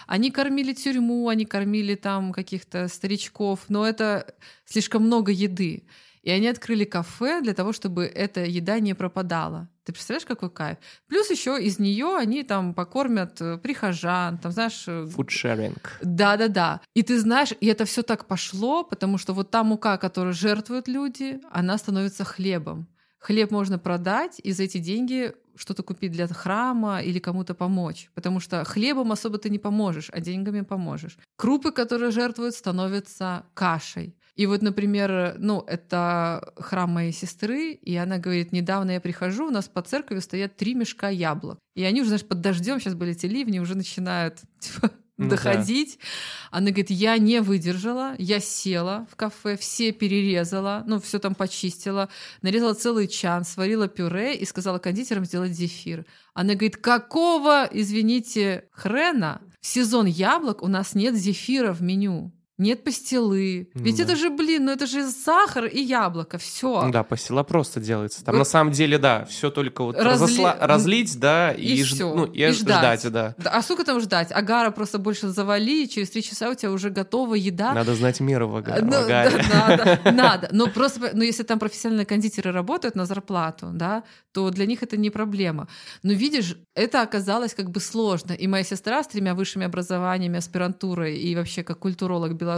Они 0.08 0.32
кормили 0.32 0.72
тюрьму, 0.72 1.28
они 1.28 1.44
кормили 1.44 1.94
там 1.94 2.32
каких-то 2.32 2.88
старичков, 2.88 3.66
но 3.68 3.86
это 3.86 4.34
слишком 4.64 5.04
много 5.04 5.30
еды. 5.30 5.84
И 6.22 6.30
они 6.30 6.48
открыли 6.48 6.84
кафе 6.84 7.40
для 7.40 7.54
того, 7.54 7.72
чтобы 7.72 8.04
эта 8.04 8.44
еда 8.44 8.78
не 8.78 8.94
пропадала. 8.94 9.68
Ты 9.84 9.92
представляешь, 9.92 10.26
какой 10.26 10.50
кайф? 10.50 10.78
Плюс 11.08 11.30
еще 11.30 11.58
из 11.60 11.78
нее 11.78 12.16
они 12.16 12.42
там 12.42 12.74
покормят 12.74 13.40
э, 13.40 13.58
прихожан, 13.58 14.38
там, 14.38 14.52
знаешь... 14.52 14.86
Food 14.86 15.28
sharing. 15.28 15.78
Да-да-да. 16.02 16.80
И 16.94 17.02
ты 17.02 17.18
знаешь, 17.18 17.52
и 17.58 17.66
это 17.66 17.84
все 17.86 18.02
так 18.02 18.26
пошло, 18.26 18.84
потому 18.84 19.18
что 19.18 19.32
вот 19.32 19.50
та 19.50 19.64
мука, 19.64 19.96
которую 19.96 20.34
жертвуют 20.34 20.88
люди, 20.88 21.40
она 21.50 21.78
становится 21.78 22.24
хлебом. 22.24 22.86
Хлеб 23.18 23.50
можно 23.50 23.78
продать 23.78 24.40
и 24.42 24.52
за 24.52 24.64
эти 24.64 24.78
деньги 24.78 25.34
что-то 25.56 25.82
купить 25.82 26.12
для 26.12 26.26
храма 26.26 27.02
или 27.02 27.18
кому-то 27.18 27.54
помочь. 27.54 28.10
Потому 28.14 28.40
что 28.40 28.64
хлебом 28.64 29.12
особо 29.12 29.38
ты 29.38 29.50
не 29.50 29.58
поможешь, 29.58 30.10
а 30.12 30.20
деньгами 30.20 30.62
поможешь. 30.62 31.18
Крупы, 31.36 31.70
которые 31.70 32.10
жертвуют, 32.10 32.54
становятся 32.54 33.44
кашей. 33.54 34.16
И 34.40 34.46
вот, 34.46 34.62
например, 34.62 35.34
ну, 35.36 35.62
это 35.66 36.54
храм 36.56 36.90
моей 36.90 37.12
сестры, 37.12 37.72
и 37.72 37.94
она 37.96 38.16
говорит, 38.16 38.52
недавно 38.52 38.92
я 38.92 39.00
прихожу, 39.02 39.48
у 39.48 39.50
нас 39.50 39.68
по 39.68 39.82
церкви 39.82 40.18
стоят 40.20 40.56
три 40.56 40.72
мешка 40.72 41.10
яблок. 41.10 41.58
И 41.74 41.84
они 41.84 42.00
уже, 42.00 42.08
знаешь, 42.08 42.24
под 42.24 42.40
дождем, 42.40 42.80
сейчас 42.80 42.94
были 42.94 43.12
эти 43.12 43.26
ливни, 43.26 43.58
уже 43.58 43.74
начинают 43.74 44.38
типа, 44.60 44.92
ну, 45.18 45.28
доходить. 45.28 45.98
Да. 46.00 46.56
Она 46.56 46.70
говорит, 46.70 46.88
я 46.88 47.18
не 47.18 47.42
выдержала, 47.42 48.14
я 48.16 48.40
села 48.40 49.06
в 49.12 49.16
кафе, 49.16 49.58
все 49.58 49.92
перерезала, 49.92 50.84
ну, 50.86 50.98
все 51.02 51.18
там 51.18 51.34
почистила, 51.34 52.08
нарезала 52.40 52.72
целый 52.72 53.08
чан, 53.08 53.44
сварила 53.44 53.88
пюре 53.88 54.36
и 54.36 54.46
сказала 54.46 54.78
кондитерам 54.78 55.26
сделать 55.26 55.52
зефир. 55.52 56.06
Она 56.32 56.54
говорит, 56.54 56.78
какого, 56.78 57.68
извините, 57.70 58.64
хрена? 58.72 59.42
В 59.60 59.66
сезон 59.66 60.06
яблок 60.06 60.62
у 60.62 60.66
нас 60.66 60.94
нет 60.94 61.14
зефира 61.14 61.74
в 61.74 61.82
меню 61.82 62.32
нет 62.60 62.84
пастилы. 62.84 63.68
Ведь 63.74 63.96
да. 63.96 64.04
это 64.04 64.16
же, 64.16 64.30
блин, 64.30 64.66
ну 64.66 64.72
это 64.72 64.86
же 64.86 65.08
сахар 65.10 65.64
и 65.64 65.80
яблоко, 65.80 66.38
все. 66.38 66.88
Да, 66.90 67.02
пастила 67.02 67.42
просто 67.42 67.80
делается. 67.80 68.24
Там 68.24 68.34
вот. 68.34 68.40
на 68.40 68.44
самом 68.44 68.72
деле, 68.72 68.98
да, 68.98 69.24
все 69.24 69.50
только 69.50 69.82
вот 69.82 69.96
Разли... 69.96 70.10
разосла... 70.10 70.56
разлить, 70.60 71.18
да, 71.18 71.52
и, 71.52 71.80
и, 71.80 71.82
ж... 71.82 71.98
ну, 72.00 72.26
и, 72.26 72.42
и 72.42 72.52
ждать. 72.52 73.00
ждать 73.00 73.12
да. 73.12 73.34
А 73.44 73.62
сколько 73.62 73.84
там 73.84 74.00
ждать? 74.00 74.30
Агара 74.30 74.70
просто 74.70 74.98
больше 74.98 75.28
завали, 75.28 75.84
и 75.84 75.88
через 75.88 76.10
три 76.10 76.22
часа 76.22 76.50
у 76.50 76.54
тебя 76.54 76.70
уже 76.70 76.90
готова 76.90 77.34
еда. 77.34 77.72
Надо 77.72 77.94
знать 77.94 78.20
меру 78.20 78.48
в, 78.48 78.56
ага... 78.56 78.78
ну, 78.82 78.90
в 78.90 78.94
агаре. 79.04 79.44
Да, 79.50 79.68
надо, 79.68 80.12
надо. 80.12 80.48
Но 80.52 80.66
просто, 80.68 81.10
ну 81.14 81.22
если 81.22 81.42
там 81.42 81.58
профессиональные 81.58 82.06
кондитеры 82.06 82.52
работают 82.52 82.94
на 82.94 83.06
зарплату, 83.06 83.70
да, 83.72 84.04
то 84.32 84.50
для 84.50 84.66
них 84.66 84.82
это 84.82 84.96
не 84.96 85.10
проблема. 85.10 85.68
Но 86.02 86.12
видишь, 86.12 86.56
это 86.74 87.02
оказалось 87.02 87.54
как 87.54 87.70
бы 87.70 87.80
сложно. 87.80 88.32
И 88.32 88.46
моя 88.46 88.64
сестра 88.64 89.02
с 89.02 89.08
тремя 89.08 89.34
высшими 89.34 89.66
образованиями, 89.66 90.38
аспирантурой 90.38 91.16
и 91.18 91.34
вообще 91.34 91.62
как 91.62 91.78
культуролог 91.78 92.34
белорусский, 92.34 92.49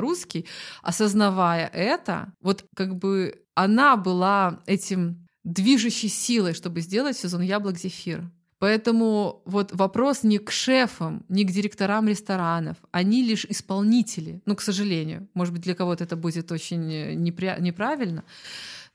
осознавая 0.82 1.66
это, 1.66 2.32
вот 2.40 2.64
как 2.74 2.96
бы 2.96 3.42
она 3.54 3.96
была 3.96 4.62
этим 4.66 5.28
движущей 5.44 6.08
силой, 6.08 6.54
чтобы 6.54 6.80
сделать 6.80 7.16
сезон 7.16 7.42
яблок 7.42 7.78
зефир. 7.78 8.30
Поэтому 8.58 9.42
вот 9.44 9.72
вопрос 9.72 10.22
не 10.22 10.38
к 10.38 10.52
шефам, 10.52 11.24
не 11.28 11.44
к 11.44 11.50
директорам 11.50 12.06
ресторанов, 12.06 12.76
они 12.92 13.24
лишь 13.24 13.44
исполнители. 13.44 14.40
Ну, 14.46 14.54
к 14.54 14.60
сожалению, 14.60 15.28
может 15.34 15.52
быть, 15.52 15.64
для 15.64 15.74
кого-то 15.74 16.04
это 16.04 16.14
будет 16.14 16.52
очень 16.52 16.86
непри... 17.16 17.56
неправильно. 17.58 18.22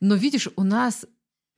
Но 0.00 0.14
видишь, 0.14 0.48
у 0.56 0.62
нас 0.62 1.04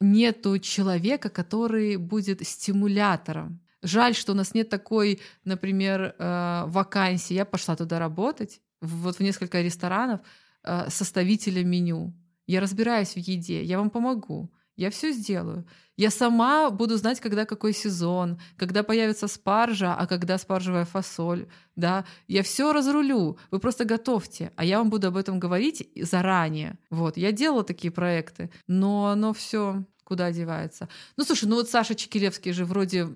нету 0.01 0.59
человека, 0.59 1.29
который 1.29 1.97
будет 1.99 2.45
стимулятором. 2.45 3.61
Жаль, 3.83 4.17
что 4.17 4.33
у 4.33 4.35
нас 4.35 4.55
нет 4.55 4.69
такой, 4.69 5.21
например, 5.45 6.17
э, 6.19 6.65
вакансии. 6.67 7.35
Я 7.35 7.45
пошла 7.45 7.77
туда 7.77 8.01
работать, 8.01 8.61
вот 8.81 9.17
в 9.17 9.21
несколько 9.21 9.61
ресторанов, 9.61 10.21
э, 10.65 10.91
составителя 10.91 11.65
меню. 11.65 12.13
Я 12.47 12.61
разбираюсь 12.61 13.15
в 13.15 13.19
еде, 13.19 13.63
я 13.63 13.79
вам 13.79 13.91
помогу. 13.91 14.51
Я 14.77 14.89
все 14.91 15.13
сделаю. 15.13 15.67
Я 15.97 16.11
сама 16.11 16.71
буду 16.71 16.97
знать, 16.97 17.21
когда 17.21 17.45
какой 17.45 17.75
сезон, 17.75 18.41
когда 18.57 18.83
появится 18.83 19.29
спаржа, 19.29 19.95
а 19.95 20.07
когда 20.07 20.39
спаржевая 20.39 20.87
фасоль. 20.87 21.49
Да, 21.77 22.07
я 22.29 22.43
все 22.43 22.73
разрулю. 22.73 23.37
Вы 23.51 23.59
просто 23.59 23.85
готовьте, 23.85 24.53
а 24.57 24.65
я 24.65 24.79
вам 24.79 24.89
буду 24.89 25.09
об 25.09 25.19
этом 25.19 25.39
говорить 25.39 25.87
заранее. 25.95 26.79
Вот, 26.89 27.19
я 27.19 27.33
делала 27.33 27.63
такие 27.63 27.91
проекты, 27.91 28.51
но 28.67 29.09
оно 29.09 29.35
все 29.35 29.85
куда 30.05 30.33
девается. 30.33 30.89
Ну, 31.19 31.25
слушай, 31.25 31.45
ну 31.45 31.57
вот 31.57 31.69
Саша 31.69 31.95
Чекилевский 31.95 32.53
же 32.53 32.65
вроде 32.65 33.11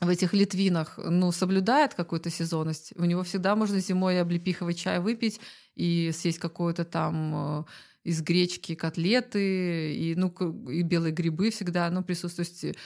в 0.00 0.08
этих 0.08 0.32
литвинах, 0.32 0.98
ну, 0.98 1.32
соблюдает 1.32 1.94
какую-то 1.94 2.30
сезонность, 2.30 2.92
у 2.96 3.04
него 3.04 3.22
всегда 3.24 3.56
можно 3.56 3.80
зимой 3.80 4.20
облепиховый 4.20 4.74
чай 4.74 5.00
выпить 5.00 5.40
и 5.74 6.12
съесть 6.12 6.38
какое-то 6.38 6.84
там 6.84 7.60
э, 7.60 7.64
из 8.04 8.22
гречки 8.22 8.74
котлеты, 8.74 9.94
и, 9.94 10.14
ну, 10.14 10.28
и 10.68 10.82
белые 10.82 11.12
грибы 11.12 11.50
всегда 11.50 11.90
ну, 11.90 12.02
присутствуют. 12.02 12.76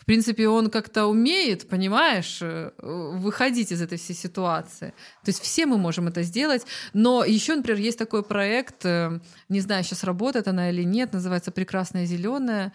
В 0.00 0.06
принципе, 0.06 0.48
он 0.48 0.70
как-то 0.70 1.06
умеет, 1.06 1.68
понимаешь, 1.68 2.38
э, 2.40 2.70
выходить 2.78 3.70
из 3.70 3.82
этой 3.82 3.98
всей 3.98 4.14
ситуации. 4.14 4.94
То 5.24 5.28
есть 5.28 5.42
все 5.42 5.66
мы 5.66 5.76
можем 5.76 6.08
это 6.08 6.22
сделать. 6.22 6.64
Но 6.94 7.22
еще, 7.24 7.54
например, 7.54 7.80
есть 7.80 7.98
такой 7.98 8.22
проект, 8.22 8.86
э, 8.86 9.20
не 9.48 9.60
знаю, 9.60 9.84
сейчас 9.84 10.04
работает 10.04 10.48
она 10.48 10.70
или 10.70 10.84
нет, 10.84 11.12
называется 11.12 11.50
«Прекрасная 11.50 12.06
зеленая». 12.06 12.72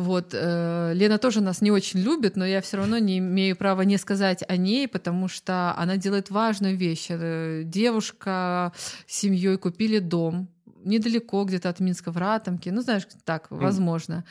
Вот, 0.00 0.30
э, 0.32 0.92
Лена 0.94 1.18
тоже 1.18 1.42
нас 1.42 1.60
не 1.60 1.70
очень 1.70 2.00
любит, 2.00 2.34
но 2.34 2.46
я 2.46 2.62
все 2.62 2.78
равно 2.78 2.96
не 2.96 3.18
имею 3.18 3.54
права 3.54 3.82
не 3.82 3.98
сказать 3.98 4.42
о 4.48 4.56
ней, 4.56 4.88
потому 4.88 5.28
что 5.28 5.74
она 5.76 5.98
делает 5.98 6.30
важную 6.30 6.74
вещь. 6.74 7.06
Э, 7.10 7.62
девушка 7.64 8.72
с 9.06 9.18
семьей 9.18 9.58
купили 9.58 9.98
дом 9.98 10.48
недалеко 10.84 11.44
где-то 11.44 11.68
от 11.68 11.80
Минска 11.80 12.12
в 12.12 12.16
Ратомке, 12.16 12.72
ну 12.72 12.80
знаешь, 12.80 13.06
так, 13.24 13.48
возможно, 13.50 14.24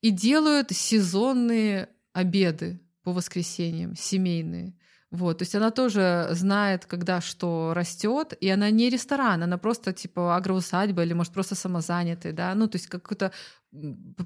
и 0.00 0.10
делают 0.10 0.72
сезонные 0.72 1.88
обеды 2.12 2.80
по 3.04 3.12
воскресеньям, 3.12 3.94
семейные. 3.94 4.74
Вот, 5.12 5.38
то 5.38 5.42
есть 5.42 5.54
она 5.54 5.70
тоже 5.70 6.28
знает, 6.30 6.86
когда 6.86 7.20
что 7.20 7.74
растет, 7.74 8.32
и 8.40 8.48
она 8.48 8.70
не 8.70 8.88
ресторан, 8.88 9.42
она 9.42 9.58
просто 9.58 9.92
типа 9.92 10.36
агроусадьба 10.36 11.02
или, 11.02 11.12
может, 11.12 11.34
просто 11.34 11.54
самозанятый, 11.54 12.32
да, 12.32 12.54
ну, 12.54 12.66
то 12.66 12.76
есть 12.76 12.86
какая-то 12.86 13.30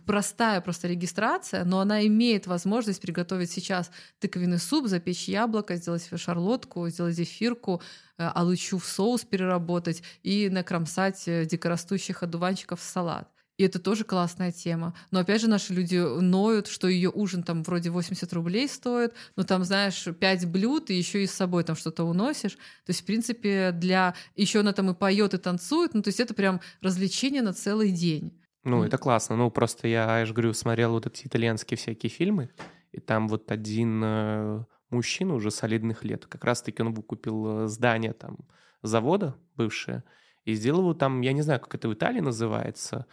простая 0.06 0.60
просто 0.60 0.86
регистрация, 0.86 1.64
но 1.64 1.80
она 1.80 2.06
имеет 2.06 2.46
возможность 2.46 3.02
приготовить 3.02 3.50
сейчас 3.50 3.90
тыквенный 4.20 4.58
суп, 4.58 4.86
запечь 4.86 5.26
яблоко, 5.28 5.74
сделать 5.74 6.08
шарлотку, 6.14 6.88
сделать 6.88 7.16
зефирку, 7.16 7.82
э, 8.18 8.24
алычу 8.24 8.78
в 8.78 8.86
соус 8.86 9.24
переработать 9.24 10.04
и 10.22 10.48
накромсать 10.50 11.26
э, 11.26 11.46
дикорастущих 11.46 12.22
одуванчиков 12.22 12.80
в 12.80 12.84
салат. 12.84 13.28
И 13.56 13.64
это 13.64 13.78
тоже 13.78 14.04
классная 14.04 14.52
тема. 14.52 14.94
Но 15.10 15.20
опять 15.20 15.40
же 15.40 15.48
наши 15.48 15.72
люди 15.72 15.96
ноют, 15.96 16.66
что 16.66 16.88
ее 16.88 17.10
ужин 17.10 17.42
там 17.42 17.62
вроде 17.62 17.90
80 17.90 18.30
рублей 18.34 18.68
стоит, 18.68 19.14
но 19.34 19.44
там, 19.44 19.64
знаешь, 19.64 20.04
5 20.04 20.50
блюд, 20.50 20.90
и 20.90 20.94
еще 20.94 21.22
и 21.22 21.26
с 21.26 21.32
собой 21.32 21.64
там 21.64 21.74
что-то 21.74 22.04
уносишь. 22.04 22.56
То 22.56 22.90
есть, 22.90 23.00
в 23.00 23.04
принципе, 23.04 23.72
для... 23.72 24.14
Еще 24.34 24.60
она 24.60 24.72
там 24.72 24.90
и 24.90 24.94
поет, 24.94 25.32
и 25.32 25.38
танцует, 25.38 25.94
ну 25.94 26.02
то 26.02 26.08
есть 26.08 26.20
это 26.20 26.34
прям 26.34 26.60
развлечение 26.82 27.42
на 27.42 27.54
целый 27.54 27.90
день. 27.90 28.38
Ну, 28.64 28.82
это 28.82 28.98
классно. 28.98 29.36
Ну, 29.36 29.50
просто 29.50 29.88
я, 29.88 30.18
я 30.18 30.26
же 30.26 30.34
говорю, 30.34 30.52
смотрел 30.52 30.90
вот 30.90 31.06
эти 31.06 31.26
итальянские 31.26 31.78
всякие 31.78 32.10
фильмы, 32.10 32.50
и 32.92 33.00
там 33.00 33.28
вот 33.28 33.50
один 33.52 34.02
э, 34.04 34.64
мужчина 34.90 35.34
уже 35.34 35.50
солидных 35.50 36.04
лет, 36.04 36.26
как 36.26 36.44
раз-таки 36.44 36.82
он 36.82 36.92
выкупил 36.92 37.64
э, 37.64 37.68
здание 37.68 38.12
там 38.12 38.38
завода 38.82 39.36
бывшее, 39.54 40.02
и 40.44 40.54
сделал 40.54 40.80
его 40.80 40.94
там, 40.94 41.20
я 41.20 41.32
не 41.32 41.42
знаю, 41.42 41.60
как 41.60 41.74
это 41.74 41.88
в 41.88 41.94
Италии 41.94 42.20
называется, 42.20 43.06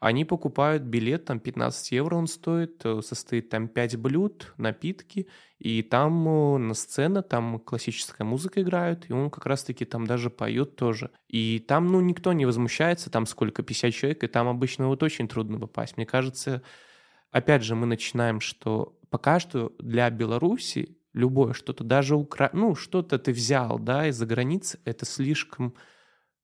они 0.00 0.24
покупают 0.24 0.82
билет, 0.82 1.26
там 1.26 1.38
15 1.40 1.92
евро 1.92 2.16
он 2.16 2.26
стоит, 2.26 2.80
э, 2.84 3.02
состоит 3.02 3.50
там 3.50 3.68
5 3.68 3.96
блюд, 3.96 4.54
напитки, 4.56 5.28
и 5.58 5.82
там 5.82 6.26
э, 6.26 6.58
на 6.58 6.72
сцене, 6.72 7.20
там 7.20 7.58
классическая 7.58 8.24
музыка 8.24 8.62
играет, 8.62 9.10
и 9.10 9.12
он 9.12 9.28
как 9.28 9.44
раз-таки 9.44 9.84
там 9.84 10.06
даже 10.06 10.30
поет 10.30 10.74
тоже. 10.76 11.10
И 11.28 11.58
там, 11.58 11.86
ну, 11.88 12.00
никто 12.00 12.32
не 12.32 12.46
возмущается, 12.46 13.10
там 13.10 13.26
сколько, 13.26 13.62
50 13.62 13.92
человек, 13.92 14.24
и 14.24 14.26
там 14.26 14.48
обычно 14.48 14.88
вот 14.88 15.02
очень 15.02 15.28
трудно 15.28 15.60
попасть. 15.60 15.98
Мне 15.98 16.06
кажется, 16.06 16.62
опять 17.30 17.62
же, 17.62 17.74
мы 17.74 17.86
начинаем, 17.86 18.40
что 18.40 18.98
пока 19.10 19.38
что 19.38 19.74
для 19.78 20.08
Беларуси 20.08 20.96
любое 21.12 21.52
что-то, 21.52 21.84
даже 21.84 22.16
укра... 22.16 22.48
ну, 22.54 22.74
что-то 22.74 23.18
ты 23.18 23.32
взял, 23.32 23.78
да, 23.78 24.06
из-за 24.06 24.24
границы, 24.24 24.80
это 24.86 25.04
слишком 25.04 25.74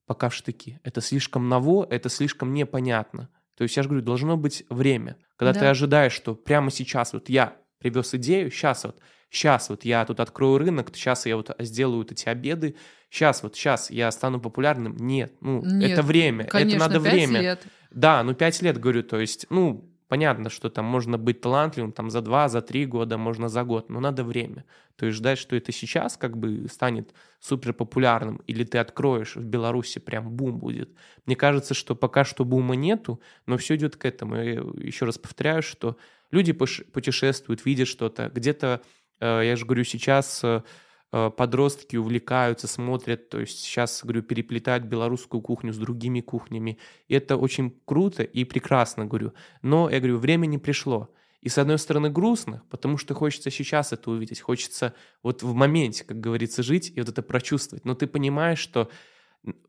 пока 0.05 0.29
в 0.29 0.35
штыки. 0.35 0.79
Это 0.85 1.01
слишком 1.01 1.49
ново, 1.49 1.87
это 1.89 2.11
слишком 2.11 2.53
непонятно. 2.53 3.31
То 3.57 3.63
есть 3.63 3.77
я 3.77 3.83
же 3.83 3.89
говорю, 3.89 4.05
должно 4.05 4.37
быть 4.37 4.65
время, 4.69 5.17
когда 5.37 5.53
да. 5.53 5.61
ты 5.61 5.67
ожидаешь, 5.67 6.13
что 6.13 6.35
прямо 6.35 6.71
сейчас 6.71 7.13
вот 7.13 7.29
я 7.29 7.57
привез 7.79 8.15
идею, 8.15 8.51
сейчас 8.51 8.85
вот, 8.85 9.01
сейчас 9.31 9.71
вот 9.71 9.85
я 9.85 10.05
тут 10.05 10.21
открою 10.21 10.59
рынок, 10.59 10.91
сейчас 10.95 11.27
я 11.27 11.37
вот 11.37 11.51
сделаю 11.59 11.99
вот 11.99 12.13
эти 12.13 12.29
обеды, 12.29 12.77
сейчас 13.11 13.43
вот, 13.43 13.57
сейчас 13.57 13.91
я 13.91 14.11
стану 14.11 14.41
популярным. 14.41 14.97
Нет, 14.97 15.35
ну, 15.41 15.63
Нет, 15.65 15.93
это 15.93 16.03
время, 16.03 16.45
конечно, 16.45 16.77
это 16.77 16.87
надо 16.87 17.01
время. 17.01 17.41
Лет. 17.41 17.67
Да, 17.91 18.23
ну 18.23 18.35
пять 18.35 18.61
лет, 18.61 18.79
говорю, 18.79 19.03
то 19.03 19.19
есть, 19.19 19.47
ну, 19.49 19.91
Понятно, 20.09 20.51
что 20.51 20.71
там 20.71 20.85
можно 20.85 21.19
быть 21.19 21.41
талантливым 21.41 21.91
там 21.91 22.11
за 22.11 22.21
два, 22.21 22.49
за 22.49 22.63
три 22.63 22.87
года, 22.87 23.19
можно 23.19 23.49
за 23.49 23.65
год, 23.65 23.91
но 23.91 23.99
надо 23.99 24.23
время. 24.23 24.65
То 24.95 25.07
есть 25.07 25.19
ждать, 25.19 25.37
что 25.37 25.57
это 25.57 25.73
сейчас 25.73 26.17
как 26.17 26.37
бы 26.37 26.69
станет 26.71 27.13
супер 27.41 27.73
популярным, 27.73 28.37
или 28.47 28.63
ты 28.63 28.79
откроешь 28.79 29.35
в 29.35 29.45
Беларуси 29.45 29.99
прям 29.99 30.31
бум 30.31 30.59
будет. 30.59 30.91
Мне 31.27 31.35
кажется, 31.35 31.75
что 31.75 31.97
пока 31.97 32.25
что 32.25 32.45
бума 32.45 32.77
нету, 32.77 33.21
но 33.47 33.57
все 33.57 33.75
идет 33.75 33.97
к 33.97 34.05
этому. 34.05 34.37
Я 34.37 34.53
еще 34.79 35.07
раз 35.07 35.19
повторяю, 35.19 35.63
что 35.63 35.97
люди 36.31 36.53
путешествуют, 36.53 37.65
видят 37.65 37.89
что-то. 37.89 38.31
Где-то, 38.33 38.83
э, 39.19 39.43
я 39.45 39.57
же 39.57 39.67
говорю, 39.67 39.83
сейчас 39.83 40.41
э, 40.45 40.63
подростки 41.11 41.97
увлекаются, 41.97 42.67
смотрят, 42.67 43.29
то 43.29 43.41
есть 43.41 43.61
сейчас, 43.61 44.03
говорю, 44.03 44.23
переплетают 44.23 44.85
белорусскую 44.85 45.41
кухню 45.41 45.73
с 45.73 45.79
другими 45.79 46.21
кухнями. 46.21 46.79
И 47.09 47.15
это 47.15 47.37
очень 47.37 47.81
круто 47.85 48.23
и 48.23 48.45
прекрасно, 48.45 49.07
говорю. 49.07 49.33
Но, 49.63 49.89
я 49.89 49.99
говорю, 49.99 50.19
время 50.19 50.47
не 50.47 50.59
пришло. 50.59 51.09
И 51.41 51.49
с 51.49 51.59
одной 51.59 51.79
стороны 51.79 52.11
грустно, 52.11 52.65
потому 52.71 52.99
что 52.99 53.15
хочется 53.15 53.51
сейчас 53.51 53.93
это 53.93 54.11
увидеть, 54.11 54.41
хочется 54.41 54.95
вот 55.23 55.43
в 55.43 55.55
моменте, 55.55 56.05
как 56.05 56.19
говорится, 56.19 56.63
жить 56.63 56.93
и 56.95 57.01
вот 57.01 57.09
это 57.09 57.23
прочувствовать. 57.23 57.85
Но 57.85 57.95
ты 57.95 58.09
понимаешь, 58.09 58.59
что 58.59 58.91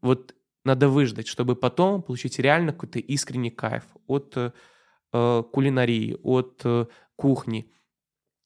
вот 0.02 0.34
надо 0.64 0.90
выждать, 0.90 1.28
чтобы 1.28 1.56
потом 1.56 2.02
получить 2.02 2.40
реально 2.40 2.74
какой-то 2.74 3.00
искренний 3.00 3.52
кайф 3.52 3.84
от 4.08 4.36
э, 4.38 4.52
э 5.14 5.44
кулинарии, 5.54 6.18
от 6.24 6.62
э, 6.66 6.88
кухни. 7.16 7.72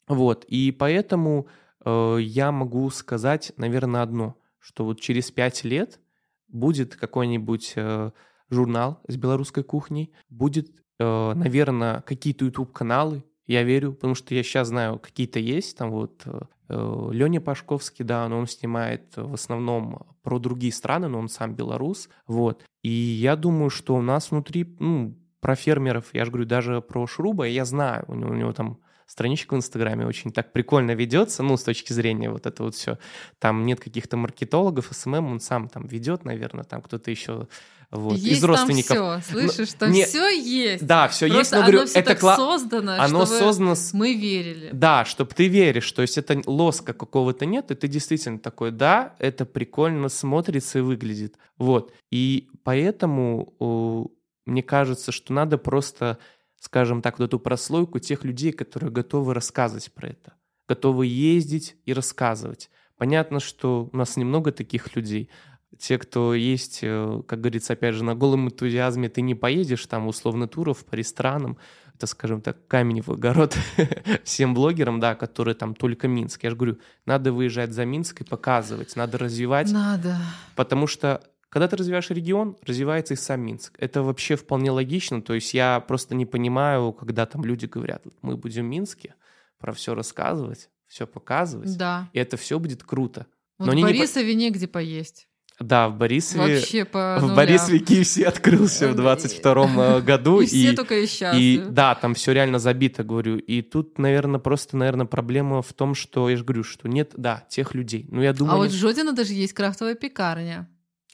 Вот, 0.07 0.43
и 0.49 0.71
поэтому 0.71 1.47
Э, 1.47 1.47
я 1.85 2.51
могу 2.51 2.89
сказать, 2.89 3.53
наверное, 3.57 4.01
одно, 4.01 4.35
что 4.59 4.85
вот 4.85 4.99
через 4.99 5.31
пять 5.31 5.63
лет 5.63 5.99
будет 6.47 6.95
какой-нибудь 6.95 7.73
э, 7.75 8.11
журнал 8.49 9.01
с 9.07 9.15
белорусской 9.17 9.63
кухней, 9.63 10.11
будет, 10.29 10.69
э, 10.99 11.33
наверное, 11.33 12.01
какие-то 12.01 12.45
YouTube-каналы, 12.45 13.23
я 13.47 13.63
верю, 13.63 13.93
потому 13.93 14.15
что 14.15 14.35
я 14.35 14.43
сейчас 14.43 14.67
знаю, 14.67 14.99
какие-то 14.99 15.39
есть, 15.39 15.77
там 15.77 15.91
вот 15.91 16.25
Леня 16.69 17.41
Пашковский, 17.41 18.05
да, 18.05 18.25
но 18.29 18.37
он 18.37 18.47
снимает 18.47 19.13
в 19.17 19.33
основном 19.33 20.05
про 20.23 20.39
другие 20.39 20.71
страны, 20.71 21.09
но 21.09 21.19
он 21.19 21.27
сам 21.27 21.53
белорус, 21.53 22.07
вот. 22.27 22.63
И 22.81 22.89
я 22.89 23.35
думаю, 23.35 23.69
что 23.69 23.95
у 23.95 24.01
нас 24.01 24.31
внутри, 24.31 24.75
ну, 24.79 25.17
про 25.41 25.55
фермеров, 25.55 26.13
я 26.13 26.23
же 26.23 26.31
говорю, 26.31 26.47
даже 26.47 26.81
про 26.81 27.05
Шруба, 27.07 27.45
я 27.45 27.65
знаю, 27.65 28.05
у 28.07 28.13
него, 28.15 28.31
у 28.31 28.35
него 28.35 28.53
там 28.53 28.79
страничка 29.11 29.55
в 29.55 29.57
Инстаграме 29.57 30.05
очень 30.05 30.31
так 30.31 30.53
прикольно 30.53 30.91
ведется, 30.91 31.43
ну, 31.43 31.57
с 31.57 31.63
точки 31.63 31.91
зрения 31.91 32.29
вот 32.29 32.45
это 32.45 32.63
вот 32.63 32.75
все. 32.75 32.97
Там 33.39 33.65
нет 33.65 33.81
каких-то 33.81 34.15
маркетологов, 34.15 34.87
SMM, 34.89 35.33
он 35.33 35.39
сам 35.41 35.67
там 35.67 35.85
ведет, 35.85 36.23
наверное, 36.23 36.63
там 36.63 36.81
кто-то 36.81 37.11
еще 37.11 37.49
вот, 37.89 38.17
есть 38.17 38.39
из 38.39 38.43
родственников. 38.45 38.95
Там 38.95 39.21
все, 39.21 39.31
слышишь, 39.31 39.73
там 39.73 39.91
не... 39.91 40.05
все 40.05 40.29
есть. 40.29 40.85
Да, 40.85 41.09
все 41.09 41.25
есть, 41.25 41.51
но 41.51 41.57
оно 41.57 41.67
говорю, 41.67 41.87
все 41.87 41.99
это 41.99 42.15
кла... 42.15 42.37
создано, 42.37 42.93
оно 42.93 43.25
чтобы 43.25 43.39
создано. 43.39 43.75
Мы 43.91 44.13
верили. 44.13 44.69
Да, 44.71 45.03
чтобы 45.03 45.31
ты 45.33 45.49
веришь, 45.49 45.91
то 45.91 46.01
есть 46.01 46.17
это 46.17 46.41
лоска 46.45 46.93
какого-то 46.93 47.45
нет, 47.45 47.69
и 47.69 47.75
ты 47.75 47.89
действительно 47.89 48.39
такой, 48.39 48.71
да, 48.71 49.15
это 49.19 49.45
прикольно 49.45 50.07
смотрится 50.07 50.79
и 50.79 50.81
выглядит, 50.81 51.35
вот. 51.57 51.93
И 52.11 52.47
поэтому 52.63 54.09
мне 54.45 54.63
кажется, 54.63 55.11
что 55.11 55.33
надо 55.33 55.57
просто 55.57 56.17
скажем 56.61 57.01
так, 57.01 57.17
вот 57.17 57.25
эту 57.25 57.39
прослойку 57.39 57.97
тех 57.97 58.23
людей, 58.23 58.51
которые 58.51 58.91
готовы 58.91 59.33
рассказывать 59.33 59.91
про 59.91 60.09
это, 60.09 60.33
готовы 60.69 61.07
ездить 61.07 61.75
и 61.85 61.91
рассказывать. 61.91 62.69
Понятно, 62.97 63.39
что 63.39 63.89
у 63.91 63.97
нас 63.97 64.15
немного 64.15 64.51
таких 64.51 64.95
людей. 64.95 65.31
Те, 65.79 65.97
кто 65.97 66.35
есть, 66.35 66.81
э, 66.83 67.23
как 67.27 67.41
говорится, 67.41 67.73
опять 67.73 67.95
же, 67.95 68.03
на 68.03 68.13
голом 68.13 68.45
энтузиазме, 68.45 69.09
ты 69.09 69.21
не 69.21 69.33
поедешь 69.33 69.87
там 69.87 70.05
условно 70.05 70.47
туров 70.47 70.85
по 70.85 70.93
ресторанам, 70.93 71.57
это, 71.95 72.05
скажем 72.05 72.41
так, 72.41 72.67
камень 72.67 73.01
в 73.01 73.09
огород 73.09 73.57
всем 74.23 74.53
блогерам, 74.53 74.99
да, 74.99 75.15
которые 75.15 75.55
там 75.55 75.73
только 75.73 76.07
Минск. 76.07 76.43
Я 76.43 76.51
же 76.51 76.55
говорю, 76.55 76.77
надо 77.05 77.33
выезжать 77.33 77.73
за 77.73 77.85
Минск 77.85 78.21
и 78.21 78.23
показывать, 78.23 78.95
надо 78.95 79.17
развивать. 79.17 79.71
Надо. 79.71 80.15
Потому 80.55 80.85
что 80.85 81.23
когда 81.51 81.67
ты 81.67 81.75
развиваешь 81.75 82.09
регион, 82.09 82.55
развивается 82.65 83.13
и 83.13 83.17
сам 83.17 83.41
Минск. 83.41 83.75
Это 83.77 84.03
вообще 84.03 84.37
вполне 84.37 84.71
логично. 84.71 85.21
То 85.21 85.33
есть 85.33 85.53
я 85.53 85.81
просто 85.81 86.15
не 86.15 86.25
понимаю, 86.25 86.93
когда 86.93 87.25
там 87.25 87.43
люди 87.43 87.65
говорят, 87.65 88.03
мы 88.21 88.37
будем 88.37 88.63
в 88.63 88.69
Минске, 88.69 89.15
про 89.59 89.73
все 89.73 89.93
рассказывать, 89.93 90.69
все 90.87 91.05
показывать. 91.05 91.77
Да. 91.77 92.09
И 92.13 92.19
это 92.19 92.37
все 92.37 92.57
будет 92.57 92.83
круто. 92.83 93.27
Вот 93.59 93.73
Но 93.73 93.79
в 93.79 93.81
Борисове 93.81 94.33
не... 94.33 94.45
негде 94.45 94.65
поесть. 94.65 95.27
Да, 95.59 95.89
в 95.89 95.97
Борисове... 95.97 96.55
Вообще 96.55 96.85
по 96.85 97.19
В. 97.19 97.35
Борисове 97.35 97.79
KFC 97.79 98.23
открылся 98.23 98.87
в 98.87 98.95
22 98.95 99.99
году. 99.99 100.39
И 100.39 100.45
все 100.45 100.71
только 100.71 100.99
и 100.99 101.05
счастливы. 101.05 101.67
И 101.67 101.69
да, 101.69 101.95
там 101.95 102.13
все 102.13 102.31
реально 102.31 102.59
забито, 102.59 103.03
говорю. 103.03 103.37
И 103.37 103.61
тут, 103.61 103.99
наверное, 103.99 104.39
просто, 104.39 104.77
наверное, 104.77 105.05
проблема 105.05 105.61
в 105.61 105.73
том, 105.73 105.95
что 105.95 106.29
я 106.29 106.37
же 106.37 106.45
говорю, 106.45 106.63
что 106.63 106.87
нет, 106.87 107.11
да, 107.17 107.45
тех 107.49 107.75
людей. 107.75 108.07
Ну, 108.09 108.21
я 108.21 108.31
думаю, 108.31 108.55
а 108.55 108.57
вот 108.57 108.69
в 108.69 108.73
Жодино 108.73 109.11
даже 109.11 109.33
есть 109.33 109.51
крафтовая 109.51 109.95
пекарня. 109.95 110.69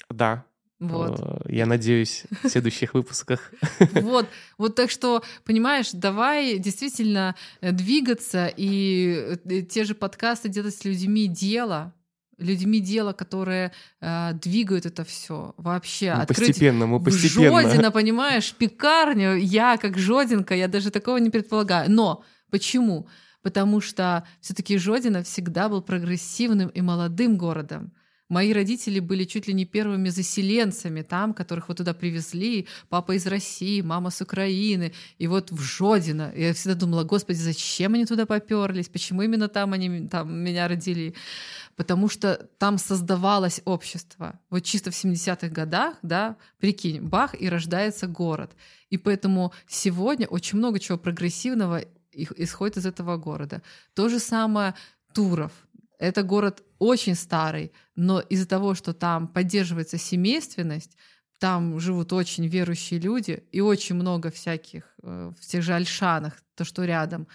Да. 0.09 0.45
Вот. 0.79 1.19
Э, 1.19 1.39
Я 1.47 1.65
надеюсь, 1.65 2.25
в 2.43 2.49
следующих 2.49 2.93
выпусках. 2.93 3.51
Вот, 4.01 4.27
вот 4.57 4.75
так 4.75 4.91
что, 4.91 5.23
понимаешь, 5.43 5.89
давай 5.91 6.59
действительно 6.59 7.35
э, 7.61 7.71
двигаться 7.71 8.51
и 8.55 9.37
э, 9.45 9.61
те 9.61 9.83
же 9.85 9.95
подкасты 9.95 10.49
делать 10.49 10.75
с 10.75 10.85
людьми 10.85 11.27
дело, 11.27 11.93
людьми 12.37 12.79
дело, 12.79 13.13
которые 13.13 13.71
э, 14.01 14.33
двигают 14.33 14.85
это 14.85 15.03
все 15.03 15.55
вообще. 15.57 16.13
Мы 16.13 16.21
Открыть 16.21 16.39
Ну, 16.39 16.45
постепенно, 16.47 16.85
мы 16.87 17.03
постепенно. 17.03 17.61
Жодино, 17.61 17.91
понимаешь, 17.91 18.53
пекарню, 18.53 19.35
я 19.35 19.77
как 19.77 19.97
Жодинка, 19.97 20.53
я 20.53 20.67
даже 20.67 20.91
такого 20.91 21.17
не 21.17 21.31
предполагаю. 21.31 21.89
Но 21.89 22.23
почему? 22.51 23.07
Потому 23.41 23.81
что 23.81 24.27
все-таки 24.41 24.77
Жодино 24.77 25.23
всегда 25.23 25.69
был 25.69 25.81
прогрессивным 25.81 26.69
и 26.69 26.81
молодым 26.81 27.37
городом. 27.37 27.93
Мои 28.29 28.51
родители 28.51 28.99
были 28.99 29.23
чуть 29.23 29.47
ли 29.47 29.53
не 29.53 29.65
первыми 29.65 30.09
заселенцами 30.09 31.01
там, 31.01 31.33
которых 31.33 31.69
вот 31.69 31.77
туда 31.77 31.93
привезли. 31.93 32.67
Папа 32.89 33.13
из 33.15 33.25
России, 33.25 33.81
мама 33.81 34.09
с 34.09 34.21
Украины. 34.21 34.91
И 35.17 35.27
вот 35.27 35.51
в 35.51 35.61
Жодино. 35.61 36.33
Я 36.35 36.53
всегда 36.53 36.75
думала, 36.75 37.03
господи, 37.03 37.37
зачем 37.37 37.93
они 37.93 38.05
туда 38.05 38.25
поперлись? 38.25 38.89
Почему 38.89 39.21
именно 39.21 39.47
там 39.47 39.71
они 39.71 40.07
там 40.07 40.33
меня 40.33 40.67
родили? 40.67 41.15
Потому 41.77 42.09
что 42.09 42.49
там 42.57 42.77
создавалось 42.77 43.61
общество. 43.63 44.39
Вот 44.49 44.63
чисто 44.63 44.91
в 44.91 44.93
70-х 44.93 45.47
годах, 45.47 45.95
да, 46.01 46.35
прикинь, 46.59 47.01
бах, 47.01 47.39
и 47.39 47.47
рождается 47.47 48.07
город. 48.07 48.51
И 48.89 48.97
поэтому 48.97 49.53
сегодня 49.67 50.27
очень 50.27 50.57
много 50.57 50.79
чего 50.79 50.97
прогрессивного 50.97 51.85
исходит 52.11 52.77
из 52.77 52.85
этого 52.85 53.17
города. 53.17 53.61
То 53.93 54.09
же 54.09 54.19
самое 54.19 54.73
Туров. 55.13 55.51
Это 55.97 56.23
город 56.23 56.63
очень 56.79 57.15
старый, 57.15 57.71
но 57.95 58.19
из-за 58.19 58.47
того, 58.47 58.75
что 58.75 58.93
там 58.93 59.27
поддерживается 59.27 59.97
семейственность, 59.97 60.95
там 61.39 61.79
живут 61.79 62.13
очень 62.13 62.47
верующие 62.47 62.99
люди 62.99 63.43
и 63.51 63.61
очень 63.61 63.95
много 63.95 64.31
всяких 64.31 64.83
э, 65.03 65.31
в 65.39 65.45
тех 65.45 65.63
же 65.63 65.73
Альшанах, 65.73 66.33
то, 66.55 66.63
что 66.63 66.83
рядом, 66.83 67.27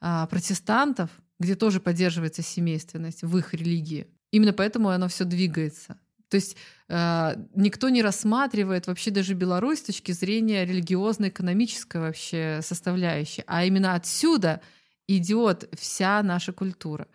а, 0.00 0.26
протестантов, 0.26 1.10
где 1.38 1.54
тоже 1.54 1.80
поддерживается 1.80 2.42
семейственность 2.42 3.22
в 3.22 3.36
их 3.36 3.54
религии. 3.54 4.06
Именно 4.30 4.52
поэтому 4.52 4.88
оно 4.88 5.08
все 5.08 5.24
двигается. 5.24 5.98
То 6.28 6.36
есть 6.36 6.56
э, 6.88 7.34
никто 7.54 7.90
не 7.90 8.02
рассматривает 8.02 8.86
вообще 8.86 9.10
даже 9.10 9.34
Беларусь 9.34 9.80
с 9.80 9.82
точки 9.82 10.12
зрения 10.12 10.64
религиозно-экономической 10.64 12.00
вообще 12.00 12.60
составляющей, 12.62 13.44
а 13.46 13.64
именно 13.64 13.94
отсюда 13.94 14.62
идет 15.06 15.68
вся 15.78 16.22
наша 16.22 16.54
культура. 16.54 17.06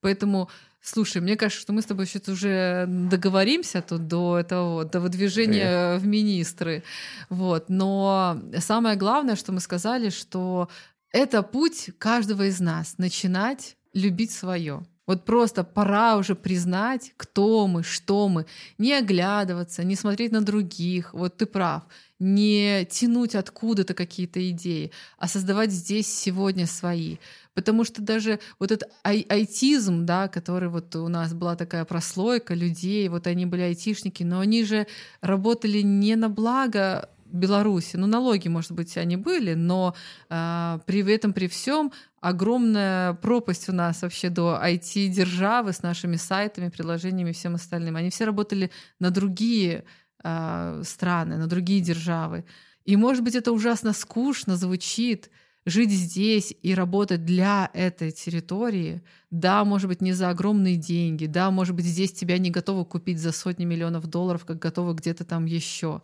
Поэтому, 0.00 0.48
слушай, 0.80 1.20
мне 1.20 1.36
кажется, 1.36 1.62
что 1.62 1.72
мы 1.72 1.82
с 1.82 1.86
тобой 1.86 2.06
сейчас 2.06 2.28
уже 2.28 2.86
договоримся 2.88 3.82
тут 3.82 4.06
до 4.06 4.38
этого, 4.38 4.84
до 4.84 5.00
выдвижения 5.00 5.98
в 5.98 6.06
министры. 6.06 6.82
Вот. 7.28 7.68
Но 7.68 8.40
самое 8.58 8.96
главное, 8.96 9.36
что 9.36 9.52
мы 9.52 9.60
сказали, 9.60 10.10
что 10.10 10.68
это 11.12 11.42
путь 11.42 11.90
каждого 11.98 12.44
из 12.44 12.60
нас 12.60 12.98
начинать 12.98 13.76
любить 13.92 14.30
свое. 14.30 14.84
Вот 15.10 15.24
просто 15.24 15.64
пора 15.64 16.16
уже 16.16 16.36
признать, 16.36 17.12
кто 17.16 17.66
мы, 17.66 17.82
что 17.82 18.28
мы, 18.28 18.46
не 18.78 18.92
оглядываться, 18.92 19.82
не 19.82 19.96
смотреть 19.96 20.30
на 20.30 20.40
других. 20.40 21.12
Вот 21.12 21.36
ты 21.36 21.46
прав. 21.46 21.82
Не 22.20 22.86
тянуть 22.88 23.34
откуда-то 23.34 23.94
какие-то 23.94 24.48
идеи, 24.50 24.92
а 25.18 25.26
создавать 25.26 25.72
здесь 25.72 26.06
сегодня 26.06 26.66
свои. 26.66 27.16
Потому 27.54 27.84
что 27.84 28.00
даже 28.02 28.38
вот 28.58 28.70
этот 28.70 28.90
ай- 29.04 29.26
айтизм, 29.28 30.06
да, 30.06 30.28
который 30.28 30.68
вот 30.68 30.94
у 30.96 31.08
нас 31.08 31.34
была 31.34 31.56
такая 31.56 31.84
прослойка 31.84 32.54
людей, 32.54 33.08
вот 33.08 33.26
они 33.26 33.46
были 33.46 33.62
айтишники, 33.62 34.22
но 34.22 34.40
они 34.40 34.64
же 34.64 34.86
работали 35.20 35.80
не 35.80 36.16
на 36.16 36.28
благо 36.28 37.08
Беларуси. 37.32 37.96
Ну, 37.96 38.06
налоги, 38.06 38.48
может 38.48 38.72
быть, 38.72 38.96
они 38.96 39.16
были, 39.16 39.54
но 39.54 39.94
а, 40.28 40.80
при 40.86 41.08
этом, 41.12 41.32
при 41.32 41.48
всем, 41.48 41.92
огромная 42.20 43.14
пропасть 43.14 43.68
у 43.68 43.72
нас 43.72 44.02
вообще 44.02 44.30
до 44.30 44.60
IT-державы 44.62 45.72
с 45.72 45.82
нашими 45.82 46.16
сайтами, 46.16 46.68
приложениями 46.68 47.30
и 47.30 47.34
всем 47.34 47.54
остальным. 47.54 47.96
Они 47.96 48.10
все 48.10 48.24
работали 48.24 48.70
на 48.98 49.10
другие 49.10 49.84
а, 50.22 50.82
страны, 50.84 51.36
на 51.36 51.46
другие 51.46 51.80
державы. 51.80 52.44
И, 52.84 52.96
может 52.96 53.22
быть, 53.22 53.34
это 53.34 53.52
ужасно 53.52 53.92
скучно 53.92 54.56
звучит, 54.56 55.30
жить 55.66 55.90
здесь 55.90 56.54
и 56.62 56.74
работать 56.74 57.24
для 57.24 57.70
этой 57.74 58.10
территории, 58.12 59.02
да, 59.30 59.64
может 59.64 59.88
быть, 59.88 60.00
не 60.00 60.12
за 60.12 60.30
огромные 60.30 60.76
деньги, 60.76 61.26
да, 61.26 61.50
может 61.50 61.74
быть, 61.74 61.84
здесь 61.84 62.12
тебя 62.12 62.38
не 62.38 62.50
готовы 62.50 62.84
купить 62.84 63.18
за 63.18 63.32
сотни 63.32 63.64
миллионов 63.64 64.06
долларов, 64.06 64.44
как 64.44 64.58
готовы 64.58 64.94
где-то 64.94 65.24
там 65.24 65.44
еще. 65.44 66.02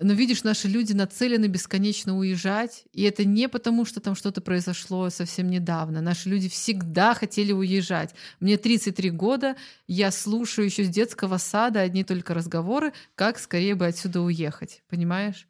Но 0.00 0.12
видишь, 0.12 0.42
наши 0.42 0.66
люди 0.66 0.92
нацелены 0.92 1.46
бесконечно 1.46 2.18
уезжать, 2.18 2.84
и 2.92 3.02
это 3.02 3.24
не 3.24 3.48
потому, 3.48 3.84
что 3.84 4.00
там 4.00 4.16
что-то 4.16 4.40
произошло 4.40 5.08
совсем 5.08 5.48
недавно. 5.48 6.00
Наши 6.00 6.28
люди 6.28 6.48
всегда 6.48 7.14
хотели 7.14 7.52
уезжать. 7.52 8.12
Мне 8.40 8.56
33 8.56 9.10
года, 9.10 9.56
я 9.86 10.10
слушаю 10.10 10.64
еще 10.64 10.82
с 10.82 10.88
детского 10.88 11.38
сада 11.38 11.80
одни 11.80 12.02
только 12.02 12.34
разговоры, 12.34 12.92
как 13.14 13.38
скорее 13.38 13.76
бы 13.76 13.86
отсюда 13.86 14.20
уехать, 14.20 14.82
понимаешь? 14.88 15.46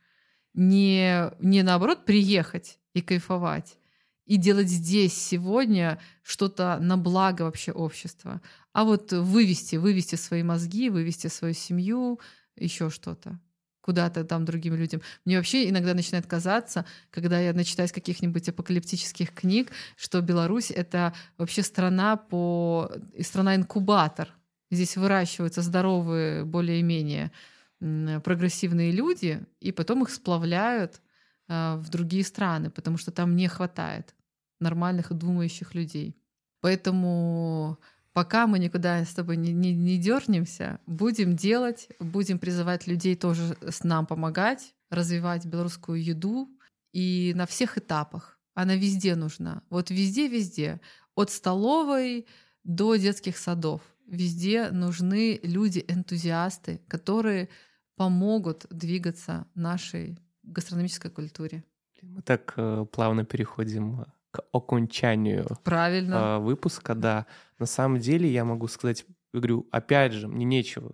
Не, 0.53 1.33
не 1.41 1.63
наоборот 1.63 2.05
приехать 2.05 2.79
и 2.95 3.03
кайфовать, 3.03 3.77
и 4.25 4.37
делать 4.37 4.69
здесь 4.69 5.13
сегодня 5.13 6.01
что-то 6.23 6.79
на 6.81 6.97
благо 6.97 7.43
вообще 7.43 7.73
общества, 7.73 8.41
а 8.73 8.85
вот 8.85 9.13
вывести, 9.13 9.77
вывести 9.77 10.15
свои 10.15 10.43
мозги, 10.43 10.89
вывести 10.89 11.27
свою 11.27 11.55
семью, 11.55 12.21
еще 12.57 12.89
что-то 12.89 13.39
куда-то 13.85 14.25
там 14.25 14.47
другим 14.47 14.75
людям. 14.77 15.03
Мне 15.27 15.37
вообще 15.37 15.69
иногда 15.69 15.93
начинает 15.93 16.27
казаться, 16.27 16.87
когда 17.11 17.39
я 17.39 17.53
начитаюсь 17.53 17.93
каких-нибудь 17.93 18.49
апокалиптических 18.49 19.35
книг, 19.35 19.73
что 19.95 20.23
Беларусь— 20.23 20.71
это 20.75 21.13
вообще 21.37 21.63
страна 21.63 22.17
по... 22.17 22.91
и 23.13 23.23
страна-инкубатор. 23.23 24.31
Здесь 24.71 24.97
выращиваются 24.97 25.61
здоровые, 25.61 26.47
более-менее 26.47 27.31
прогрессивные 27.79 28.91
люди, 28.91 29.45
и 29.61 29.71
потом 29.71 30.03
их 30.03 30.09
сплавляют 30.09 31.03
в 31.49 31.85
другие 31.91 32.25
страны, 32.25 32.71
потому 32.71 32.97
что 32.97 33.11
там 33.11 33.37
не 33.37 33.49
хватает 33.49 34.15
нормальных 34.61 35.11
и 35.11 35.15
думающих 35.15 35.75
людей. 35.75 36.17
Поэтому 36.61 37.79
пока 38.13 38.47
мы 38.47 38.59
никуда 38.59 39.05
с 39.05 39.13
тобой 39.13 39.37
не, 39.37 39.53
не, 39.53 39.75
не 39.75 39.99
дернемся, 39.99 40.81
будем 40.87 41.37
делать, 41.37 41.89
будем 42.01 42.39
призывать 42.39 42.87
людей 42.87 43.17
тоже 43.17 43.57
с 43.61 43.85
нам 43.85 44.07
помогать, 44.07 44.75
развивать 44.91 45.45
белорусскую 45.45 46.03
еду 46.03 46.49
и 46.93 47.33
на 47.37 47.47
всех 47.47 47.77
этапах. 47.77 48.39
Она 48.55 48.77
везде 48.77 49.17
нужна. 49.17 49.63
Вот 49.69 49.91
везде-везде. 49.91 50.81
От 51.17 51.31
столовой 51.31 52.27
до 52.63 52.97
детских 52.97 53.37
садов. 53.37 53.83
Везде 54.07 54.71
нужны 54.71 55.41
люди-энтузиасты, 55.43 56.81
которые 56.89 57.49
помогут 57.97 58.67
двигаться 58.71 59.47
нашей 59.55 60.19
гастрономической 60.45 61.11
культуре. 61.11 61.65
Мы 62.03 62.23
так 62.23 62.55
э, 62.57 62.87
плавно 62.91 63.25
переходим 63.25 64.05
к 64.31 64.43
окончанию 64.53 65.47
Правильно. 65.65 66.15
э, 66.15 66.39
выпуска, 66.39 66.95
да. 66.95 67.27
На 67.59 67.67
самом 67.67 67.99
деле 67.99 68.31
я 68.31 68.45
могу 68.45 68.67
сказать, 68.69 69.07
говорю, 69.33 69.67
опять 69.71 70.13
же, 70.13 70.29
мне 70.29 70.45
нечего 70.45 70.93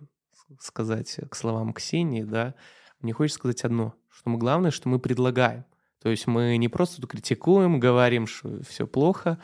сказать 0.59 1.19
к 1.29 1.35
словам 1.35 1.73
Ксении, 1.73 2.23
да. 2.23 2.55
Мне 2.99 3.13
хочется 3.13 3.39
сказать 3.39 3.63
одно, 3.63 3.95
что 4.09 4.29
мы 4.29 4.37
главное, 4.37 4.71
что 4.71 4.89
мы 4.89 4.99
предлагаем. 4.99 5.65
То 6.01 6.09
есть 6.09 6.27
мы 6.27 6.57
не 6.57 6.67
просто 6.67 7.05
критикуем, 7.05 7.79
говорим, 7.79 8.27
что 8.27 8.61
все 8.63 8.87
плохо. 8.87 9.39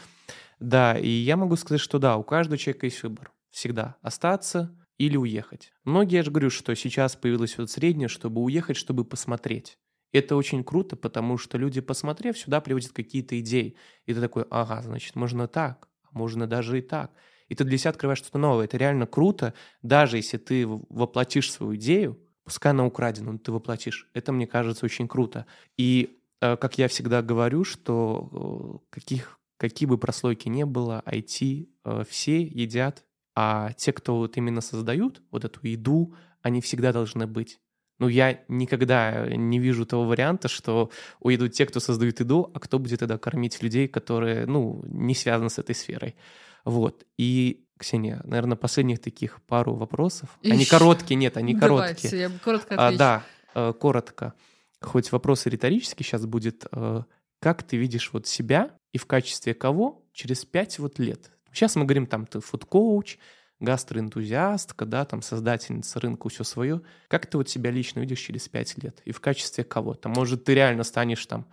Да, 0.60 0.98
и 0.98 1.08
я 1.08 1.38
могу 1.38 1.56
сказать, 1.56 1.82
что 1.82 2.00
да, 2.00 2.18
у 2.18 2.24
каждого 2.24 2.58
человека 2.58 2.88
есть 2.88 3.04
выбор. 3.04 3.32
Всегда 3.52 3.96
остаться 4.02 4.76
или 4.98 5.18
уехать. 5.18 5.72
Многие, 5.84 6.18
я 6.18 6.24
же 6.24 6.32
говорю, 6.32 6.50
что 6.50 6.74
сейчас 6.76 7.16
появилось 7.16 7.58
вот 7.58 7.70
среднее, 7.70 8.08
чтобы 8.08 8.42
уехать, 8.42 8.78
чтобы 8.78 9.06
посмотреть. 9.06 9.78
Это 10.12 10.36
очень 10.36 10.64
круто, 10.64 10.96
потому 10.96 11.38
что 11.38 11.58
люди, 11.58 11.82
посмотрев, 11.82 12.38
сюда 12.38 12.62
приводят 12.62 12.92
какие-то 12.92 13.40
идеи. 13.40 13.76
И 14.06 14.14
ты 14.14 14.22
такой, 14.22 14.46
ага, 14.50 14.82
значит, 14.82 15.16
можно 15.16 15.48
так, 15.48 15.90
можно 16.12 16.48
даже 16.48 16.80
и 16.80 16.82
так. 16.82 17.12
И 17.50 17.56
ты 17.56 17.64
для 17.64 17.78
себя 17.78 17.92
открываешь 17.92 18.20
что-то 18.20 18.38
новое. 18.38 18.66
Это 18.66 18.78
реально 18.78 19.06
круто, 19.06 19.54
даже 19.82 20.18
если 20.18 20.38
ты 20.38 20.68
воплотишь 20.68 21.52
свою 21.52 21.76
идею, 21.76 22.20
пускай 22.44 22.72
она 22.72 22.86
украдена, 22.86 23.34
но 23.34 23.38
ты 23.38 23.52
воплотишь. 23.52 24.10
Это, 24.14 24.32
мне 24.32 24.48
кажется, 24.48 24.86
очень 24.86 25.08
круто. 25.08 25.46
И, 25.78 26.20
э, 26.42 26.56
как 26.58 26.78
я 26.78 26.88
всегда 26.88 27.22
говорю, 27.22 27.64
что 27.64 28.82
э, 28.92 28.96
каких, 28.96 29.40
какие 29.58 29.88
бы 29.88 29.98
прослойки 29.98 30.48
не 30.48 30.66
было, 30.66 31.04
IT, 31.06 31.70
э, 31.84 32.04
все 32.10 32.42
едят, 32.42 33.06
а 33.36 33.74
те, 33.74 33.94
кто 33.94 34.18
вот 34.18 34.38
именно 34.38 34.62
создают 34.62 35.22
вот 35.32 35.46
эту 35.46 35.60
еду, 35.68 36.16
они 36.42 36.62
всегда 36.62 36.94
должны 36.94 37.28
быть. 37.28 37.60
Ну, 38.00 38.08
я 38.08 38.40
никогда 38.48 39.28
не 39.28 39.60
вижу 39.60 39.86
того 39.86 40.06
варианта, 40.06 40.48
что 40.48 40.92
уедут 41.20 41.54
те, 41.54 41.66
кто 41.66 41.80
создают 41.80 42.20
еду, 42.20 42.52
а 42.54 42.60
кто 42.60 42.78
будет 42.80 43.00
тогда 43.00 43.18
кормить 43.18 43.62
людей, 43.64 43.88
которые, 43.88 44.46
ну, 44.46 44.84
не 44.88 45.16
связаны 45.16 45.50
с 45.50 45.58
этой 45.58 45.74
сферой. 45.74 46.16
Вот. 46.64 47.06
И, 47.18 47.66
Ксения, 47.80 48.22
наверное, 48.24 48.58
последних 48.58 49.00
таких 49.00 49.42
пару 49.44 49.74
вопросов. 49.74 50.30
Ищ. 50.42 50.52
Они 50.52 50.66
короткие, 50.66 51.16
нет, 51.16 51.38
они 51.38 51.54
Давай, 51.54 51.70
короткие. 51.70 52.08
Все, 52.08 52.20
я 52.20 52.30
коротко 52.44 52.76
отвечу. 52.76 52.96
а, 52.96 52.98
Да, 52.98 53.24
э, 53.56 53.74
коротко. 53.74 54.34
Хоть 54.82 55.12
вопрос 55.12 55.46
риторический 55.46 56.04
сейчас 56.04 56.26
будет. 56.26 56.66
Э, 56.72 57.04
как 57.40 57.64
ты 57.64 57.78
видишь 57.78 58.12
вот 58.14 58.28
себя 58.28 58.72
и 58.94 58.98
в 58.98 59.06
качестве 59.06 59.54
кого 59.54 60.06
через 60.14 60.46
пять 60.46 60.78
вот 60.80 61.00
лет? 61.00 61.32
Сейчас 61.52 61.76
мы 61.76 61.86
говорим 61.86 62.06
там, 62.06 62.28
ты 62.28 62.40
фуд-коуч, 62.40 63.18
гастроэнтузиастка, 63.60 64.86
да, 64.86 65.06
там 65.06 65.22
создательница 65.22 66.00
рынка, 66.00 66.30
все 66.30 66.44
свое. 66.44 66.82
Как 67.08 67.26
ты 67.26 67.38
вот 67.38 67.50
себя 67.50 67.72
лично 67.72 68.02
видишь 68.02 68.20
через 68.20 68.48
пять 68.48 68.78
лет? 68.82 69.02
И 69.06 69.12
в 69.12 69.20
качестве 69.20 69.64
кого? 69.64 69.94
Там, 69.94 70.14
может, 70.14 70.44
ты 70.44 70.54
реально 70.54 70.84
станешь 70.84 71.26
там 71.26 71.48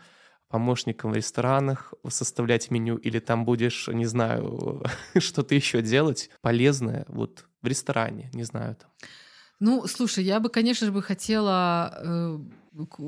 помощником 0.49 1.13
в 1.13 1.17
ресторанах, 1.17 1.95
составлять 2.09 2.71
меню, 2.71 2.97
или 2.97 3.19
там 3.19 3.45
будешь, 3.45 3.89
не 3.89 4.07
знаю, 4.07 4.85
что-то 5.19 5.55
еще 5.55 5.83
делать 5.83 6.31
полезное 6.43 7.07
вот 7.09 7.47
в 7.63 7.67
ресторане, 7.67 8.31
не 8.33 8.45
знаю 8.45 8.77
там. 8.77 8.91
Ну, 9.61 9.87
слушай, 9.87 10.23
я 10.23 10.41
бы, 10.41 10.51
конечно 10.51 10.87
же, 10.87 10.93
бы 10.93 11.03
хотела 11.03 11.99
э, 12.03 12.39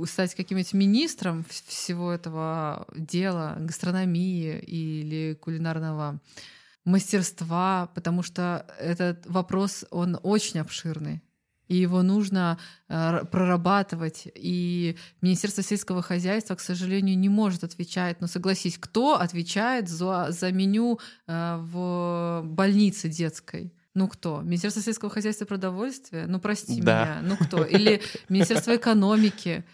стать 0.06 0.34
каким-нибудь 0.34 0.72
министром 0.72 1.44
всего 1.48 2.12
этого 2.12 2.86
дела, 2.96 3.56
гастрономии 3.58 4.58
или 4.60 5.34
кулинарного 5.34 6.20
мастерства, 6.86 7.90
потому 7.94 8.22
что 8.22 8.64
этот 8.78 9.26
вопрос, 9.26 9.84
он 9.90 10.18
очень 10.22 10.60
обширный. 10.60 11.20
И 11.68 11.76
его 11.76 12.02
нужно 12.02 12.58
э, 12.88 13.24
прорабатывать. 13.30 14.28
И 14.34 14.96
Министерство 15.20 15.64
сельского 15.64 16.00
хозяйства, 16.00 16.54
к 16.54 16.60
сожалению, 16.60 17.18
не 17.18 17.28
может 17.28 17.64
отвечать. 17.64 18.20
Но 18.20 18.28
согласись, 18.28 18.78
кто 18.78 19.18
отвечает 19.18 19.88
за, 19.88 20.28
за 20.30 20.52
меню 20.52 21.00
э, 21.26 21.56
в 21.60 22.42
больнице 22.44 23.08
детской? 23.08 23.74
Ну 23.94 24.06
кто? 24.06 24.42
Министерство 24.42 24.80
сельского 24.80 25.10
хозяйства 25.10 25.44
и 25.44 25.48
продовольствия? 25.48 26.26
Ну 26.28 26.38
прости 26.38 26.80
да. 26.80 27.04
меня. 27.04 27.18
Ну 27.22 27.36
кто? 27.36 27.64
Или 27.64 28.00
Министерство 28.28 28.76
экономики? 28.76 29.64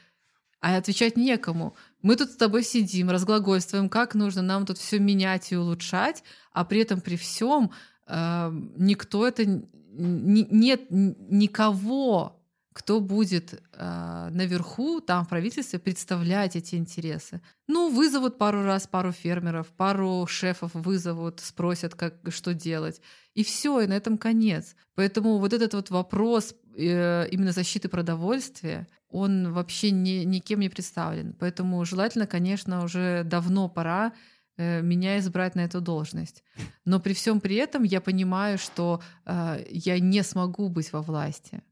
А 0.60 0.76
отвечать 0.76 1.16
некому. 1.16 1.76
Мы 2.02 2.16
тут 2.16 2.30
с 2.30 2.36
тобой 2.36 2.64
сидим, 2.64 3.10
разглагольствуем, 3.10 3.88
как 3.88 4.14
нужно 4.14 4.42
нам 4.42 4.66
тут 4.66 4.78
все 4.78 4.98
менять 4.98 5.52
и 5.52 5.56
улучшать, 5.56 6.24
а 6.52 6.64
при 6.64 6.80
этом 6.80 7.00
при 7.00 7.16
всем 7.16 7.70
э, 8.06 8.52
никто 8.76 9.26
это 9.26 9.44
не, 9.46 10.46
нет 10.50 10.82
никого, 10.90 12.38
кто 12.72 13.00
будет 13.00 13.62
э, 13.72 14.28
наверху, 14.30 15.00
там 15.00 15.24
в 15.24 15.28
правительстве, 15.28 15.78
представлять 15.78 16.56
эти 16.56 16.74
интересы. 16.74 17.42
Ну, 17.68 17.90
вызовут 17.90 18.38
пару 18.38 18.64
раз 18.64 18.86
пару 18.86 19.12
фермеров, 19.12 19.68
пару 19.68 20.26
шефов 20.26 20.70
вызовут, 20.74 21.40
спросят, 21.40 21.94
как, 21.94 22.14
что 22.28 22.54
делать. 22.54 23.00
И 23.34 23.44
все, 23.44 23.80
и 23.80 23.86
на 23.86 23.94
этом 23.94 24.16
конец. 24.16 24.74
Поэтому 24.94 25.38
вот 25.38 25.52
этот 25.52 25.74
вот 25.74 25.90
вопрос 25.90 26.54
именно 26.76 27.52
защиты 27.52 27.88
продовольствия, 27.88 28.86
он 29.12 29.52
вообще 29.52 29.90
ни, 29.90 30.24
никем 30.24 30.60
не 30.60 30.68
представлен. 30.68 31.34
Поэтому 31.38 31.84
желательно, 31.84 32.26
конечно, 32.26 32.82
уже 32.82 33.24
давно 33.24 33.68
пора 33.68 34.12
э, 34.56 34.80
меня 34.82 35.18
избрать 35.18 35.54
на 35.54 35.60
эту 35.60 35.80
должность. 35.80 36.42
Но 36.84 36.98
при 36.98 37.12
всем 37.12 37.40
при 37.40 37.56
этом 37.56 37.82
я 37.82 38.00
понимаю, 38.00 38.58
что 38.58 39.02
э, 39.26 39.64
я 39.68 40.00
не 40.00 40.22
смогу 40.22 40.68
быть 40.68 40.92
во 40.92 41.02
власти. 41.02 41.62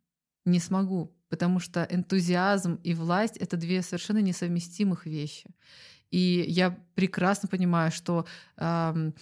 Не 0.44 0.60
смогу, 0.60 1.16
потому 1.28 1.60
что 1.60 1.86
энтузиазм 1.90 2.78
и 2.84 2.94
власть 2.94 3.38
это 3.38 3.56
две 3.56 3.82
совершенно 3.82 4.18
несовместимых 4.18 5.06
вещи. 5.06 5.50
И 6.10 6.44
я 6.46 6.76
прекрасно 6.94 7.48
понимаю, 7.48 7.90
что 7.90 8.26
э, 8.56 9.12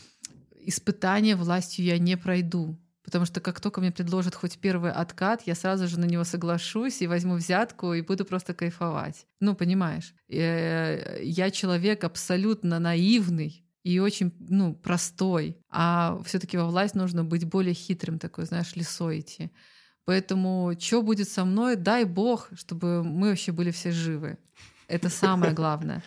испытание 0.67 1.37
властью 1.37 1.85
я 1.85 1.99
не 1.99 2.17
пройду. 2.17 2.77
Потому 3.09 3.25
что 3.25 3.41
как 3.41 3.59
только 3.59 3.81
мне 3.81 3.91
предложат 3.91 4.35
хоть 4.35 4.59
первый 4.59 4.93
откат, 4.93 5.41
я 5.47 5.55
сразу 5.55 5.89
же 5.89 5.99
на 5.99 6.05
него 6.05 6.25
соглашусь 6.25 7.01
и 7.01 7.07
возьму 7.07 7.37
взятку 7.37 7.95
и 7.95 8.03
буду 8.03 8.27
просто 8.27 8.53
кайфовать. 8.53 9.27
Ну, 9.41 9.55
понимаешь, 9.55 10.13
э, 10.29 11.23
я 11.23 11.51
человек 11.51 12.05
абсолютно 12.05 12.79
наивный, 12.79 13.65
и 13.83 13.99
очень, 13.99 14.35
ну, 14.39 14.75
простой. 14.75 15.57
А 15.71 16.21
все 16.27 16.39
таки 16.39 16.59
во 16.59 16.67
власть 16.67 16.95
нужно 16.95 17.25
быть 17.25 17.47
более 17.47 17.73
хитрым, 17.73 18.19
такой, 18.19 18.45
знаешь, 18.45 18.77
лесой 18.77 19.21
идти. 19.21 19.51
Поэтому 20.05 20.75
что 20.79 21.01
будет 21.01 21.31
со 21.31 21.47
мной, 21.47 21.77
дай 21.77 22.05
бог, 22.05 22.51
чтобы 22.57 23.03
мы 23.03 23.31
вообще 23.31 23.53
были 23.53 23.71
все 23.71 23.91
живы. 23.91 24.37
Это 24.87 25.09
самое 25.09 25.55
главное. 25.55 26.03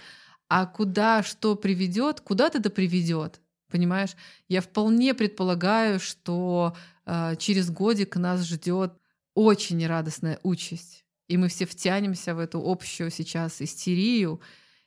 А 0.49 0.67
куда 0.67 1.23
что 1.23 1.55
приведет, 1.55 2.21
куда 2.21 2.45
это 2.53 2.69
приведет, 2.69 3.41
понимаешь? 3.71 4.11
Я 4.47 4.61
вполне 4.61 5.15
предполагаю, 5.15 5.99
что 5.99 6.75
через 7.05 7.69
годик 7.69 8.15
нас 8.15 8.43
ждет 8.43 8.93
очень 9.33 9.77
нерадостная 9.77 10.39
участь. 10.43 11.05
И 11.27 11.37
мы 11.37 11.47
все 11.47 11.65
втянемся 11.65 12.35
в 12.35 12.39
эту 12.39 12.61
общую 12.61 13.09
сейчас 13.09 13.61
истерию 13.61 14.41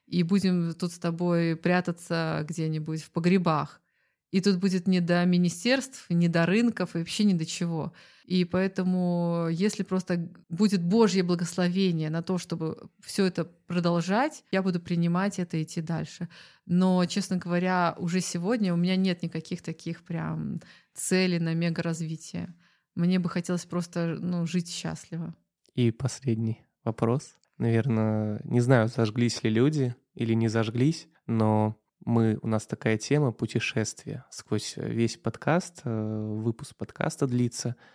и 0.07 0.23
будем 0.23 0.75
тут 0.75 0.93
с 0.93 0.99
тобой 0.99 1.57
прятаться 1.57 2.45
где-нибудь 2.49 3.03
в 3.03 3.11
погребах. 3.11 3.81
И 4.31 4.41
тут 4.41 4.57
будет 4.59 4.89
не 4.89 5.01
до 5.01 5.25
министерств, 5.25 6.07
не 6.11 6.27
до 6.27 6.45
рынков, 6.45 6.97
и 6.97 6.99
вообще 6.99 7.23
не 7.23 7.35
до 7.35 7.47
чего. 7.47 7.93
И 8.25 8.45
поэтому, 8.45 9.47
если 9.49 9.85
просто 9.85 10.29
будет 10.49 10.83
Божье 10.83 11.23
благословение 11.23 12.11
на 12.11 12.21
то, 12.21 12.39
чтобы 12.39 12.91
все 13.01 13.27
это 13.27 13.45
продолжать, 13.45 14.43
я 14.51 14.63
буду 14.63 14.81
принимать 14.81 15.39
это 15.39 15.57
и 15.57 15.63
идти 15.63 15.81
дальше. 15.81 16.29
Но, 16.67 17.05
честно 17.07 17.37
говоря, 17.37 17.95
уже 17.97 18.21
сегодня 18.21 18.75
у 18.75 18.77
меня 18.77 18.97
нет 18.97 19.23
никаких 19.23 19.63
таких 19.63 20.03
прям 20.03 20.61
целей 20.95 21.39
на 21.39 21.55
мега 21.55 21.83
развитие. 21.83 22.55
Мне 22.95 23.19
бы 23.19 23.29
хотелось 23.29 23.67
просто 23.67 24.17
ну, 24.21 24.47
жить 24.47 24.71
счастливо. 24.71 25.35
И 25.75 25.91
последний 25.91 26.65
вопрос. 26.85 27.37
Наверное, 27.59 28.41
не 28.45 28.61
знаю, 28.61 28.89
зажглись 28.89 29.43
ли 29.43 29.51
люди 29.51 29.95
или 30.15 30.35
не 30.35 30.49
зажглись, 30.49 31.09
но 31.27 31.77
мы, 32.05 32.39
у 32.43 32.47
нас 32.47 32.67
такая 32.67 32.99
тема 32.99 33.33
путешествия. 33.33 34.25
Сквозь 34.31 34.75
весь 34.77 35.17
подкаст, 35.17 35.81
э, 35.85 36.39
выпуск 36.41 36.77
подкаста 36.77 37.27
длится— 37.27 37.77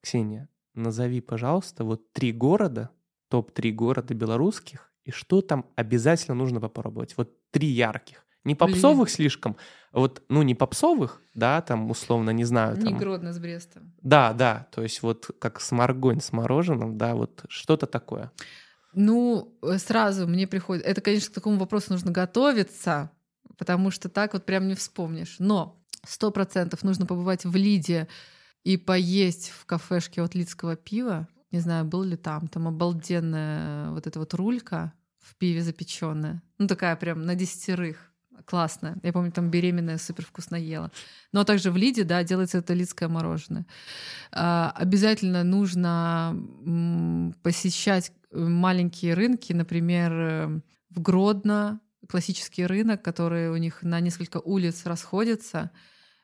Ксения, 0.00 0.48
назови, 0.74 1.20
пожалуйста, 1.20 1.84
вот 1.84 2.12
три 2.12 2.32
города, 2.32 2.90
топ-3 3.28 3.72
города 3.72 4.14
белорусских, 4.14 4.92
и 5.04 5.10
что 5.10 5.42
там 5.42 5.66
обязательно 5.76 6.34
нужно 6.34 6.60
попробовать. 6.60 7.16
Вот 7.16 7.50
три 7.50 7.68
ярких. 7.68 8.24
Не 8.48 8.54
попсовых 8.54 9.08
Блин. 9.08 9.16
слишком, 9.16 9.56
вот, 9.92 10.22
ну, 10.28 10.42
не 10.42 10.54
попсовых, 10.54 11.20
да, 11.34 11.60
там, 11.60 11.90
условно, 11.90 12.30
не 12.30 12.44
знаю. 12.44 12.76
Там... 12.76 12.84
Не 12.84 12.94
Гродно 12.94 13.32
с 13.32 13.38
Брестом. 13.38 13.92
Да, 14.02 14.32
да, 14.32 14.66
то 14.72 14.82
есть 14.82 15.02
вот 15.02 15.30
как 15.38 15.60
сморгонь 15.60 16.20
с 16.20 16.32
мороженым, 16.32 16.96
да, 16.96 17.14
вот 17.14 17.44
что-то 17.48 17.86
такое. 17.86 18.32
Ну, 18.94 19.54
э, 19.62 19.78
сразу 19.78 20.26
мне 20.26 20.46
приходит... 20.46 20.84
Это, 20.86 21.00
конечно, 21.00 21.30
к 21.30 21.34
такому 21.34 21.58
вопросу 21.58 21.92
нужно 21.92 22.10
готовиться, 22.10 23.10
потому 23.58 23.90
что 23.90 24.08
так 24.08 24.32
вот 24.32 24.46
прям 24.46 24.66
не 24.66 24.74
вспомнишь. 24.74 25.36
Но 25.38 25.78
сто 26.06 26.30
процентов 26.30 26.82
нужно 26.82 27.04
побывать 27.04 27.44
в 27.44 27.54
Лиде, 27.54 28.08
и 28.64 28.76
поесть 28.76 29.50
в 29.50 29.66
кафешке 29.66 30.22
от 30.22 30.34
Лидского 30.34 30.76
пива. 30.76 31.28
Не 31.50 31.60
знаю, 31.60 31.84
был 31.84 32.02
ли 32.02 32.16
там. 32.16 32.48
Там 32.48 32.68
обалденная 32.68 33.90
вот 33.90 34.06
эта 34.06 34.18
вот 34.18 34.34
рулька 34.34 34.92
в 35.20 35.36
пиве 35.36 35.62
запеченная. 35.62 36.42
Ну, 36.58 36.66
такая 36.66 36.96
прям 36.96 37.24
на 37.24 37.34
десятерых. 37.34 38.12
Классная. 38.44 38.96
Я 39.02 39.12
помню, 39.12 39.32
там 39.32 39.50
беременная 39.50 39.98
супер 39.98 40.24
вкусно 40.24 40.56
ела. 40.56 40.90
Но 41.32 41.44
также 41.44 41.70
в 41.70 41.76
Лиде, 41.76 42.04
да, 42.04 42.22
делается 42.22 42.58
это 42.58 42.74
лидское 42.74 43.08
мороженое. 43.08 43.66
А, 44.32 44.72
обязательно 44.76 45.44
нужно 45.44 46.36
посещать 47.42 48.12
маленькие 48.32 49.14
рынки, 49.14 49.52
например, 49.52 50.12
э, 50.12 50.60
в 50.90 51.00
Гродно, 51.00 51.80
классический 52.08 52.66
рынок, 52.66 53.02
который 53.02 53.50
у 53.50 53.56
них 53.56 53.82
на 53.82 54.00
несколько 54.00 54.38
улиц 54.38 54.84
расходится. 54.86 55.70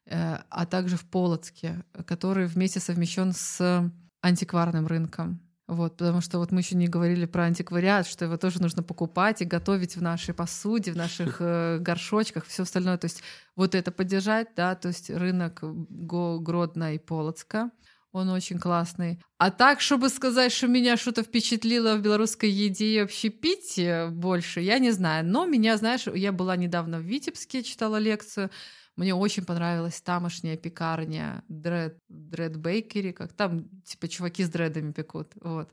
Э, 0.06 0.38
а 0.50 0.66
также 0.66 0.96
в 0.96 1.04
Полоцке, 1.06 1.84
который 2.06 2.46
вместе 2.46 2.80
совмещен 2.80 3.32
с 3.32 3.90
антикварным 4.20 4.86
рынком. 4.86 5.40
Вот, 5.66 5.96
потому 5.96 6.20
что 6.20 6.38
вот 6.38 6.52
мы 6.52 6.60
еще 6.60 6.76
не 6.76 6.88
говорили 6.88 7.24
про 7.24 7.44
антиквариат, 7.44 8.06
что 8.06 8.26
его 8.26 8.36
тоже 8.36 8.60
нужно 8.60 8.82
покупать 8.82 9.40
и 9.40 9.46
готовить 9.46 9.96
в 9.96 10.02
нашей 10.02 10.34
посуде, 10.34 10.92
в 10.92 10.96
наших 10.96 11.36
э, 11.40 11.78
горшочках, 11.78 12.44
все 12.46 12.64
остальное. 12.64 12.98
То 12.98 13.06
есть 13.06 13.22
вот 13.56 13.74
это 13.74 13.90
поддержать, 13.90 14.48
да, 14.56 14.74
то 14.74 14.88
есть 14.88 15.08
рынок 15.08 15.60
Гродно 15.62 16.94
и 16.94 16.98
Полоцка, 16.98 17.70
он 18.12 18.28
очень 18.28 18.58
классный. 18.58 19.18
А 19.38 19.50
так, 19.50 19.80
чтобы 19.80 20.10
сказать, 20.10 20.52
что 20.52 20.68
меня 20.68 20.96
что-то 20.96 21.22
впечатлило 21.22 21.96
в 21.96 22.02
белорусской 22.02 22.50
еде 22.50 22.86
и 22.86 23.00
вообще 23.00 23.28
пить 23.30 23.80
больше, 24.10 24.60
я 24.60 24.78
не 24.78 24.92
знаю. 24.92 25.24
Но 25.26 25.46
меня, 25.46 25.76
знаешь, 25.78 26.06
я 26.06 26.30
была 26.30 26.56
недавно 26.56 26.98
в 26.98 27.02
Витебске, 27.02 27.62
читала 27.64 27.96
лекцию, 27.96 28.50
Мне 28.96 29.14
очень 29.14 29.44
понравилась 29.44 30.00
тамошняя 30.00 30.56
пекарня 30.56 31.42
Дред, 31.48 31.98
Дред 32.08 32.56
Бейкери, 32.56 33.12
как 33.12 33.32
там 33.32 33.68
типа 33.80 34.08
чуваки 34.08 34.44
с 34.44 34.48
дредами 34.48 34.92
пекут. 34.92 35.32
Вот. 35.40 35.72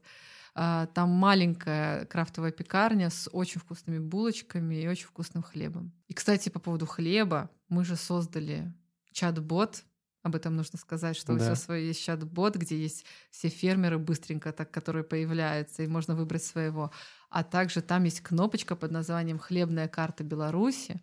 А, 0.54 0.88
там 0.88 1.10
маленькая 1.10 2.06
крафтовая 2.06 2.52
пекарня 2.52 3.10
с 3.10 3.30
очень 3.32 3.62
вкусными 3.62 4.00
булочками 4.00 4.76
и 4.76 4.88
очень 4.88 5.06
вкусным 5.06 5.44
хлебом. 5.44 5.94
И, 6.08 6.14
кстати, 6.14 6.50
по 6.50 6.60
поводу 6.60 6.86
хлеба, 6.86 7.50
мы 7.70 7.86
же 7.86 7.96
создали 7.96 8.74
чат-бот, 9.12 9.84
об 10.24 10.36
этом 10.36 10.56
нужно 10.56 10.78
сказать, 10.78 11.18
что 11.18 11.36
да. 11.36 11.52
у 11.52 11.56
всего 11.56 11.74
есть 11.74 12.04
чат-бот, 12.04 12.56
где 12.56 12.78
есть 12.78 13.06
все 13.32 13.50
фермеры 13.50 13.98
быстренько, 13.98 14.52
так, 14.52 14.70
которые 14.70 15.04
появляются, 15.04 15.84
и 15.84 15.88
можно 15.88 16.16
выбрать 16.16 16.44
своего. 16.44 16.92
А 17.30 17.44
также 17.44 17.82
там 17.82 18.04
есть 18.04 18.22
кнопочка 18.22 18.76
под 18.76 18.92
названием 18.92 19.40
«Хлебная 19.40 19.88
карта 19.88 20.24
Беларуси», 20.24 21.02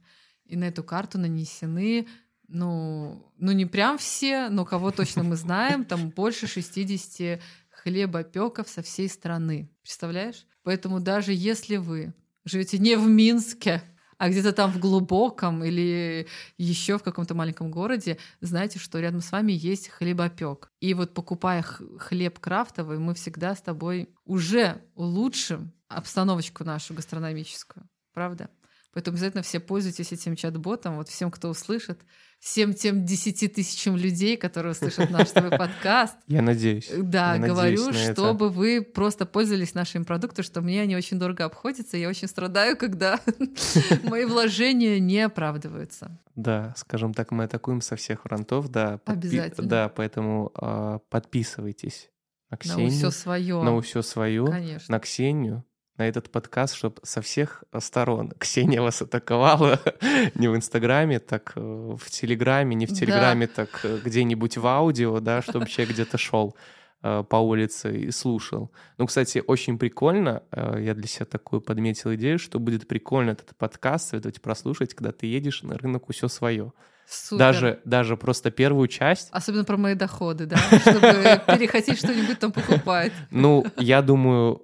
и 0.48 0.56
на 0.56 0.64
эту 0.64 0.82
карту 0.82 1.18
нанесены 1.18 2.06
ну, 2.48 3.30
ну 3.36 3.52
не 3.52 3.66
прям 3.66 3.98
все, 3.98 4.48
но 4.48 4.64
кого 4.64 4.90
точно 4.90 5.22
мы 5.22 5.36
знаем, 5.36 5.84
там 5.84 6.08
больше 6.08 6.46
60 6.46 7.40
хлебопеков 7.70 8.68
со 8.68 8.82
всей 8.82 9.08
страны. 9.08 9.70
Представляешь? 9.82 10.46
Поэтому 10.62 11.00
даже 11.00 11.32
если 11.32 11.76
вы 11.76 12.14
живете 12.44 12.78
не 12.78 12.96
в 12.96 13.06
Минске, 13.06 13.82
а 14.16 14.30
где-то 14.30 14.52
там 14.52 14.72
в 14.72 14.80
глубоком 14.80 15.62
или 15.62 16.26
еще 16.56 16.98
в 16.98 17.02
каком-то 17.02 17.34
маленьком 17.34 17.70
городе, 17.70 18.18
знаете, 18.40 18.78
что 18.78 18.98
рядом 18.98 19.20
с 19.20 19.30
вами 19.30 19.52
есть 19.52 19.88
хлебопек. 19.88 20.72
И 20.80 20.92
вот 20.94 21.14
покупая 21.14 21.62
хлеб 21.62 22.40
крафтовый, 22.40 22.98
мы 22.98 23.14
всегда 23.14 23.54
с 23.54 23.60
тобой 23.60 24.08
уже 24.24 24.82
улучшим 24.94 25.72
обстановочку 25.86 26.64
нашу 26.64 26.94
гастрономическую. 26.94 27.88
Правда? 28.12 28.50
Поэтому 28.94 29.14
обязательно 29.14 29.42
все 29.42 29.60
пользуйтесь 29.60 30.12
этим 30.12 30.34
чат-ботом. 30.34 30.96
Вот 30.96 31.08
всем, 31.08 31.30
кто 31.30 31.50
услышит, 31.50 32.00
всем 32.40 32.72
тем 32.72 33.04
десяти 33.04 33.46
тысячам 33.48 33.96
людей, 33.96 34.36
которые 34.36 34.72
услышат 34.72 35.10
наш 35.10 35.30
твой 35.30 35.50
подкаст. 35.58 36.16
Я 36.26 36.40
надеюсь. 36.42 36.90
Да, 36.96 37.34
Я 37.34 37.46
говорю, 37.46 37.84
надеюсь 37.84 38.12
чтобы 38.12 38.46
это. 38.46 38.54
вы 38.54 38.82
просто 38.82 39.26
пользовались 39.26 39.74
нашим 39.74 40.04
продуктом, 40.04 40.44
что 40.44 40.62
мне 40.62 40.80
они 40.82 40.96
очень 40.96 41.18
дорого 41.18 41.44
обходятся. 41.44 41.96
Я 41.96 42.08
очень 42.08 42.28
страдаю, 42.28 42.76
когда 42.76 43.20
мои 44.04 44.24
вложения 44.24 44.98
не 44.98 45.20
оправдываются. 45.20 46.18
Да, 46.34 46.74
скажем 46.76 47.12
так, 47.12 47.30
мы 47.30 47.44
атакуем 47.44 47.80
со 47.82 47.96
всех 47.96 48.22
фронтов, 48.22 48.70
да. 48.70 49.00
Обязательно. 49.04 49.68
Да, 49.68 49.88
поэтому 49.88 50.50
э, 50.60 50.98
подписывайтесь 51.10 52.10
на 52.50 52.56
Ксению. 52.56 52.86
На 52.86 52.90
все 52.90 53.10
свое. 53.10 53.62
На 53.62 53.80
все 53.82 54.02
свое. 54.02 54.46
Конечно. 54.46 54.92
На 54.92 55.00
Ксению 55.00 55.64
на 55.98 56.08
этот 56.08 56.30
подкаст, 56.30 56.76
чтобы 56.76 56.96
со 57.02 57.20
всех 57.20 57.64
сторон 57.80 58.30
Ксения 58.38 58.80
вас 58.80 59.02
атаковала 59.02 59.80
не 60.34 60.48
в 60.48 60.56
Инстаграме, 60.56 61.18
так 61.18 61.52
э, 61.56 61.60
в 61.60 62.10
Телеграме, 62.10 62.74
не 62.76 62.86
в 62.86 62.94
Телеграме, 62.94 63.48
да. 63.48 63.64
так 63.64 63.80
э, 63.82 63.98
где-нибудь 64.04 64.56
в 64.56 64.66
аудио, 64.66 65.20
да, 65.20 65.42
чтобы 65.42 65.66
человек 65.66 65.94
где-то 65.94 66.16
шел 66.16 66.56
э, 67.02 67.24
по 67.28 67.36
улице 67.36 67.98
и 67.98 68.10
слушал. 68.12 68.70
Ну, 68.96 69.06
кстати, 69.06 69.42
очень 69.44 69.76
прикольно, 69.76 70.44
я 70.52 70.94
для 70.94 71.08
себя 71.08 71.26
такую 71.26 71.60
подметил 71.60 72.14
идею, 72.14 72.38
что 72.38 72.60
будет 72.60 72.86
прикольно 72.86 73.30
этот 73.30 73.56
подкаст 73.56 74.10
советовать 74.10 74.40
прослушать, 74.40 74.94
когда 74.94 75.10
ты 75.10 75.26
едешь 75.26 75.62
на 75.62 75.76
рынок 75.76 76.04
все 76.10 76.28
свое. 76.28 76.72
Супер. 77.10 77.38
Даже, 77.38 77.80
даже 77.86 78.16
просто 78.18 78.50
первую 78.50 78.86
часть. 78.86 79.28
Особенно 79.32 79.64
про 79.64 79.78
мои 79.78 79.94
доходы, 79.94 80.44
да, 80.44 80.58
чтобы 80.58 81.40
перехотеть 81.46 81.98
что-нибудь 81.98 82.38
там 82.38 82.52
покупать. 82.52 83.12
Ну, 83.30 83.64
я 83.78 84.02
думаю, 84.02 84.62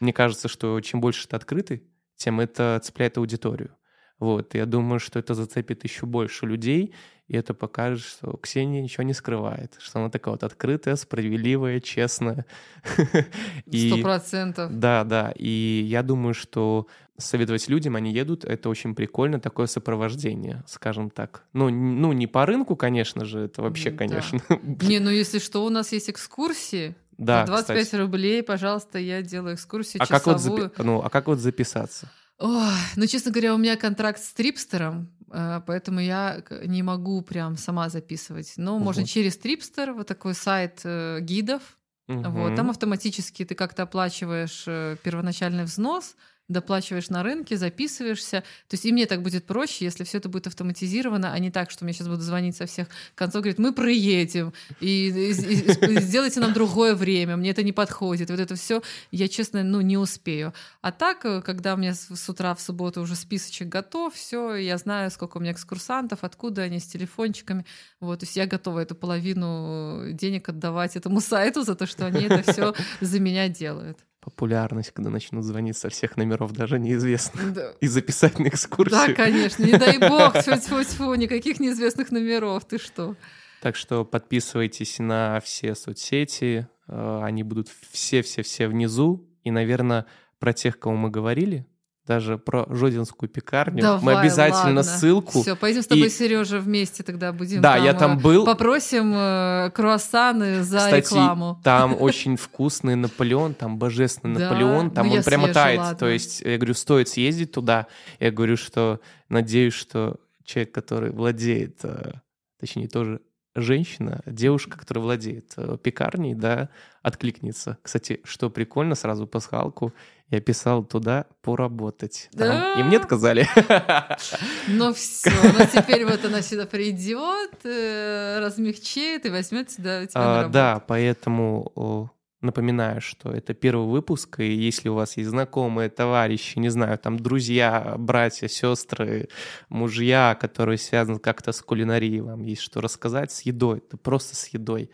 мне 0.00 0.12
кажется, 0.12 0.48
что 0.48 0.80
чем 0.80 1.00
больше 1.00 1.28
ты 1.28 1.36
открытый, 1.36 1.84
тем 2.16 2.40
это 2.40 2.80
цепляет 2.82 3.18
аудиторию. 3.18 3.76
Вот, 4.20 4.54
я 4.54 4.64
думаю, 4.64 5.00
что 5.00 5.18
это 5.18 5.34
зацепит 5.34 5.84
еще 5.84 6.06
больше 6.06 6.46
людей, 6.46 6.94
и 7.26 7.36
это 7.36 7.52
покажет, 7.52 8.04
что 8.04 8.36
Ксения 8.36 8.80
ничего 8.80 9.02
не 9.02 9.12
скрывает, 9.12 9.76
что 9.78 9.98
она 9.98 10.10
такая 10.10 10.32
вот 10.32 10.44
открытая, 10.44 10.96
справедливая, 10.96 11.80
честная. 11.80 12.46
Сто 13.66 13.98
процентов. 14.02 14.78
Да, 14.78 15.04
да, 15.04 15.32
и 15.36 15.84
я 15.86 16.02
думаю, 16.02 16.34
что 16.34 16.86
советовать 17.16 17.68
людям, 17.68 17.96
они 17.96 18.12
едут, 18.12 18.44
это 18.44 18.68
очень 18.68 18.94
прикольно, 18.94 19.40
такое 19.40 19.66
сопровождение, 19.66 20.64
скажем 20.66 21.10
так. 21.10 21.44
Ну, 21.52 21.70
ну 21.70 22.12
не 22.12 22.26
по 22.26 22.44
рынку, 22.44 22.76
конечно 22.76 23.24
же, 23.24 23.40
это 23.40 23.62
вообще, 23.62 23.90
конечно. 23.90 24.40
Не, 24.62 24.98
ну 25.00 25.10
если 25.10 25.38
что, 25.38 25.64
у 25.64 25.70
нас 25.70 25.92
есть 25.92 26.10
экскурсии, 26.10 26.94
да, 27.18 27.46
За 27.46 27.52
25 27.52 27.84
кстати. 27.84 28.00
рублей, 28.00 28.42
пожалуйста, 28.42 28.98
я 28.98 29.22
делаю 29.22 29.54
экскурсию 29.54 30.02
а 30.02 30.06
часовую. 30.06 30.22
Как 30.36 30.44
вот 30.44 30.76
запи... 30.76 30.82
ну, 30.82 31.00
а 31.02 31.10
как 31.10 31.26
вот 31.26 31.38
записаться? 31.38 32.10
Ой, 32.38 32.72
ну, 32.96 33.06
честно 33.06 33.30
говоря, 33.30 33.54
у 33.54 33.58
меня 33.58 33.76
контракт 33.76 34.20
с 34.20 34.32
Трипстером, 34.32 35.12
э, 35.30 35.60
поэтому 35.66 36.00
я 36.00 36.42
не 36.64 36.82
могу 36.82 37.22
прям 37.22 37.56
сама 37.56 37.88
записывать. 37.88 38.54
Но 38.56 38.76
угу. 38.76 38.84
можно 38.84 39.06
через 39.06 39.36
Трипстер, 39.36 39.92
вот 39.92 40.06
такой 40.06 40.34
сайт 40.34 40.80
э, 40.84 41.20
гидов. 41.20 41.62
Угу. 42.08 42.28
Вот, 42.30 42.56
там 42.56 42.68
автоматически 42.70 43.44
ты 43.44 43.54
как-то 43.54 43.84
оплачиваешь 43.84 44.64
э, 44.66 44.96
первоначальный 45.02 45.64
взнос, 45.64 46.16
доплачиваешь 46.48 47.08
на 47.08 47.22
рынке, 47.22 47.56
записываешься. 47.56 48.42
То 48.68 48.74
есть 48.74 48.84
и 48.84 48.92
мне 48.92 49.06
так 49.06 49.22
будет 49.22 49.46
проще, 49.46 49.84
если 49.84 50.04
все 50.04 50.18
это 50.18 50.28
будет 50.28 50.46
автоматизировано, 50.46 51.32
а 51.32 51.38
не 51.38 51.50
так, 51.50 51.70
что 51.70 51.84
мне 51.84 51.94
сейчас 51.94 52.08
будут 52.08 52.22
звонить 52.22 52.56
со 52.56 52.66
всех 52.66 52.88
концов, 53.14 53.42
говорит, 53.42 53.58
мы 53.58 53.72
приедем, 53.72 54.52
и, 54.80 55.08
и, 55.08 55.32
и, 55.32 55.94
и 55.94 56.00
сделайте 56.00 56.40
нам 56.40 56.52
другое 56.52 56.94
время, 56.94 57.36
мне 57.36 57.50
это 57.50 57.62
не 57.62 57.72
подходит. 57.72 58.30
Вот 58.30 58.40
это 58.40 58.54
все 58.56 58.82
я, 59.10 59.28
честно, 59.28 59.62
ну, 59.62 59.80
не 59.80 59.96
успею. 59.96 60.52
А 60.82 60.92
так, 60.92 61.24
э, 61.24 61.40
когда 61.40 61.74
у 61.74 61.76
меня 61.76 61.94
с 61.94 62.28
утра 62.28 62.54
в 62.54 62.60
субботу 62.60 63.00
уже 63.00 63.16
списочек 63.16 63.68
готов, 63.68 64.14
все, 64.14 64.54
я 64.56 64.76
знаю, 64.76 65.10
сколько 65.10 65.38
у 65.38 65.40
меня 65.40 65.52
экскурсантов, 65.52 66.24
откуда 66.24 66.62
они, 66.62 66.78
с 66.78 66.86
телефончиками. 66.86 67.64
Вот, 68.00 68.20
то 68.20 68.26
есть 68.26 68.36
я 68.36 68.46
готова 68.46 68.80
эту 68.80 68.94
половину 68.94 70.12
денег 70.12 70.48
отдавать 70.48 70.96
этому 70.96 71.20
сайту 71.20 71.62
за 71.62 71.74
то, 71.74 71.86
что 71.86 72.06
они 72.06 72.24
это 72.24 72.52
все 72.52 72.74
за 73.00 73.20
меня 73.20 73.48
делают 73.48 73.98
популярность, 74.24 74.90
когда 74.92 75.10
начнут 75.10 75.44
звонить 75.44 75.76
со 75.76 75.90
всех 75.90 76.16
номеров, 76.16 76.52
даже 76.52 76.78
неизвестно, 76.78 77.52
да. 77.54 77.72
и 77.80 77.86
записать 77.86 78.38
на 78.38 78.48
экскурсию. 78.48 79.08
Да, 79.08 79.12
конечно, 79.12 79.62
не 79.64 79.76
дай 79.76 79.98
бог, 79.98 80.32
тьфу-тьфу-тьфу, 80.32 81.14
никаких 81.14 81.60
неизвестных 81.60 82.10
номеров, 82.10 82.64
ты 82.64 82.78
что? 82.78 83.16
Так 83.60 83.76
что 83.76 84.04
подписывайтесь 84.04 84.98
на 84.98 85.40
все 85.40 85.74
соцсети, 85.74 86.66
э, 86.88 87.20
они 87.22 87.42
будут 87.42 87.68
все-все-все 87.90 88.68
внизу, 88.68 89.28
и, 89.42 89.50
наверное, 89.50 90.06
про 90.38 90.54
тех, 90.54 90.78
кого 90.78 90.96
мы 90.96 91.10
говорили, 91.10 91.66
даже 92.06 92.36
про 92.36 92.66
Жодинскую 92.68 93.28
пекарню. 93.28 93.80
Давай, 93.80 94.02
Мы 94.02 94.20
обязательно 94.20 94.76
ладно. 94.76 94.82
ссылку. 94.82 95.42
Все, 95.42 95.56
пойдем 95.56 95.82
с 95.82 95.86
тобой, 95.86 96.06
и... 96.06 96.10
Сережа, 96.10 96.58
вместе 96.58 97.02
тогда 97.02 97.32
будем. 97.32 97.62
Да, 97.62 97.74
там, 97.74 97.84
я 97.84 97.94
там 97.94 98.18
был. 98.18 98.44
Попросим 98.44 99.12
э, 99.14 99.70
круассаны 99.74 100.62
за 100.62 100.78
Кстати, 100.78 101.06
рекламу. 101.06 101.60
Там 101.64 101.96
очень 101.98 102.36
вкусный 102.36 102.94
Наполеон, 102.94 103.54
там 103.54 103.78
божественный 103.78 104.38
да, 104.38 104.50
Наполеон, 104.50 104.90
там 104.90 105.08
ну 105.08 105.14
он 105.14 105.22
прямо 105.22 105.44
съезжу, 105.44 105.54
тает. 105.54 105.78
ладно. 105.78 105.98
То 105.98 106.08
есть, 106.08 106.40
я 106.42 106.56
говорю, 106.56 106.74
стоит 106.74 107.08
съездить 107.08 107.52
туда. 107.52 107.86
Я 108.20 108.30
говорю, 108.30 108.56
что 108.56 109.00
надеюсь, 109.30 109.74
что 109.74 110.16
человек, 110.44 110.72
который 110.72 111.10
владеет, 111.10 111.78
э, 111.84 112.12
точнее, 112.60 112.88
тоже 112.88 113.20
женщина, 113.54 114.20
девушка, 114.26 114.78
которая 114.78 115.04
владеет 115.04 115.52
э, 115.56 115.76
пекарней, 115.82 116.34
да, 116.34 116.68
откликнется. 117.02 117.78
Кстати, 117.82 118.20
что 118.24 118.50
прикольно, 118.50 118.94
сразу 118.94 119.26
пасхалку 119.26 119.92
я 120.30 120.40
писал 120.40 120.84
туда 120.84 121.26
поработать. 121.42 122.28
Там. 122.32 122.48
Да? 122.48 122.80
И 122.80 122.82
мне 122.82 122.96
отказали. 122.96 123.46
Ну 124.66 124.92
все, 124.94 125.30
ну 125.30 125.64
теперь 125.72 126.04
вот 126.04 126.24
она 126.24 126.40
сюда 126.40 126.66
придет, 126.66 127.52
э, 127.64 128.38
размягчеет 128.40 129.26
и 129.26 129.30
возьмет 129.30 129.70
сюда 129.70 130.06
тебя 130.06 130.20
на 130.20 130.40
А, 130.40 130.48
да, 130.48 130.82
поэтому 130.86 132.10
напоминаю, 132.44 133.00
что 133.00 133.30
это 133.30 133.54
первый 133.54 133.88
выпуск, 133.88 134.40
и 134.40 134.52
если 134.52 134.88
у 134.88 134.94
вас 134.94 135.16
есть 135.16 135.30
знакомые, 135.30 135.88
товарищи, 135.90 136.58
не 136.58 136.68
знаю, 136.68 136.98
там 136.98 137.18
друзья, 137.18 137.94
братья, 137.98 138.48
сестры, 138.48 139.28
мужья, 139.68 140.36
которые 140.40 140.78
связаны 140.78 141.18
как-то 141.18 141.52
с 141.52 141.62
кулинарией, 141.62 142.20
вам 142.20 142.42
есть 142.42 142.62
что 142.62 142.80
рассказать 142.80 143.32
с 143.32 143.42
едой, 143.42 143.78
это 143.78 143.96
просто 143.96 144.36
с 144.36 144.48
едой. 144.48 144.90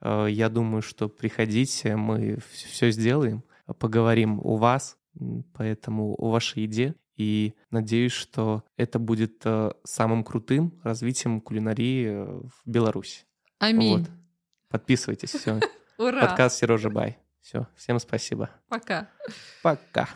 Э, 0.00 0.26
Я 0.28 0.48
думаю, 0.48 0.82
что 0.82 1.08
приходите, 1.08 1.96
мы 1.96 2.38
все 2.52 2.90
сделаем, 2.90 3.44
поговорим 3.78 4.40
у 4.42 4.56
вас, 4.56 4.96
поэтому 5.52 6.14
о 6.18 6.30
вашей 6.30 6.62
еде. 6.62 6.94
И 7.16 7.54
надеюсь, 7.70 8.12
что 8.12 8.64
это 8.76 8.98
будет 8.98 9.42
э, 9.44 9.70
самым 9.84 10.24
крутым 10.24 10.80
развитием 10.82 11.40
кулинарии 11.40 12.06
э, 12.08 12.24
в 12.24 12.62
Беларуси. 12.64 13.24
Аминь. 13.60 13.98
Вот. 13.98 14.10
Подписывайтесь. 14.68 15.30
Все. 15.30 15.60
Ура. 15.98 16.26
Подкаст 16.26 16.58
Сережа 16.58 16.90
Бай. 16.90 17.18
Все. 17.40 17.66
Всем 17.76 17.98
спасибо. 17.98 18.50
Пока. 18.68 19.08
Пока. 19.62 20.08